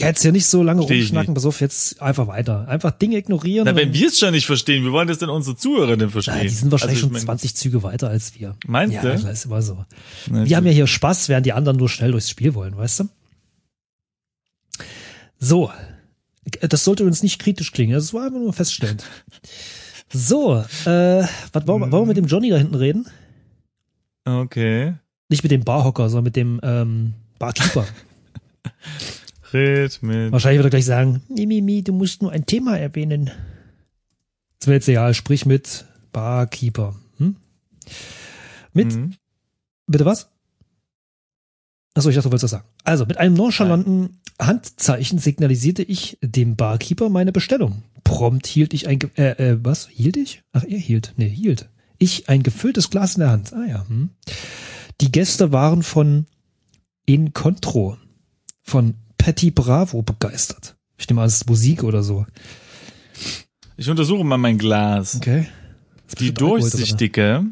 Ja, 0.00 0.06
jetzt 0.08 0.24
ja 0.24 0.32
nicht 0.32 0.46
so 0.46 0.62
lange 0.62 0.82
ich 0.84 0.90
rumschnacken, 0.90 1.34
pass 1.34 1.44
auf, 1.46 1.60
jetzt 1.60 2.00
einfach 2.02 2.26
weiter. 2.26 2.66
Einfach 2.68 2.90
Dinge 2.90 3.16
ignorieren. 3.16 3.64
Na, 3.66 3.74
wenn 3.76 3.92
wir 3.92 4.08
es 4.08 4.18
schon 4.18 4.32
nicht 4.32 4.46
verstehen, 4.46 4.84
wie 4.84 4.90
wollen 4.92 5.08
das 5.08 5.18
denn 5.18 5.28
unsere 5.28 5.56
Zuhörer 5.56 5.96
denn 5.96 6.10
verstehen? 6.10 6.34
Na, 6.36 6.42
die 6.42 6.48
sind 6.48 6.70
wahrscheinlich 6.72 6.96
Also, 6.98 7.06
schon 7.06 7.12
mein- 7.12 7.22
20 7.22 7.54
Züge 7.56 7.82
weiter 7.82 8.08
als 8.08 8.38
wir. 8.38 8.56
Meinst 8.66 8.94
ja, 8.96 9.02
du? 9.02 9.16
klar, 9.18 9.32
ist 9.32 9.44
immer 9.44 9.62
so. 9.62 9.84
Na, 10.30 10.44
Wir 10.48 10.56
haben 10.56 10.66
ja 10.66 10.72
hier 10.72 10.86
Spaß, 10.86 11.28
während 11.28 11.46
die 11.46 11.52
anderen 11.52 11.76
nur 11.78 11.88
schnell 11.88 12.12
durchs 12.12 12.30
Spiel 12.30 12.54
wollen, 12.54 12.76
weißt 12.76 13.00
du? 13.00 13.08
So. 15.38 15.70
Das 16.60 16.84
sollte 16.84 17.04
uns 17.04 17.22
nicht 17.22 17.38
kritisch 17.38 17.70
klingen, 17.72 17.92
das 17.92 18.12
war 18.14 18.24
einfach 18.26 18.38
nur 18.40 18.52
feststellend. 18.52 19.04
So, 20.12 20.56
äh, 20.56 20.64
was 21.52 21.66
wollen, 21.68 21.82
wir- 21.82 21.92
wollen 21.92 22.02
wir 22.02 22.06
mit 22.06 22.16
dem 22.16 22.26
Johnny 22.26 22.50
da 22.50 22.56
hinten 22.56 22.74
reden? 22.74 23.06
Okay. 24.24 24.94
Nicht 25.28 25.44
mit 25.44 25.52
dem 25.52 25.62
Barhocker, 25.62 26.08
sondern 26.08 26.24
mit 26.24 26.34
dem 26.34 26.58
ähm, 26.64 27.14
Barkeeper. 27.38 27.86
Mit. 29.52 30.32
Wahrscheinlich 30.32 30.58
wird 30.58 30.66
er 30.66 30.70
gleich 30.70 30.84
sagen, 30.84 31.22
Mimimi, 31.28 31.82
du 31.82 31.92
musst 31.92 32.22
nur 32.22 32.32
ein 32.32 32.46
Thema 32.46 32.78
erwähnen. 32.78 33.30
Das 34.58 34.66
wäre 34.66 34.76
jetzt 34.76 34.88
egal, 34.88 35.14
sprich 35.14 35.46
mit 35.46 35.86
Barkeeper. 36.12 36.96
Hm? 37.18 37.36
Mit, 38.72 38.94
Mhm. 38.94 39.14
bitte 39.86 40.04
was? 40.04 40.28
Achso, 41.94 42.08
ich 42.08 42.14
dachte, 42.14 42.28
du 42.28 42.32
wolltest 42.32 42.44
das 42.44 42.50
sagen. 42.52 42.68
Also, 42.84 43.04
mit 43.06 43.18
einem 43.18 43.34
nonchalanten 43.34 44.20
Handzeichen 44.40 45.18
signalisierte 45.18 45.82
ich 45.82 46.18
dem 46.22 46.56
Barkeeper 46.56 47.08
meine 47.08 47.32
Bestellung. 47.32 47.82
Prompt 48.04 48.46
hielt 48.46 48.72
ich 48.74 48.86
ein, 48.86 48.98
äh, 49.16 49.52
äh, 49.52 49.58
was? 49.62 49.88
Hielt 49.88 50.16
ich? 50.16 50.42
Ach, 50.52 50.64
er 50.64 50.78
hielt. 50.78 51.14
Nee, 51.16 51.28
hielt. 51.28 51.68
Ich 51.98 52.28
ein 52.28 52.42
gefülltes 52.42 52.90
Glas 52.90 53.16
in 53.16 53.20
der 53.20 53.30
Hand. 53.30 53.52
Ah 53.52 53.66
ja. 53.66 53.86
Hm. 53.88 54.10
Die 55.00 55.10
Gäste 55.12 55.52
waren 55.52 55.82
von 55.82 56.26
Encontro, 57.06 57.96
von 58.62 58.94
Patty 59.20 59.50
Bravo 59.50 60.00
begeistert. 60.00 60.76
Ich 60.96 61.06
nehme 61.08 61.20
an, 61.20 61.26
es 61.26 61.36
ist 61.36 61.48
Musik 61.48 61.82
oder 61.82 62.02
so. 62.02 62.26
Ich 63.76 63.88
untersuche 63.90 64.24
mal 64.24 64.38
mein 64.38 64.56
Glas. 64.56 65.16
Okay. 65.16 65.46
Die 66.18 66.32
durchsichtige 66.32 67.44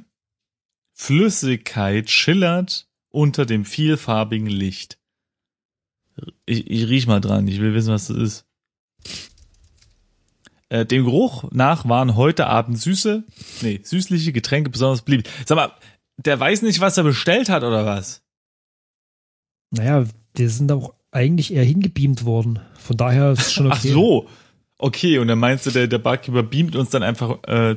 Flüssigkeit 0.95 2.11
schillert 2.11 2.89
unter 3.11 3.45
dem 3.45 3.67
vielfarbigen 3.67 4.47
Licht. 4.47 4.99
Ich, 6.47 6.71
ich 6.71 6.89
riech 6.89 7.07
mal 7.07 7.21
dran, 7.21 7.47
ich 7.47 7.61
will 7.61 7.75
wissen, 7.75 7.93
was 7.93 8.09
das 8.09 8.17
ist. 8.17 8.47
Äh, 10.71 10.87
dem 10.87 11.05
Geruch 11.05 11.51
nach 11.53 11.87
waren 11.87 12.17
heute 12.17 12.47
Abend 12.47 12.79
süße, 12.79 13.25
nee, 13.61 13.81
süßliche 13.83 14.33
Getränke 14.33 14.71
besonders 14.71 15.03
beliebt. 15.03 15.29
Sag 15.47 15.57
mal, 15.57 15.73
der 16.17 16.41
weiß 16.41 16.63
nicht, 16.63 16.81
was 16.81 16.97
er 16.97 17.05
bestellt 17.05 17.51
hat 17.51 17.63
oder 17.63 17.85
was? 17.85 18.23
Naja, 19.71 20.07
wir 20.35 20.51
sind 20.51 20.73
auch 20.73 20.98
eigentlich 21.19 21.53
eher 21.53 21.65
hingebeamt 21.65 22.25
worden. 22.25 22.61
Von 22.79 22.97
daher 22.97 23.33
ist 23.33 23.41
es 23.41 23.53
schon 23.53 23.67
okay. 23.67 23.77
Ach 23.79 23.93
so. 23.93 24.29
Okay, 24.81 25.19
und 25.19 25.27
dann 25.27 25.41
meinst 25.41 25.67
du, 25.67 25.71
der, 25.73 25.89
der 25.89 25.99
Barkeeper 25.99 26.45
beamt 26.45 26.77
uns 26.77 26.91
dann 26.91 27.03
einfach 27.03 27.43
äh, 27.49 27.75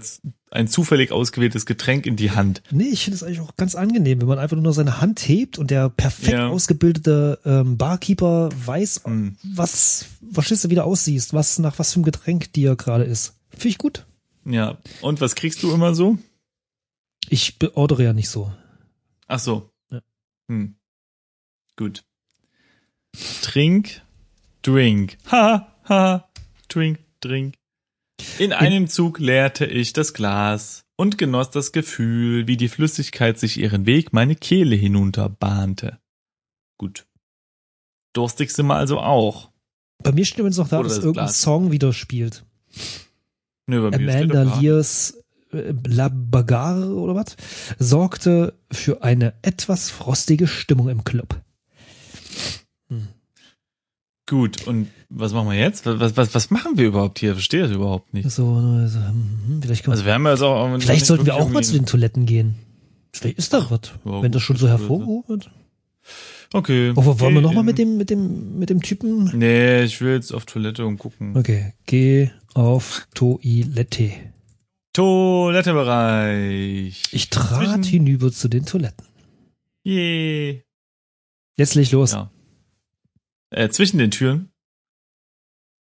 ein 0.52 0.68
zufällig 0.68 1.12
ausgewähltes 1.12 1.66
Getränk 1.66 2.06
in 2.06 2.16
die 2.16 2.30
Hand. 2.30 2.62
Nee, 2.70 2.90
ich 2.90 3.04
finde 3.04 3.16
es 3.16 3.24
eigentlich 3.24 3.40
auch 3.40 3.56
ganz 3.56 3.74
angenehm, 3.74 4.22
wenn 4.22 4.28
man 4.28 4.38
einfach 4.38 4.56
nur 4.58 4.72
seine 4.74 5.02
Hand 5.02 5.20
hebt 5.28 5.58
und 5.58 5.72
der 5.72 5.90
perfekt 5.90 6.38
Ja. 6.38 6.50
ausgebildete 6.50 7.40
ähm, 7.44 7.78
Barkeeper 7.78 8.50
weiß, 8.66 9.02
Hm. 9.06 9.36
was, 9.42 10.06
was 10.22 10.48
du 10.50 10.70
wieder 10.70 10.86
aussiehst, 10.86 11.34
was 11.34 11.58
nach 11.58 11.80
was 11.80 11.92
für 11.94 11.96
einem 11.98 12.04
Getränk 12.06 12.54
dir 12.54 12.76
gerade 12.76 13.04
ist. 13.06 13.34
Finde 13.50 13.70
ich 13.70 13.78
gut. 13.80 14.06
Ja. 14.46 14.78
Und 15.02 15.22
was 15.22 15.34
kriegst 15.34 15.64
du 15.64 15.74
immer 15.74 15.96
so? 15.96 16.20
Ich 17.30 17.58
beordere 17.58 18.04
ja 18.04 18.14
nicht 18.14 18.30
so. 18.30 18.52
Ach 19.28 19.40
so. 19.40 19.72
Ja. 19.90 20.02
Hm. 20.50 20.76
Gut. 21.78 22.04
Trink, 23.42 24.02
drink. 24.62 25.18
Ha, 25.32 25.68
ha, 25.88 26.30
trink, 26.68 27.00
drink. 27.20 27.56
In 28.40 28.54
einem 28.54 28.88
Zug 28.88 29.20
leerte 29.20 29.66
ich 29.66 29.94
das 29.94 30.14
Glas 30.14 30.84
und 30.96 31.18
genoss 31.18 31.50
das 31.50 31.72
Gefühl, 31.72 32.48
wie 32.48 32.58
die 32.58 32.70
Flüssigkeit 32.70 33.40
sich 33.40 33.58
ihren 33.58 33.86
Weg 33.86 34.14
meine 34.14 34.36
Kehle 34.36 34.76
hinunter 34.76 35.30
bahnte. 35.30 36.00
Gut. 36.78 37.06
Durstig 38.14 38.52
sind 38.52 38.68
wir 38.68 38.76
also 38.76 39.00
auch. 39.00 39.52
Bei 40.04 40.12
mir 40.12 40.26
steht 40.26 40.40
übrigens 40.40 40.58
noch 40.58 40.68
da, 40.68 40.80
Oder 40.80 40.88
dass 40.88 40.98
das 40.98 41.06
irgendein 41.06 41.26
Glas. 41.26 41.42
Song 41.42 41.72
wieder 41.72 41.94
spielt. 41.94 42.46
Nö, 43.68 43.90
bei 43.90 43.98
mir 43.98 44.14
Amanda 44.14 44.60
Lears 44.60 45.18
äh, 45.52 45.74
La 45.88 46.10
Bagarre 46.10 46.94
oder 46.96 47.16
was 47.16 47.36
sorgte 47.80 48.54
für 48.72 49.04
eine 49.04 49.34
etwas 49.42 49.90
frostige 49.90 50.48
Stimmung 50.48 50.90
im 50.90 51.04
Club. 51.04 51.42
Gut, 54.30 54.66
und 54.68 54.88
was 55.10 55.34
machen 55.34 55.50
wir 55.50 55.58
jetzt? 55.58 55.86
Was, 55.86 56.16
was, 56.16 56.34
was 56.34 56.52
machen 56.52 56.78
wir 56.78 56.88
überhaupt 56.88 57.20
hier? 57.20 57.34
Verstehe 57.34 57.64
das 57.64 57.72
überhaupt 57.72 58.14
nicht. 58.14 58.30
So, 58.32 58.54
also, 58.54 59.00
hm, 59.00 59.60
vielleicht 59.62 59.88
Also 59.90 60.06
wir 60.06 60.14
haben 60.14 60.24
ja 60.26 60.32
jetzt 60.32 60.42
auch... 60.42 60.80
Vielleicht 60.80 61.06
sollten 61.06 61.26
wir 61.26 61.36
auch 61.36 61.50
mal 61.50 61.64
zu 61.64 61.74
den 61.74 61.86
Toiletten 61.86 62.26
gehen. 62.26 62.56
Vielleicht 63.14 63.38
ist 63.40 63.54
da 63.54 63.70
was, 63.70 63.82
Ja, 64.06 64.22
wenn 64.22 64.32
das 64.32 64.42
schon 64.42 64.56
so 64.56 64.70
hervorgehoben 64.70 65.28
wird. 65.28 65.52
Okay. 66.54 66.92
Oh, 66.96 67.06
wollen 67.06 67.20
wir 67.36 67.42
Geh 67.42 67.48
noch 67.48 67.54
mal 67.54 67.60
in- 67.62 67.66
mit 67.66 67.78
dem, 67.78 67.98
mit 67.98 68.10
dem, 68.10 68.60
mit 68.60 68.70
dem 68.70 68.82
Typen? 68.82 69.30
Nee, 69.38 69.84
ich 69.84 70.00
will 70.02 70.14
jetzt 70.14 70.34
auf 70.34 70.46
Toilette 70.46 70.86
und 70.86 70.98
gucken. 70.98 71.36
Okay, 71.36 71.74
geh 71.86 72.30
auf 72.54 73.08
Toilette. 73.14 74.12
Toilettebereich. 74.94 77.04
Ich 77.12 77.30
trat 77.30 77.66
Zwischen- 77.66 77.84
hinüber 77.84 78.32
zu 78.32 78.48
den 78.50 78.66
Toiletten. 78.66 79.06
Je. 79.84 80.62
Jetzt 81.58 81.76
leg 81.76 81.84
ich 81.84 81.92
los. 81.92 82.12
Ja. 82.12 82.30
Äh, 83.52 83.70
zwischen 83.70 83.98
den 83.98 84.12
Türen, 84.12 84.52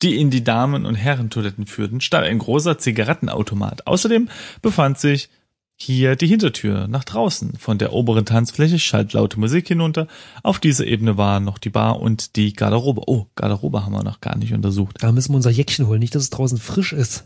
die 0.03 0.21
in 0.21 0.31
die 0.31 0.45
Damen- 0.45 0.85
und 0.85 0.97
Herrentoiletten 0.97 1.67
führten, 1.67 2.01
stand 2.01 2.27
ein 2.27 2.39
großer 2.39 2.79
Zigarettenautomat. 2.79 3.87
Außerdem 3.87 4.29
befand 4.61 4.99
sich 4.99 5.31
hier 5.77 6.15
die 6.15 6.27
Hintertür 6.27 6.87
nach 6.89 7.05
draußen. 7.05 7.55
Von 7.59 7.79
der 7.79 7.93
oberen 7.93 8.27
Tanzfläche 8.27 8.79
schallt 8.79 9.13
laute 9.13 9.41
Musik 9.41 9.67
hinunter. 9.67 10.07
Auf 10.43 10.59
dieser 10.61 10.87
Ebene 10.87 11.17
waren 11.17 11.45
noch 11.45 11.59
die 11.59 11.71
Bar 11.71 12.01
und 12.01 12.37
die 12.37 12.53
Garderobe. 12.53 13.03
Oh, 13.07 13.27
Garderobe 13.35 13.85
haben 13.85 13.93
wir 13.93 14.05
noch 14.05 14.21
gar 14.21 14.37
nicht 14.37 14.53
untersucht. 14.53 14.97
Da 15.01 15.11
müssen 15.11 15.33
wir 15.33 15.37
unser 15.37 15.51
Jäckchen 15.51 15.87
holen, 15.87 16.01
nicht, 16.01 16.15
dass 16.15 16.25
es 16.25 16.31
draußen 16.31 16.59
frisch 16.59 16.93
ist. 16.93 17.25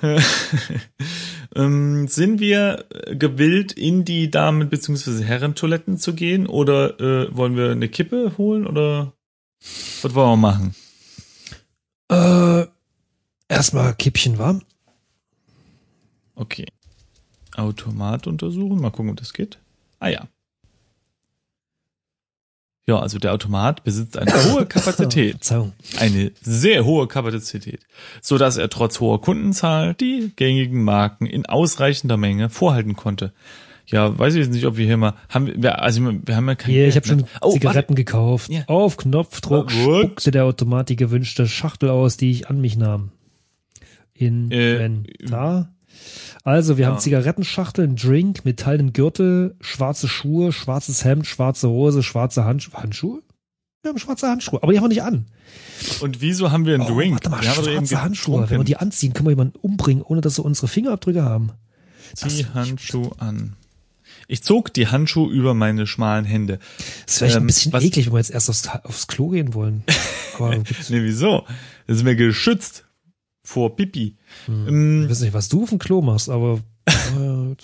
ähm, 1.56 2.08
sind 2.08 2.40
wir 2.40 2.84
äh, 2.90 3.16
gewillt, 3.16 3.72
in 3.72 4.04
die 4.04 4.30
Damen- 4.30 4.68
bzw. 4.68 5.22
Herrentoiletten 5.22 5.98
zu 5.98 6.14
gehen 6.14 6.46
oder 6.46 7.00
äh, 7.00 7.34
wollen 7.34 7.56
wir 7.56 7.70
eine 7.70 7.88
Kippe 7.88 8.32
holen 8.36 8.66
oder 8.66 9.12
was 9.60 10.14
wollen 10.14 10.30
wir 10.30 10.36
machen? 10.36 10.74
Äh, 12.10 12.66
erstmal 13.48 13.94
Kippchen 13.94 14.38
warm. 14.38 14.62
Okay. 16.34 16.66
Automat 17.56 18.26
untersuchen. 18.26 18.80
Mal 18.80 18.90
gucken, 18.90 19.10
ob 19.10 19.16
das 19.16 19.32
geht. 19.32 19.58
Ah 20.00 20.08
ja. 20.08 20.28
Ja, 22.86 22.98
also 22.98 23.18
der 23.18 23.32
Automat 23.32 23.82
besitzt 23.82 24.18
eine 24.18 24.52
hohe 24.52 24.66
Kapazität. 24.68 25.38
Eine 25.98 26.32
sehr 26.42 26.84
hohe 26.84 27.08
Kapazität, 27.08 27.80
so 28.20 28.36
dass 28.36 28.58
er 28.58 28.68
trotz 28.68 29.00
hoher 29.00 29.22
Kundenzahl 29.22 29.94
die 29.94 30.32
gängigen 30.36 30.84
Marken 30.84 31.24
in 31.24 31.46
ausreichender 31.46 32.18
Menge 32.18 32.50
vorhalten 32.50 32.94
konnte. 32.94 33.32
Ja, 33.86 34.18
weiß 34.18 34.34
ich 34.34 34.40
jetzt 34.40 34.52
nicht, 34.54 34.64
ob 34.66 34.76
wir 34.78 34.86
hier 34.86 34.96
mal 34.96 35.14
haben 35.28 35.50
wir 35.62 35.82
also 35.82 36.00
wir 36.02 36.36
haben 36.36 36.48
ja 36.48 36.54
kein 36.54 36.70
Hier, 36.72 36.88
ich 36.88 36.96
habe 36.96 37.06
schon? 37.06 37.24
Oh, 37.42 37.52
Zigaretten 37.52 37.94
gekauft. 37.94 38.50
Ja. 38.50 38.64
Auf 38.66 38.96
Knopfdruck 38.96 39.66
What? 39.84 40.04
spuckte 40.06 40.30
der 40.30 40.44
Automat 40.44 40.88
die 40.88 40.96
gewünschte 40.96 41.46
Schachtel 41.46 41.90
aus, 41.90 42.16
die 42.16 42.30
ich 42.30 42.48
an 42.48 42.60
mich 42.60 42.76
nahm. 42.76 43.10
Inventar. 44.14 45.70
Also, 46.44 46.76
wir 46.76 46.86
haben 46.86 46.94
Ja. 46.94 46.98
Zigarettenschachteln, 47.00 47.96
Drink, 47.96 48.44
metallenen 48.44 48.92
Gürtel, 48.92 49.56
schwarze 49.60 50.08
Schuhe, 50.08 50.52
schwarzes 50.52 51.04
Hemd, 51.04 51.26
schwarze 51.26 51.68
Hose, 51.68 52.02
schwarze 52.02 52.44
Handschuhe. 52.44 52.74
Handschuhe? 52.82 53.22
Wir 53.82 53.90
haben 53.90 53.98
schwarze 53.98 54.28
Handschuhe, 54.28 54.62
aber 54.62 54.72
die 54.72 54.78
haben 54.78 54.84
wir 54.84 54.88
nicht 54.88 55.02
an. 55.02 55.26
warte. 55.88 56.04
Und 56.04 56.20
wieso 56.20 56.50
haben 56.50 56.64
wir 56.66 56.74
einen 56.74 56.84
Oh, 56.84 56.94
Drink? 56.94 57.12
warte 57.14 57.30
mal, 57.30 57.42
wir 57.42 57.48
haben 57.54 57.64
schwarze 57.64 58.02
Handschuhe. 58.02 58.48
Wenn 58.50 58.60
wir 58.60 58.64
die 58.64 58.76
anziehen, 58.76 59.12
können 59.12 59.26
wir 59.26 59.32
jemanden 59.32 59.58
umbringen, 59.60 60.02
ohne 60.02 60.20
dass 60.20 60.36
sie 60.36 60.42
unsere 60.42 60.68
Fingerabdrücke 60.68 61.22
haben. 61.22 61.50
Zieh 62.14 62.46
Handschuh 62.52 63.10
an. 63.18 63.56
Ich 64.28 64.42
zog 64.42 64.72
die 64.72 64.88
Handschuhe 64.88 65.30
über 65.32 65.54
meine 65.54 65.86
schmalen 65.86 66.24
Hände. 66.24 66.58
Das 67.04 67.14
ist 67.14 67.18
vielleicht 67.18 67.36
ein 67.36 67.42
Ähm, 67.42 67.46
bisschen 67.48 67.72
was- 67.72 67.84
eklig, 67.84 68.06
wenn 68.06 68.14
wir 68.14 68.18
jetzt 68.18 68.30
erst 68.30 68.48
aufs, 68.50 68.68
aufs 68.84 69.06
Klo 69.06 69.28
gehen 69.28 69.54
wollen. 69.54 69.84
Aber 70.38 70.56
Nee, 70.56 70.64
wieso? 71.02 71.44
Das 71.86 71.98
ist 71.98 72.04
mir 72.04 72.16
geschützt 72.16 72.84
vor 73.42 73.76
Pipi. 73.76 74.16
Hm. 74.46 74.68
Ähm, 74.68 75.02
Ich 75.04 75.10
weiß 75.10 75.20
nicht, 75.20 75.34
was 75.34 75.48
du 75.48 75.64
auf 75.64 75.68
dem 75.70 75.78
Klo 75.78 76.00
machst, 76.02 76.28
aber 76.30 76.60
äh, 76.86 76.92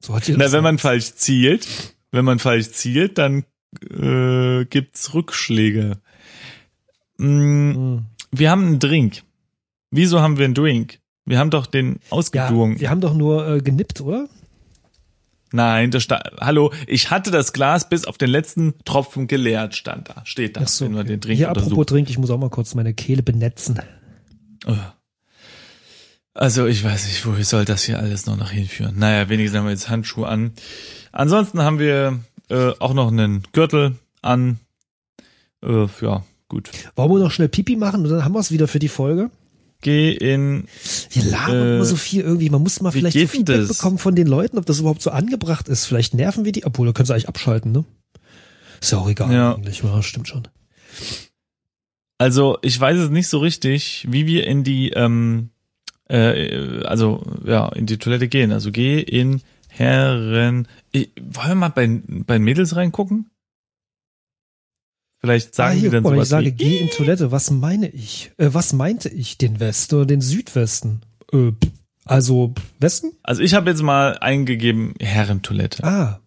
so 0.00 0.14
hat 0.14 0.26
jeder 0.28 0.38
Na, 0.38 0.52
wenn 0.52 0.62
man 0.62 0.78
falsch 0.78 1.14
zielt, 1.14 1.66
wenn 2.12 2.24
man 2.24 2.38
falsch 2.38 2.70
zielt, 2.70 3.18
dann 3.18 3.44
äh, 3.90 4.64
gibt's 4.66 5.12
Rückschläge. 5.14 5.98
Mm, 7.18 7.24
Hm. 7.74 8.06
wir 8.30 8.50
haben 8.50 8.64
einen 8.66 8.78
Drink. 8.78 9.22
Wieso 9.90 10.20
haben 10.20 10.38
wir 10.38 10.44
einen 10.44 10.54
Drink? 10.54 10.98
Wir 11.24 11.38
haben 11.38 11.50
doch 11.50 11.66
den 11.66 11.94
Ja, 11.94 11.98
ausgedrungen. 12.10 12.80
wir 12.80 12.90
haben 12.90 13.00
doch 13.00 13.14
nur 13.14 13.46
äh, 13.46 13.60
genippt, 13.60 14.00
oder? 14.00 14.28
Nein, 15.52 15.90
das 15.90 16.02
sta 16.02 16.22
Hallo, 16.40 16.72
ich 16.86 17.10
hatte 17.10 17.30
das 17.30 17.52
Glas 17.52 17.88
bis 17.88 18.04
auf 18.04 18.18
den 18.18 18.30
letzten 18.30 18.74
Tropfen 18.84 19.26
geleert, 19.26 19.74
stand 19.74 20.08
da. 20.08 20.22
Steht 20.24 20.56
da, 20.56 20.62
Ach 20.64 20.68
so, 20.68 20.84
wenn 20.84 20.92
wir 20.92 21.00
okay. 21.00 21.08
den 21.08 21.20
Drink 21.20 21.36
Hier, 21.38 21.48
apropos 21.50 21.68
untersuchen. 21.68 21.86
Drink, 21.86 22.10
ich 22.10 22.18
muss 22.18 22.30
auch 22.30 22.38
mal 22.38 22.50
kurz 22.50 22.74
meine 22.74 22.94
Kehle 22.94 23.22
benetzen. 23.22 23.80
Oh. 24.66 24.74
Also 26.34 26.66
ich 26.66 26.82
weiß 26.82 27.06
nicht, 27.08 27.26
woher 27.26 27.44
soll 27.44 27.64
das 27.64 27.84
hier 27.84 27.98
alles 27.98 28.26
noch 28.26 28.36
nach 28.36 28.50
hinführen. 28.50 28.98
Naja, 28.98 29.28
wenigstens 29.28 29.58
haben 29.58 29.66
wir 29.66 29.72
jetzt 29.72 29.90
Handschuhe 29.90 30.26
an. 30.26 30.52
Ansonsten 31.12 31.60
haben 31.60 31.78
wir 31.78 32.20
äh, 32.48 32.72
auch 32.78 32.94
noch 32.94 33.08
einen 33.08 33.42
Gürtel 33.52 33.98
an. 34.22 34.58
Äh, 35.62 35.86
ja, 36.00 36.24
gut. 36.48 36.70
Wollen 36.96 37.10
wir 37.10 37.18
noch 37.18 37.30
schnell 37.30 37.48
Pipi 37.48 37.76
machen 37.76 38.04
und 38.04 38.10
dann 38.10 38.24
haben 38.24 38.32
wir 38.32 38.40
es 38.40 38.50
wieder 38.50 38.66
für 38.66 38.78
die 38.78 38.88
Folge? 38.88 39.30
Geh 39.82 40.12
in. 40.12 40.64
Wir 41.10 41.24
labern 41.24 41.56
Äh, 41.56 41.74
immer 41.76 41.84
so 41.84 41.96
viel 41.96 42.22
irgendwie. 42.22 42.48
Man 42.50 42.62
muss 42.62 42.80
mal 42.80 42.90
vielleicht 42.92 43.18
Feedback 43.30 43.56
das? 43.58 43.68
bekommen 43.76 43.98
von 43.98 44.14
den 44.14 44.26
Leuten, 44.28 44.56
ob 44.58 44.64
das 44.64 44.78
überhaupt 44.80 45.02
so 45.02 45.10
angebracht 45.10 45.68
ist. 45.68 45.84
Vielleicht 45.86 46.14
nerven 46.14 46.44
wir 46.44 46.52
die, 46.52 46.64
obwohl, 46.64 46.86
da 46.86 46.92
können 46.92 47.06
sie 47.06 47.12
eigentlich 47.12 47.28
abschalten, 47.28 47.72
ne? 47.72 47.84
Ist 48.80 48.92
ja 48.92 48.98
auch 48.98 49.08
egal 49.08 49.32
Ja. 49.32 49.54
eigentlich. 49.54 49.82
Ja, 49.82 50.02
stimmt 50.02 50.28
schon. 50.28 50.48
Also 52.18 52.58
ich 52.62 52.78
weiß 52.78 52.96
es 52.98 53.10
nicht 53.10 53.28
so 53.28 53.38
richtig, 53.38 54.06
wie 54.08 54.26
wir 54.26 54.46
in 54.46 54.62
die, 54.64 54.90
ähm, 54.90 55.50
äh, 56.08 56.82
also 56.84 57.22
ja, 57.44 57.68
in 57.70 57.86
die 57.86 57.98
Toilette 57.98 58.28
gehen. 58.28 58.52
Also 58.52 58.70
geh 58.70 59.00
in 59.00 59.40
Herren. 59.68 60.68
Ich, 60.92 61.10
wollen 61.20 61.48
wir 61.48 61.54
mal 61.56 61.68
bei, 61.70 61.88
bei 62.06 62.38
Mädels 62.38 62.76
reingucken? 62.76 63.30
Vielleicht 65.24 65.54
sagen 65.54 65.78
ah, 65.78 65.80
die 65.80 65.88
dann 65.88 66.02
mal, 66.02 66.10
wenn 66.10 66.20
ich 66.20 66.28
sowas 66.28 66.28
sage, 66.30 66.46
wie, 66.46 66.52
geh 66.52 66.78
in 66.78 66.90
Toilette, 66.90 67.30
was 67.30 67.50
meine 67.50 67.88
ich? 67.88 68.32
Äh, 68.38 68.48
was 68.52 68.72
meinte 68.72 69.08
ich? 69.08 69.38
Den 69.38 69.60
Westen 69.60 69.94
oder 69.94 70.06
den 70.06 70.20
Südwesten? 70.20 71.02
Äh, 71.32 71.52
also 72.04 72.52
Westen? 72.80 73.12
Also 73.22 73.42
ich 73.42 73.54
habe 73.54 73.70
jetzt 73.70 73.82
mal 73.82 74.18
eingegeben 74.18 74.94
Herrentoilette. 75.00 75.84
Ah, 75.84 76.18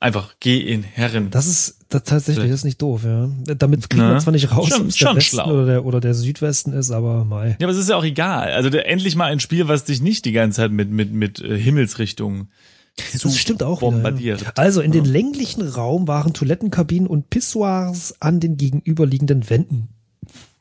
Einfach 0.00 0.34
geh 0.40 0.58
in 0.58 0.82
Herren. 0.82 1.30
das 1.30 1.46
ist 1.46 1.78
das 1.88 2.02
tatsächlich 2.02 2.46
das 2.46 2.54
ist 2.60 2.64
nicht 2.64 2.82
doof, 2.82 3.02
ja. 3.04 3.30
Damit 3.54 3.88
kriegt 3.88 4.02
Ne? 4.02 4.08
man 4.08 4.20
zwar 4.20 4.32
nicht 4.32 4.50
raus, 4.50 4.68
Schon- 4.70 4.80
ob 4.82 4.88
es 4.88 4.96
der 4.96 5.14
Westen 5.14 5.36
schlau. 5.36 5.52
oder 5.52 5.66
der, 5.66 5.84
oder 5.84 6.00
der 6.00 6.14
Südwesten 6.14 6.72
ist, 6.72 6.90
aber 6.90 7.24
mei. 7.24 7.50
ja, 7.60 7.66
aber 7.66 7.72
es 7.72 7.76
ist 7.78 7.88
ja 7.88 7.94
auch 7.96 8.02
egal. 8.04 8.50
Also 8.52 8.68
der, 8.68 8.88
endlich 8.88 9.14
mal 9.14 9.26
ein 9.30 9.38
Spiel, 9.38 9.68
was 9.68 9.84
dich 9.84 10.02
nicht 10.02 10.24
die 10.24 10.32
ganze 10.32 10.56
Zeit 10.56 10.72
mit 10.72 10.90
mit 10.90 11.12
mit 11.12 11.40
äh, 11.40 11.56
Himmelsrichtungen 11.56 12.48
zu 12.96 13.28
Das 13.28 13.38
stimmt 13.38 13.62
auch 13.62 13.80
bombardiert. 13.80 14.40
wieder. 14.40 14.50
Ja. 14.50 14.56
Also 14.56 14.80
in 14.80 14.92
den 14.92 15.04
länglichen 15.04 15.66
Raum 15.66 16.08
waren 16.08 16.34
Toilettenkabinen 16.34 17.08
und 17.08 17.30
Pissoirs 17.30 18.14
an 18.20 18.40
den 18.40 18.56
gegenüberliegenden 18.56 19.48
Wänden. 19.48 19.88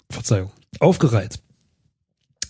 Verzeihung. 0.10 0.52
Aufgereiht. 0.80 1.40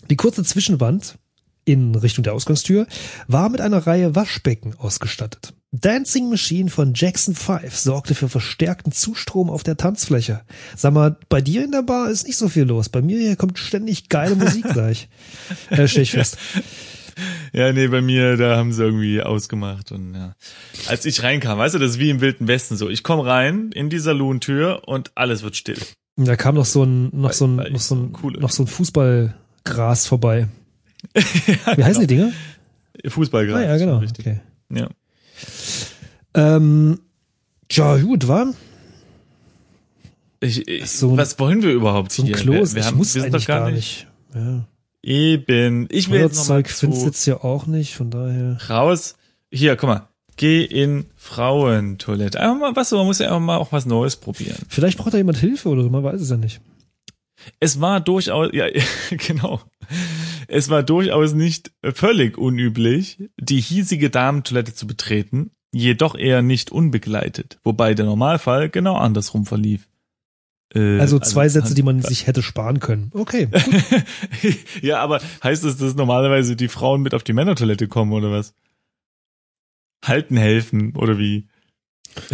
Die 0.10 0.16
kurze 0.16 0.44
Zwischenwand 0.44 1.18
in 1.64 1.96
Richtung 1.96 2.24
der 2.24 2.34
Ausgangstür 2.34 2.88
war 3.28 3.50
mit 3.50 3.62
einer 3.62 3.86
Reihe 3.86 4.16
Waschbecken 4.16 4.76
ausgestattet. 4.78 5.54
Dancing 5.74 6.30
Machine 6.30 6.70
von 6.70 6.94
Jackson 6.96 7.34
5 7.34 7.78
sorgte 7.78 8.14
für 8.14 8.28
verstärkten 8.28 8.92
Zustrom 8.92 9.50
auf 9.50 9.64
der 9.64 9.78
Tanzfläche. 9.78 10.42
Sag 10.76 10.94
mal, 10.94 11.18
bei 11.30 11.40
dir 11.40 11.64
in 11.64 11.72
der 11.72 11.84
Bar 11.84 12.10
ist 12.10 12.28
nicht 12.28 12.36
so 12.36 12.50
viel 12.50 12.64
los. 12.64 12.90
Bei 12.90 13.02
mir 13.02 13.18
hier 13.20 13.38
kommt 13.38 13.58
ständig 13.58 14.10
geile 14.10 14.36
Musik 14.36 14.66
gleich. 14.74 15.08
Äh, 15.70 15.88
stell 15.88 16.04
ich 16.04 16.12
fest. 16.12 16.38
Ja, 17.54 17.74
nee, 17.74 17.88
bei 17.88 18.02
mir, 18.02 18.38
da 18.38 18.56
haben 18.56 18.72
sie 18.72 18.82
irgendwie 18.82 19.22
ausgemacht 19.22 19.92
und 19.92 20.14
ja. 20.16 20.36
Als 20.88 21.06
ich 21.06 21.22
reinkam, 21.22 21.58
weißt 21.58 21.76
du, 21.76 21.80
das 21.80 21.92
ist 21.92 22.00
wie 22.00 22.10
im 22.10 22.22
Wilden 22.22 22.48
Westen 22.48 22.78
so. 22.78 22.90
Ich 22.90 23.04
komme 23.04 23.26
rein 23.26 23.72
in 23.74 23.90
die 23.90 24.00
Salontür 24.00 24.84
und 24.88 25.12
alles 25.16 25.44
wird 25.44 25.58
still. 25.58 25.78
Da 26.16 26.38
kam 26.38 26.56
noch 26.56 26.66
so 26.66 26.84
ein, 26.84 27.10
noch 27.14 27.30
Weil- 27.30 27.34
so 27.34 27.48
ein, 27.48 27.56
noch 27.58 27.66
ich 27.68 27.82
so 27.82 27.96
ein, 27.96 28.14
cool 28.24 28.34
noch 28.40 28.52
so 28.52 28.64
ein 28.64 28.68
Fußballgras 28.68 30.08
vorbei. 30.08 30.48
Wie 31.14 31.84
heißen 31.84 32.02
die 32.02 32.08
Dinger? 32.08 32.32
Fußball 33.06 33.44
Ah, 33.44 33.46
gerade. 33.48 33.66
ja, 33.66 33.78
genau. 33.78 33.98
Richtig. 33.98 34.26
Okay. 34.28 34.40
Ja. 34.74 34.88
Ähm, 36.34 37.00
ja, 37.72 37.98
gut, 37.98 38.28
war 38.28 38.54
Ich, 40.40 40.68
ich, 40.68 40.90
So 40.90 41.18
was 41.18 41.38
wollen 41.40 41.62
wir 41.64 41.72
überhaupt 41.72 42.12
so 42.12 42.22
ein 42.24 42.28
hier? 42.28 42.36
Klo. 42.36 42.54
wir, 42.54 42.72
wir, 42.72 42.78
ich 42.80 42.86
haben, 42.86 42.98
muss 42.98 43.16
wir 43.16 43.24
eigentlich 43.24 43.48
gar 43.48 43.70
nicht. 43.70 44.08
nicht. 44.34 44.36
Ja. 44.36 44.68
Eben. 45.04 45.88
Ich 45.92 46.10
will 46.10 46.22
jetzt 46.22 46.36
Feuerzeug 46.48 46.70
findest 46.70 47.02
zu 47.02 47.08
jetzt 47.08 47.26
ja 47.26 47.44
auch 47.44 47.66
nicht, 47.66 47.96
von 47.96 48.12
daher. 48.12 48.58
raus. 48.70 49.16
Hier, 49.52 49.76
guck 49.76 49.90
mal. 49.90 50.08
Geh 50.38 50.64
in 50.64 51.06
Frauentoilette. 51.18 52.40
Einfach 52.40 52.60
mal 52.60 52.76
was, 52.76 52.92
man 52.92 53.06
muss 53.06 53.20
ja 53.20 53.28
einfach 53.28 53.40
mal 53.40 53.58
auch 53.58 53.72
was 53.72 53.86
Neues 53.86 54.16
probieren. 54.16 54.58
Vielleicht 54.70 54.98
braucht 54.98 55.14
da 55.14 55.18
jemand 55.18 55.38
Hilfe 55.38 55.70
oder 55.70 55.84
so, 55.84 55.90
man 55.90 56.04
weiß 56.04 56.22
es 56.22 56.30
ja 56.30 56.38
nicht. 56.38 56.62
Es 57.60 57.82
war 57.82 58.00
durchaus, 58.00 58.50
ja, 58.54 58.66
genau. 59.10 59.62
Es 60.48 60.70
war 60.70 60.84
durchaus 60.84 61.34
nicht 61.34 61.72
völlig 61.82 62.38
unüblich, 62.38 63.30
die 63.38 63.62
hiesige 63.62 64.10
Damentoilette 64.10 64.74
zu 64.74 64.88
betreten, 64.88 65.52
jedoch 65.72 66.16
eher 66.16 66.42
nicht 66.42 66.72
unbegleitet, 66.72 67.60
wobei 67.64 67.94
der 67.94 68.06
Normalfall 68.06 68.70
genau 68.70 68.96
andersrum 68.96 69.46
verlief. 69.46 69.88
Äh, 70.74 71.00
Also 71.00 71.20
zwei 71.20 71.50
Sätze, 71.50 71.74
die 71.76 71.84
man 71.84 72.02
sich 72.02 72.28
hätte 72.28 72.42
sparen 72.42 72.80
können. 72.80 73.12
Okay. 73.14 73.48
ja, 74.82 75.00
aber 75.00 75.20
heißt 75.44 75.64
das, 75.66 75.78
dass 75.78 75.96
normalerweise 75.96 76.56
die 76.56 76.68
Frauen 76.70 77.02
mit 77.02 77.14
auf 77.14 77.24
die 77.24 77.34
Männertoilette 77.34 77.88
kommen 77.88 78.14
oder 78.14 78.32
was? 78.32 78.54
Halten 80.06 80.38
helfen 80.38 80.96
oder 80.96 81.18
wie? 81.18 81.48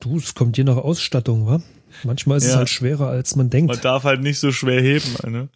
Du, 0.00 0.16
es 0.16 0.34
kommt 0.34 0.56
je 0.58 0.64
nach 0.64 0.78
Ausstattung, 0.78 1.46
wa? 1.46 1.62
Manchmal 2.02 2.38
ist 2.38 2.44
es 2.44 2.50
Ja. 2.52 2.56
halt 2.56 2.68
schwerer, 2.68 3.06
als 3.06 3.36
man 3.36 3.50
denkt. 3.50 3.70
Man 3.70 3.80
darf 3.80 4.02
halt 4.02 4.20
nicht 4.20 4.40
so 4.40 4.50
schwer 4.50 4.82
heben, 4.82 5.14
ne? 5.30 5.48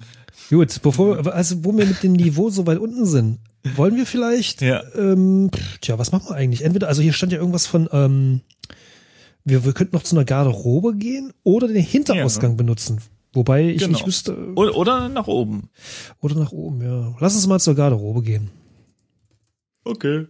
Gut, 0.51 0.81
bevor 0.83 1.25
wir, 1.25 1.35
also 1.35 1.65
wo 1.65 1.77
wir 1.77 1.85
mit 1.85 2.05
dem 2.05 2.13
Niveau 2.13 2.49
so 2.51 2.65
weit 2.65 2.79
unten 2.79 3.07
sind, 3.07 3.41
wollen 3.75 3.97
wir 3.97 4.07
vielleicht, 4.07 4.63
Ja. 4.63 4.85
ähm, 4.95 5.51
tja, 5.81 5.99
was 5.99 6.13
machen 6.13 6.29
wir 6.29 6.37
eigentlich? 6.37 6.63
Entweder, 6.63 6.87
also 6.87 7.03
hier 7.03 7.13
stand 7.13 7.33
ja 7.33 7.39
irgendwas 7.39 7.67
von, 7.67 7.89
ähm, 7.91 8.43
wir, 9.47 9.65
wir 9.65 9.73
könnten 9.73 9.97
noch 9.97 10.03
zu 10.03 10.15
einer 10.17 10.25
Garderobe 10.27 10.95
gehen 10.97 11.33
oder 11.45 11.69
den 11.69 11.83
Hinterausgang 11.83 12.57
benutzen. 12.59 12.99
Wobei 13.33 13.69
ich 13.71 13.79
Genau. 13.79 13.93
nicht 13.93 14.07
wüsste, 14.07 14.53
Oder, 14.55 14.77
oder 14.77 15.09
nach 15.09 15.27
oben. 15.27 15.71
oder 16.21 16.35
nach 16.35 16.53
oben, 16.53 16.83
ja. 16.83 17.15
Lass 17.21 17.35
uns 17.35 17.47
mal 17.47 17.61
zur 17.61 17.75
Garderobe 17.75 18.23
gehen. 18.23 18.51
Okay. 19.85 20.27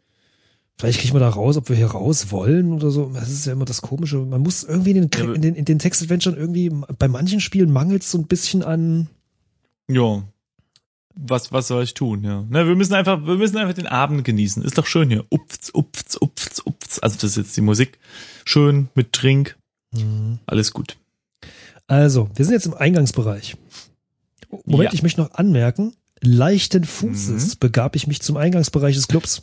Vielleicht 0.78 1.00
kriegen 1.00 1.14
wir 1.14 1.20
da 1.20 1.30
raus, 1.30 1.56
ob 1.56 1.68
wir 1.70 1.76
hier 1.76 1.86
raus 1.86 2.30
wollen 2.30 2.72
oder 2.72 2.90
so. 2.90 3.10
Das 3.14 3.30
ist 3.30 3.46
ja 3.46 3.52
immer 3.54 3.64
das 3.64 3.80
Komische. 3.80 4.18
Man 4.18 4.42
muss 4.42 4.62
irgendwie 4.62 4.90
in 4.90 5.08
den, 5.08 5.10
Ja, 5.26 5.32
in 5.32 5.40
den, 5.40 5.54
in 5.54 5.64
den 5.64 5.78
Text-Adventuren 5.78 6.36
irgendwie, 6.36 6.70
bei 6.98 7.08
manchen 7.08 7.40
Spielen 7.40 7.70
mangelt 7.72 8.02
es 8.02 8.10
so 8.10 8.18
ein 8.18 8.26
bisschen 8.26 8.62
an, 8.62 9.08
Ja. 9.88 10.22
Was, 11.18 11.50
was 11.50 11.68
soll 11.68 11.82
ich 11.82 11.94
tun, 11.94 12.22
ja. 12.24 12.44
Na, 12.50 12.66
wir 12.66 12.76
müssen 12.76 12.92
einfach, 12.94 13.24
wir 13.26 13.36
müssen 13.36 13.56
einfach 13.56 13.74
den 13.74 13.86
Abend 13.86 14.22
genießen. 14.24 14.62
Ist 14.62 14.76
doch 14.76 14.86
schön 14.86 15.08
hier. 15.08 15.24
Upfz, 15.30 15.70
upfz, 15.72 16.16
upfz, 16.16 16.60
upfz. 16.60 16.98
Also 17.00 17.16
das 17.16 17.30
ist 17.30 17.36
jetzt 17.36 17.56
die 17.56 17.62
Musik. 17.62 17.98
Schön 18.44 18.88
mit 18.94 19.12
Trink. 19.12 19.56
Alles 20.44 20.72
gut. 20.72 20.98
Also, 21.86 22.28
wir 22.34 22.44
sind 22.44 22.52
jetzt 22.52 22.66
im 22.66 22.74
Eingangsbereich. 22.74 23.56
Moment, 24.66 24.90
Ja. 24.90 24.92
ich 24.92 25.02
möchte 25.02 25.20
noch 25.22 25.32
anmerken, 25.32 25.94
leichten 26.20 26.84
Fußes 26.84 27.56
begab 27.56 27.96
ich 27.96 28.06
mich 28.06 28.20
zum 28.20 28.36
Eingangsbereich 28.36 28.94
des 28.94 29.08
Clubs. 29.08 29.42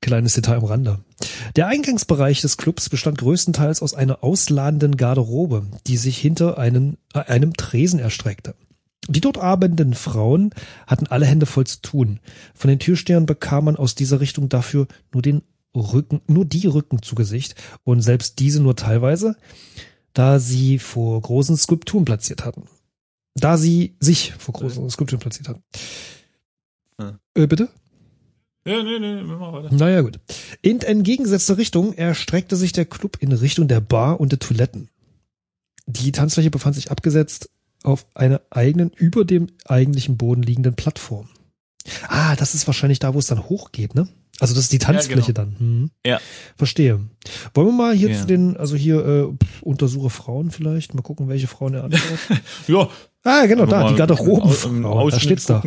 Kleines 0.00 0.34
Detail 0.34 0.58
am 0.58 0.64
Rande. 0.64 1.00
Der 1.56 1.66
Eingangsbereich 1.66 2.40
des 2.40 2.56
Clubs 2.56 2.88
bestand 2.88 3.18
größtenteils 3.18 3.82
aus 3.82 3.94
einer 3.94 4.22
ausladenden 4.22 4.96
Garderobe, 4.96 5.66
die 5.88 5.96
sich 5.96 6.16
hinter 6.18 6.58
einen, 6.58 6.96
äh, 7.14 7.20
einem 7.20 7.54
Tresen 7.54 7.98
erstreckte. 7.98 8.54
Die 9.10 9.22
dort 9.22 9.38
arbeitenden 9.38 9.94
Frauen 9.94 10.50
hatten 10.86 11.06
alle 11.06 11.24
Hände 11.24 11.46
voll 11.46 11.66
zu 11.66 11.80
tun. 11.80 12.20
Von 12.54 12.68
den 12.68 12.78
Türstehern 12.78 13.24
bekam 13.24 13.64
man 13.64 13.76
aus 13.76 13.94
dieser 13.94 14.20
Richtung 14.20 14.50
dafür 14.50 14.86
nur 15.12 15.22
den 15.22 15.42
Rücken, 15.74 16.20
nur 16.26 16.44
die 16.44 16.66
Rücken 16.66 17.02
zu 17.02 17.14
Gesicht 17.14 17.54
und 17.84 18.02
selbst 18.02 18.38
diese 18.38 18.60
nur 18.60 18.76
teilweise, 18.76 19.36
da 20.12 20.38
sie 20.38 20.78
vor 20.78 21.20
großen 21.22 21.56
Skulpturen 21.56 22.04
platziert 22.04 22.44
hatten. 22.44 22.64
Da 23.34 23.56
sie 23.56 23.96
sich 23.98 24.34
vor 24.38 24.52
großen 24.52 24.90
Skulpturen 24.90 25.20
platziert 25.20 25.48
hatten. 25.48 25.62
Hm. 27.00 27.18
Äh, 27.34 27.46
bitte? 27.46 27.68
Ja, 28.66 28.82
nee, 28.82 28.98
nee, 28.98 29.22
mach 29.22 29.52
weiter. 29.54 29.74
Naja, 29.74 30.02
gut. 30.02 30.20
In 30.60 30.80
entgegengesetzter 30.80 31.56
Richtung 31.56 31.94
erstreckte 31.94 32.56
sich 32.56 32.72
der 32.72 32.84
Club 32.84 33.16
in 33.20 33.32
Richtung 33.32 33.68
der 33.68 33.80
Bar 33.80 34.20
und 34.20 34.32
der 34.32 34.38
Toiletten. 34.38 34.90
Die 35.86 36.12
Tanzfläche 36.12 36.50
befand 36.50 36.74
sich 36.74 36.90
abgesetzt 36.90 37.48
auf 37.88 38.06
einer 38.14 38.42
eigenen, 38.50 38.90
über 38.90 39.24
dem 39.24 39.46
eigentlichen 39.64 40.18
Boden 40.18 40.42
liegenden 40.42 40.74
Plattform. 40.74 41.28
Ah, 42.06 42.36
das 42.36 42.54
ist 42.54 42.66
wahrscheinlich 42.66 42.98
da, 42.98 43.14
wo 43.14 43.18
es 43.18 43.28
dann 43.28 43.48
hochgeht, 43.48 43.94
ne? 43.94 44.08
Also 44.40 44.54
das 44.54 44.64
ist 44.64 44.72
die 44.72 44.78
Tanzfläche 44.78 45.32
genau. 45.32 45.46
dann. 45.46 45.58
Hm. 45.58 45.90
Ja. 46.04 46.20
Verstehe. 46.56 47.00
Wollen 47.54 47.68
wir 47.68 47.72
mal 47.72 47.94
hier 47.94 48.10
Ja. 48.10 48.20
zu 48.20 48.26
den, 48.26 48.58
also 48.58 48.76
hier 48.76 49.04
äh, 49.06 49.44
untersuche 49.62 50.10
Frauen 50.10 50.50
vielleicht, 50.50 50.94
mal 50.94 51.00
gucken, 51.00 51.28
welche 51.28 51.46
Frauen 51.46 51.74
er 51.74 51.84
anschaut. 51.84 52.18
Ja, 52.68 52.88
ah, 53.24 53.46
genau, 53.46 53.64
da, 53.64 53.88
die 53.88 53.96
Garderobenfrauen. 53.96 55.10
Da 55.10 55.18
steht's 55.18 55.46
da. 55.46 55.62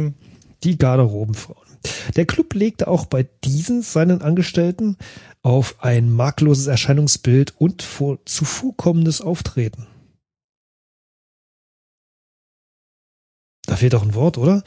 Die 0.63 0.77
Garderobenfrauen. 0.77 1.67
Der 2.15 2.25
Club 2.25 2.53
legte 2.53 2.87
auch 2.87 3.07
bei 3.07 3.27
diesen 3.43 3.81
seinen 3.81 4.21
Angestellten 4.21 4.97
auf 5.41 5.77
ein 5.79 6.11
makelloses 6.11 6.67
Erscheinungsbild 6.67 7.55
und 7.57 7.81
vor 7.81 8.19
zuvorkommendes 8.25 9.21
Auftreten. 9.21 9.87
Da 13.65 13.75
fehlt 13.75 13.95
auch 13.95 14.03
ein 14.03 14.15
Wort, 14.15 14.37
oder? 14.37 14.63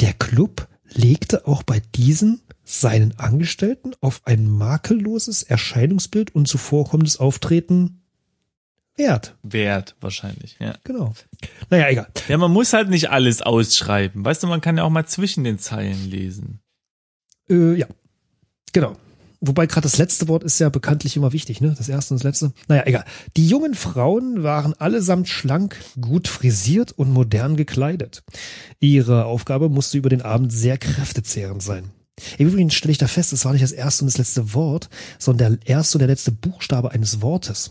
Der 0.00 0.12
Club 0.14 0.68
legte 0.88 1.46
auch 1.46 1.62
bei 1.62 1.80
diesen 1.94 2.42
seinen 2.64 3.18
Angestellten 3.18 3.92
auf 4.00 4.22
ein 4.24 4.48
makelloses 4.48 5.42
Erscheinungsbild 5.42 6.34
und 6.34 6.48
zuvorkommendes 6.48 7.18
Auftreten 7.18 8.02
Wert. 8.96 9.36
Wert 9.42 9.96
wahrscheinlich, 10.00 10.56
ja. 10.60 10.74
Genau. 10.84 11.14
Naja, 11.70 11.88
egal. 11.88 12.08
Ja, 12.28 12.36
man 12.36 12.52
muss 12.52 12.74
halt 12.74 12.90
nicht 12.90 13.10
alles 13.10 13.40
ausschreiben. 13.40 14.24
Weißt 14.24 14.42
du, 14.42 14.46
man 14.48 14.60
kann 14.60 14.76
ja 14.76 14.84
auch 14.84 14.90
mal 14.90 15.06
zwischen 15.06 15.44
den 15.44 15.58
Zeilen 15.58 16.10
lesen. 16.10 16.60
Äh, 17.48 17.74
ja, 17.74 17.86
genau. 18.72 18.96
Wobei 19.44 19.66
gerade 19.66 19.82
das 19.82 19.98
letzte 19.98 20.28
Wort 20.28 20.44
ist 20.44 20.60
ja 20.60 20.68
bekanntlich 20.68 21.16
immer 21.16 21.32
wichtig, 21.32 21.60
ne? 21.60 21.74
Das 21.76 21.88
erste 21.88 22.14
und 22.14 22.20
das 22.20 22.24
letzte. 22.24 22.52
Naja, 22.68 22.84
egal. 22.86 23.04
Die 23.36 23.48
jungen 23.48 23.74
Frauen 23.74 24.44
waren 24.44 24.72
allesamt 24.74 25.28
schlank, 25.28 25.76
gut 26.00 26.28
frisiert 26.28 26.92
und 26.92 27.12
modern 27.12 27.56
gekleidet. 27.56 28.22
Ihre 28.78 29.24
Aufgabe 29.24 29.68
musste 29.68 29.98
über 29.98 30.10
den 30.10 30.22
Abend 30.22 30.52
sehr 30.52 30.78
kräftezehrend 30.78 31.60
sein. 31.60 31.90
Übrigens 32.38 32.74
stelle 32.74 32.92
ich 32.92 32.98
da 32.98 33.08
fest, 33.08 33.32
es 33.32 33.44
war 33.44 33.52
nicht 33.52 33.64
das 33.64 33.72
erste 33.72 34.04
und 34.04 34.12
das 34.12 34.18
letzte 34.18 34.54
Wort, 34.54 34.88
sondern 35.18 35.58
der 35.58 35.76
erste 35.76 35.98
und 35.98 36.00
der 36.00 36.08
letzte 36.08 36.30
Buchstabe 36.30 36.92
eines 36.92 37.20
Wortes. 37.20 37.70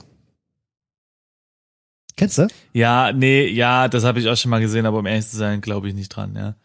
Kennst 2.17 2.37
du? 2.37 2.47
Ja, 2.73 3.13
nee, 3.13 3.47
ja, 3.47 3.87
das 3.87 4.03
habe 4.03 4.19
ich 4.19 4.27
auch 4.27 4.35
schon 4.35 4.51
mal 4.51 4.59
gesehen, 4.59 4.85
aber 4.85 4.99
um 4.99 5.05
ehrlich 5.05 5.27
zu 5.27 5.37
sein, 5.37 5.61
glaube 5.61 5.87
ich 5.87 5.93
nicht 5.93 6.09
dran, 6.09 6.35
ja. 6.35 6.55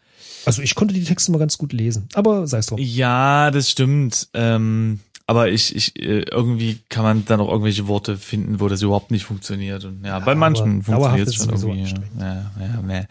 Also 0.45 0.61
ich 0.61 0.75
konnte 0.75 0.93
die 0.93 1.03
Texte 1.03 1.31
mal 1.31 1.37
ganz 1.39 1.57
gut 1.57 1.73
lesen, 1.73 2.07
aber 2.13 2.47
sei 2.47 2.59
es 2.59 2.67
drum. 2.67 2.79
Ja, 2.79 3.51
das 3.51 3.69
stimmt. 3.69 4.29
Ähm, 4.33 4.99
aber 5.29 5.49
ich, 5.49 5.75
ich, 5.75 5.99
äh, 6.01 6.21
irgendwie 6.21 6.79
kann 6.87 7.03
man 7.03 7.25
dann 7.25 7.41
auch 7.41 7.49
irgendwelche 7.49 7.89
Worte 7.89 8.15
finden, 8.17 8.61
wo 8.61 8.69
das 8.69 8.81
überhaupt 8.81 9.11
nicht 9.11 9.25
funktioniert. 9.25 9.83
Und 9.83 10.05
ja, 10.05 10.19
bei 10.19 10.31
aber 10.31 10.35
manchen 10.35 10.83
funktioniert 10.83 11.27
es 11.27 11.35
schon 11.35 11.49
irgendwie. 11.49 11.93
Ja, 12.17 12.51
ja, 12.59 12.81
nee. 12.81 13.05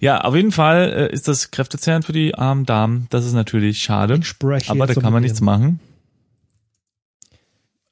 ja, 0.00 0.20
auf 0.20 0.36
jeden 0.36 0.52
Fall 0.52 1.08
äh, 1.10 1.12
ist 1.12 1.26
das 1.26 1.50
kräftezehrend 1.50 2.04
für 2.04 2.12
die 2.12 2.36
armen 2.36 2.64
Damen. 2.64 3.08
Das 3.10 3.24
ist 3.24 3.32
natürlich 3.32 3.82
schade. 3.82 4.20
Aber 4.68 4.86
da 4.86 4.94
kann 4.94 5.12
man 5.12 5.22
nichts 5.22 5.40
machen. 5.40 5.80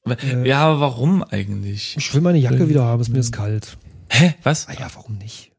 Äh, 0.07 0.49
Ja, 0.49 0.61
aber 0.65 0.79
warum 0.81 1.25
eigentlich? 1.25 1.97
Ich 1.99 2.15
will 2.15 2.21
meine 2.21 2.39
Jacke 2.39 2.63
Äh, 2.65 2.69
wieder 2.69 2.85
haben, 2.85 3.01
es 3.01 3.09
ist 3.09 3.13
mir 3.13 3.19
ist 3.19 3.33
kalt. 3.33 3.77
Hä? 4.09 4.35
Was? 4.45 4.69
Ah 4.69 4.75
ja, 4.79 4.89
warum 4.95 5.19
nicht? 5.19 5.51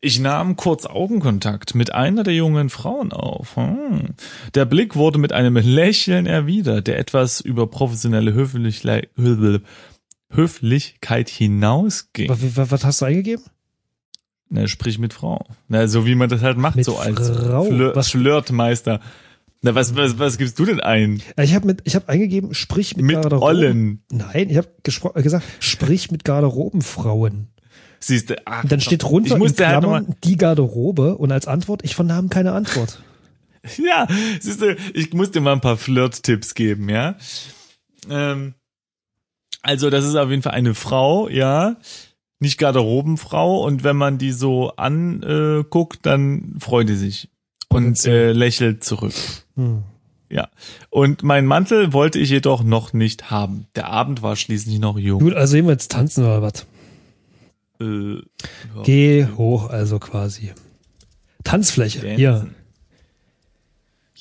Ich 0.00 0.20
nahm 0.20 0.54
kurz 0.54 0.86
Augenkontakt 0.86 1.74
mit 1.74 1.92
einer 1.92 2.22
der 2.22 2.34
jungen 2.34 2.70
Frauen 2.70 3.12
auf. 3.12 3.56
Hm. 3.56 4.14
Der 4.54 4.64
Blick 4.64 4.94
wurde 4.94 5.18
mit 5.18 5.32
einem 5.32 5.56
Lächeln 5.56 6.26
erwidert, 6.26 6.86
der 6.86 6.98
etwas 6.98 7.40
über 7.40 7.66
professionelle 7.66 8.32
Höflichle 8.32 9.08
Höflichkeit 10.30 11.28
hinausging. 11.28 12.28
Was, 12.28 12.70
was, 12.70 12.84
hast 12.84 13.00
du 13.00 13.06
eingegeben? 13.06 13.44
Na, 14.50 14.66
sprich 14.66 14.98
mit 14.98 15.12
Frau. 15.14 15.44
Na, 15.68 15.88
so 15.88 16.06
wie 16.06 16.14
man 16.14 16.28
das 16.28 16.42
halt 16.42 16.58
macht, 16.58 16.76
Mit 16.76 16.84
so 16.84 16.96
als 16.98 17.30
Frau? 17.30 17.64
Flir 17.64 17.96
Was- 17.96 18.10
Flirtmeister. 18.10 19.00
Na, 19.62 19.74
was, 19.74 19.96
was, 19.96 20.18
was 20.18 20.38
gibst 20.38 20.58
du 20.58 20.64
denn 20.64 20.80
ein? 20.80 21.20
Ich 21.40 21.54
habe 21.54 21.66
mit, 21.66 21.80
ich 21.84 21.96
habe 21.96 22.08
eingegeben, 22.08 22.54
sprich 22.54 22.96
mit, 22.96 23.06
Mit 23.06 23.16
Garderoben. 23.16 23.42
Ollen. 23.44 24.02
Nein, 24.12 24.50
ich 24.50 24.56
habe 24.56 24.68
äh, 25.14 25.22
gesagt, 25.22 25.44
sprich 25.58 26.10
mit 26.12 26.24
Garderobenfrauen. 26.24 27.48
Siehst 28.00 28.30
du, 28.30 28.36
ach, 28.46 28.62
Und 28.62 28.72
dann 28.72 28.80
steht 28.80 29.02
drunter 29.02 29.28
ich 29.28 29.32
in 29.34 29.38
musste 29.38 29.66
halt 29.66 29.80
Klammern 29.80 30.02
nochmal, 30.02 30.16
die 30.24 30.36
Garderobe 30.36 31.16
und 31.16 31.32
als 31.32 31.46
Antwort, 31.46 31.84
ich 31.84 31.94
vernahm 31.94 32.28
keine 32.28 32.52
Antwort. 32.52 33.02
ja, 33.76 34.06
siehst 34.40 34.62
du, 34.62 34.76
ich 34.94 35.12
muss 35.14 35.30
dir 35.30 35.40
mal 35.40 35.52
ein 35.52 35.60
paar 35.60 35.76
Flirt-Tipps 35.76 36.54
geben, 36.54 36.88
ja. 36.88 37.16
Ähm, 38.08 38.54
also, 39.62 39.90
das 39.90 40.04
ist 40.04 40.14
auf 40.14 40.30
jeden 40.30 40.42
Fall 40.42 40.52
eine 40.52 40.74
Frau, 40.74 41.28
ja. 41.28 41.76
Nicht 42.40 42.58
Garderobenfrau. 42.58 43.64
Und 43.64 43.82
wenn 43.82 43.96
man 43.96 44.18
die 44.18 44.32
so 44.32 44.70
anguckt, 44.76 46.06
dann 46.06 46.56
freut 46.60 46.88
die 46.88 46.94
sich. 46.94 47.28
Und 47.68 48.06
äh, 48.06 48.32
lächelt 48.32 48.84
zurück. 48.84 49.12
Hm. 49.56 49.82
Ja. 50.30 50.48
Und 50.90 51.22
mein 51.22 51.46
Mantel 51.46 51.92
wollte 51.92 52.18
ich 52.18 52.30
jedoch 52.30 52.62
noch 52.62 52.92
nicht 52.92 53.30
haben. 53.30 53.66
Der 53.74 53.88
Abend 53.88 54.22
war 54.22 54.36
schließlich 54.36 54.78
noch 54.78 54.98
jung. 54.98 55.20
Gut, 55.20 55.34
also 55.34 55.56
jetzt 55.56 55.90
tanzen 55.90 56.24
oder 56.24 56.42
was? 56.42 56.66
Äh, 57.80 58.14
ja. 58.14 58.82
Geh 58.84 59.26
hoch, 59.36 59.70
also 59.70 59.98
quasi. 59.98 60.52
Tanzfläche, 61.44 62.00
Dancen. 62.00 62.16
hier. 62.16 62.50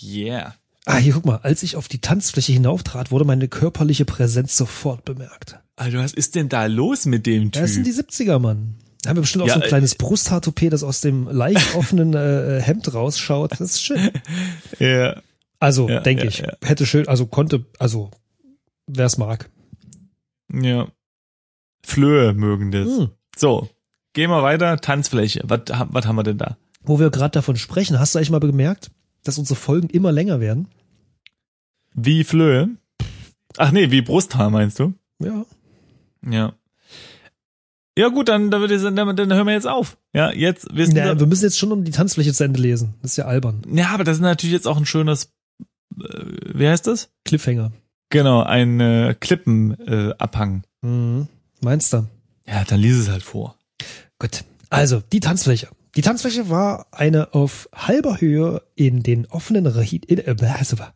Yeah. 0.02 0.56
Ah, 0.86 0.98
hier 0.98 1.14
guck 1.14 1.26
mal, 1.26 1.38
als 1.38 1.64
ich 1.64 1.76
auf 1.76 1.88
die 1.90 2.00
Tanzfläche 2.00 2.54
hinauftrat, 2.54 3.12
wurde 3.12 3.26
meine 3.26 3.48
körperliche 3.50 4.06
Präsenz 4.06 4.56
sofort 4.56 5.04
bemerkt. 5.04 5.60
Also, 5.76 5.98
was 5.98 6.14
ist 6.14 6.36
denn 6.36 6.48
da 6.50 6.66
los 6.68 7.06
mit 7.06 7.26
dem 7.26 7.52
Typ? 7.52 7.62
Das 7.62 7.74
sind 7.74 7.86
die 7.86 7.92
70er, 7.94 8.40
Mann. 8.40 8.76
Da 9.02 9.10
haben 9.10 9.18
wir 9.18 9.22
bestimmt 9.22 9.44
auch 9.44 9.48
Ja, 9.48 9.56
so 9.56 9.60
ein 9.60 9.66
äh, 9.66 9.68
kleines 9.68 9.96
Brusthaartoupet, 9.96 10.72
das 10.72 10.84
aus 10.84 11.02
dem 11.02 11.28
leicht 11.28 11.76
offenen 11.76 12.14
äh, 12.14 12.62
Hemd 12.62 12.94
rausschaut. 12.94 13.52
Das 13.52 13.60
ist 13.62 13.82
schön. 13.84 14.12
ja. 14.80 15.22
Also, 15.60 15.90
Ja, 15.90 16.00
denke 16.00 16.24
ja, 16.24 16.30
ich. 16.30 16.44
Hätte 16.64 16.86
schön, 16.86 17.08
also 17.08 17.26
konnte, 17.26 17.66
also, 17.80 18.12
wer 18.86 19.08
es 19.08 19.18
mag. 19.18 19.50
Ja. 20.54 20.88
Flöhe 21.84 22.34
mögen 22.34 22.72
das. 22.72 22.88
Hm. 22.88 23.10
So, 23.38 23.70
gehen 24.14 24.30
wir 24.30 24.42
weiter. 24.44 24.78
Tanzfläche. 24.78 25.42
Was, 25.44 25.62
was 25.68 26.06
haben 26.06 26.16
wir 26.16 26.24
denn 26.24 26.38
da? 26.38 26.58
Wo 26.82 27.00
wir 27.00 27.12
gerade 27.12 27.32
davon 27.32 27.56
sprechen, 27.56 28.00
hast 28.00 28.16
du 28.16 28.20
eigentlich 28.20 28.32
mal 28.32 28.40
bemerkt, 28.40 28.92
dass 29.24 29.38
unsere 29.38 29.60
Folgen 29.60 29.90
immer 29.90 30.12
länger 30.12 30.40
werden? 30.40 30.68
Wie 31.94 32.24
Flöhe? 32.24 32.70
Ach 33.58 33.72
nee, 33.72 33.92
wie 33.92 34.02
Brusthaar 34.02 34.50
meinst 34.50 34.80
du? 34.80 34.94
Ja. 35.20 35.46
Ja. 36.28 36.54
Ja 37.98 38.10
gut, 38.10 38.30
dann, 38.30 38.52
dann, 38.52 38.68
dann, 38.96 39.16
dann 39.16 39.34
hören 39.34 39.48
wir 39.48 39.54
jetzt 39.54 39.68
auf. 39.68 39.98
Ja, 40.14 40.32
jetzt 40.32 40.68
wissen 40.76 40.94
Na, 40.96 41.06
wir. 41.06 41.20
wir 41.20 41.28
müssen 41.28 41.46
jetzt 41.46 41.58
schon 41.58 41.72
um 41.72 41.84
die 41.84 41.92
Tanzfläche 41.92 42.32
zu 42.32 42.44
Ende 42.44 42.60
lesen. 42.60 42.94
Das 43.02 43.12
ist 43.12 43.18
ja 43.18 43.26
albern. 43.26 43.64
Ja, 43.72 43.90
aber 43.90 44.04
das 44.04 44.18
ist 44.18 44.22
natürlich 44.22 44.54
jetzt 44.54 44.68
auch 44.68 44.78
ein 44.78 44.86
schönes, 44.86 45.34
äh, 46.00 46.04
wie 46.54 46.68
heißt 46.68 46.86
das? 46.86 47.10
Cliffhanger. 47.26 47.72
Genau, 48.10 48.44
ein 48.44 48.80
äh, 48.80 49.16
Klippenabhang. 49.20 50.64
Äh. 50.84 50.88
Mhm. 50.88 51.28
Meinst 51.62 51.92
du? 51.94 52.08
Ja, 52.48 52.64
dann 52.64 52.80
lies 52.80 52.98
es 52.98 53.10
halt 53.10 53.24
vor. 53.24 53.58
Gut. 54.20 54.44
Also, 54.70 55.02
die 55.12 55.20
Tanzfläche. 55.20 55.70
Die 55.96 56.02
Tanzfläche 56.02 56.50
war 56.50 56.86
eine 56.92 57.34
auf 57.34 57.70
halber 57.74 58.22
Höhe 58.22 58.62
in 58.76 59.02
den 59.02 59.26
offenen 59.26 59.66
äh. 59.66 60.94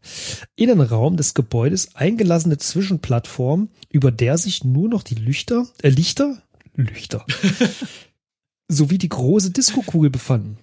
Innenraum 0.55 1.17
des 1.17 1.33
Gebäudes 1.33 1.95
eingelassene 1.95 2.59
Zwischenplattform, 2.59 3.69
über 3.89 4.11
der 4.11 4.37
sich 4.37 4.63
nur 4.63 4.89
noch 4.89 5.01
die 5.01 5.15
Lichter, 5.15 5.65
äh, 5.81 5.89
Lichter, 5.89 6.43
Lichter, 6.75 7.25
sowie 8.67 8.99
die 8.99 9.09
große 9.09 9.49
Diskokugel 9.49 10.11
befanden. 10.11 10.59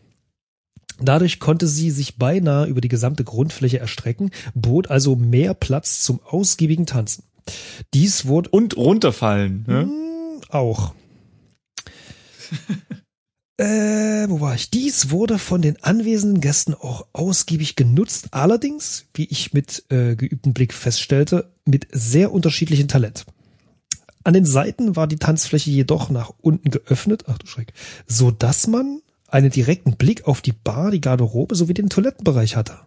Dadurch 1.01 1.41
konnte 1.41 1.67
sie 1.67 1.91
sich 1.91 2.17
beinahe 2.17 2.67
über 2.67 2.81
die 2.81 2.89
gesamte 2.89 3.25
Grundfläche 3.25 3.79
erstrecken, 3.79 4.31
bot 4.55 4.89
also 4.89 5.17
mehr 5.17 5.55
Platz 5.55 6.03
zum 6.03 6.21
ausgiebigen 6.25 6.87
Tanzen. 6.87 7.25
Dies 7.93 8.27
wurde 8.27 8.51
Und 8.51 8.77
runterfallen. 8.77 9.65
Ne? 9.67 10.08
Auch. 10.51 10.95
Äh, 13.61 14.31
wo 14.31 14.41
war 14.41 14.55
ich? 14.55 14.71
Dies 14.71 15.11
wurde 15.11 15.37
von 15.37 15.61
den 15.61 15.83
anwesenden 15.83 16.41
Gästen 16.41 16.75
auch 16.75 17.09
ausgiebig 17.13 17.75
genutzt, 17.75 18.29
allerdings, 18.31 19.07
wie 19.15 19.25
ich 19.25 19.53
mit 19.53 19.85
äh, 19.91 20.15
geübtem 20.15 20.53
Blick 20.53 20.73
feststellte, 20.73 21.51
mit 21.65 21.89
sehr 21.91 22.33
unterschiedlichem 22.33 22.87
Talent. 22.87 23.27
An 24.23 24.35
den 24.35 24.45
Seiten 24.45 24.95
war 24.95 25.09
die 25.09 25.17
Tanzfläche 25.17 25.71
jedoch 25.71 26.09
nach 26.09 26.33
unten 26.41 26.71
geöffnet, 26.71 27.25
ach 27.27 27.39
du 27.39 27.49
Schreck, 27.49 27.73
so 28.07 28.31
dass 28.31 28.69
man 28.69 29.03
einen 29.27 29.51
direkten 29.51 29.97
Blick 29.97 30.29
auf 30.29 30.41
die 30.41 30.53
Bar, 30.53 30.93
die 30.93 31.01
Garderobe 31.01 31.57
sowie 31.57 31.75
den 31.75 31.91
Toilettenbereich 31.91 32.55
hatte. 32.55 32.79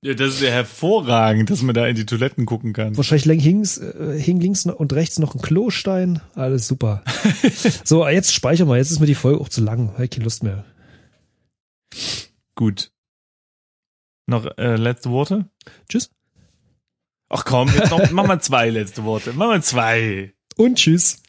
Ja, 0.00 0.14
das 0.14 0.34
ist 0.34 0.42
ja 0.42 0.50
hervorragend, 0.50 1.50
dass 1.50 1.62
man 1.62 1.74
da 1.74 1.86
in 1.88 1.96
die 1.96 2.06
Toiletten 2.06 2.46
gucken 2.46 2.72
kann. 2.72 2.96
Wahrscheinlich 2.96 3.24
links, 3.24 3.78
äh, 3.78 4.16
hing 4.20 4.38
links 4.40 4.64
und 4.64 4.92
rechts 4.92 5.18
noch 5.18 5.34
ein 5.34 5.40
Klostein. 5.40 6.20
Alles 6.36 6.68
super. 6.68 7.02
so, 7.84 8.06
jetzt 8.06 8.32
speichern 8.32 8.68
wir. 8.68 8.76
Jetzt 8.76 8.92
ist 8.92 9.00
mir 9.00 9.06
die 9.06 9.16
Folge 9.16 9.40
auch 9.40 9.48
zu 9.48 9.60
lang. 9.60 9.92
Habe 9.94 10.04
ich 10.04 10.10
keine 10.10 10.24
Lust 10.24 10.44
mehr. 10.44 10.64
Gut. 12.54 12.92
Noch 14.26 14.46
äh, 14.56 14.76
letzte 14.76 15.10
Worte? 15.10 15.46
Tschüss. 15.88 16.10
Ach 17.28 17.44
komm, 17.44 17.68
jetzt 17.74 17.90
noch, 17.90 18.10
mach 18.12 18.26
mal 18.26 18.40
zwei 18.40 18.70
letzte 18.70 19.04
Worte. 19.04 19.32
Mach 19.34 19.48
mal 19.48 19.62
zwei. 19.62 20.32
Und 20.56 20.76
tschüss. 20.76 21.22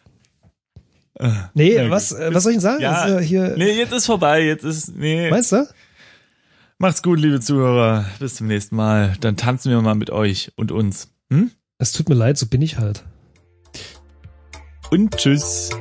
Äh, 1.16 1.32
Nee, 1.54 1.90
was, 1.90 2.12
äh, 2.12 2.34
was 2.34 2.44
soll 2.44 2.52
ich 2.52 2.58
denn 2.58 2.62
sagen? 2.62 2.82
Ja, 2.82 3.02
Also 3.02 3.20
hier, 3.20 3.56
Nee, 3.58 3.72
jetzt 3.78 3.94
ist 3.94 4.06
vorbei. 4.06 4.44
Jetzt 4.44 4.64
ist. 4.64 4.96
Nee. 4.96 5.30
Meinst 5.32 5.52
du? 5.54 5.68
Macht's 6.82 7.04
gut, 7.04 7.20
liebe 7.20 7.42
Zuhörer. 7.42 8.06
Bis 8.20 8.36
zum 8.36 8.48
nächsten 8.48 8.78
Mal. 8.78 9.18
Dann 9.20 9.36
tanzen 9.36 9.70
wir 9.70 9.82
mal 9.82 9.96
mit 9.96 10.12
euch 10.12 10.54
und 10.56 10.72
uns. 10.72 11.12
Hm? 11.30 11.52
Es 11.78 11.92
tut 11.92 12.08
mir 12.08 12.16
leid, 12.16 12.38
so 12.38 12.48
bin 12.48 12.62
ich 12.62 12.78
halt. 12.78 13.04
Und 14.90 15.14
tschüss. 15.18 15.72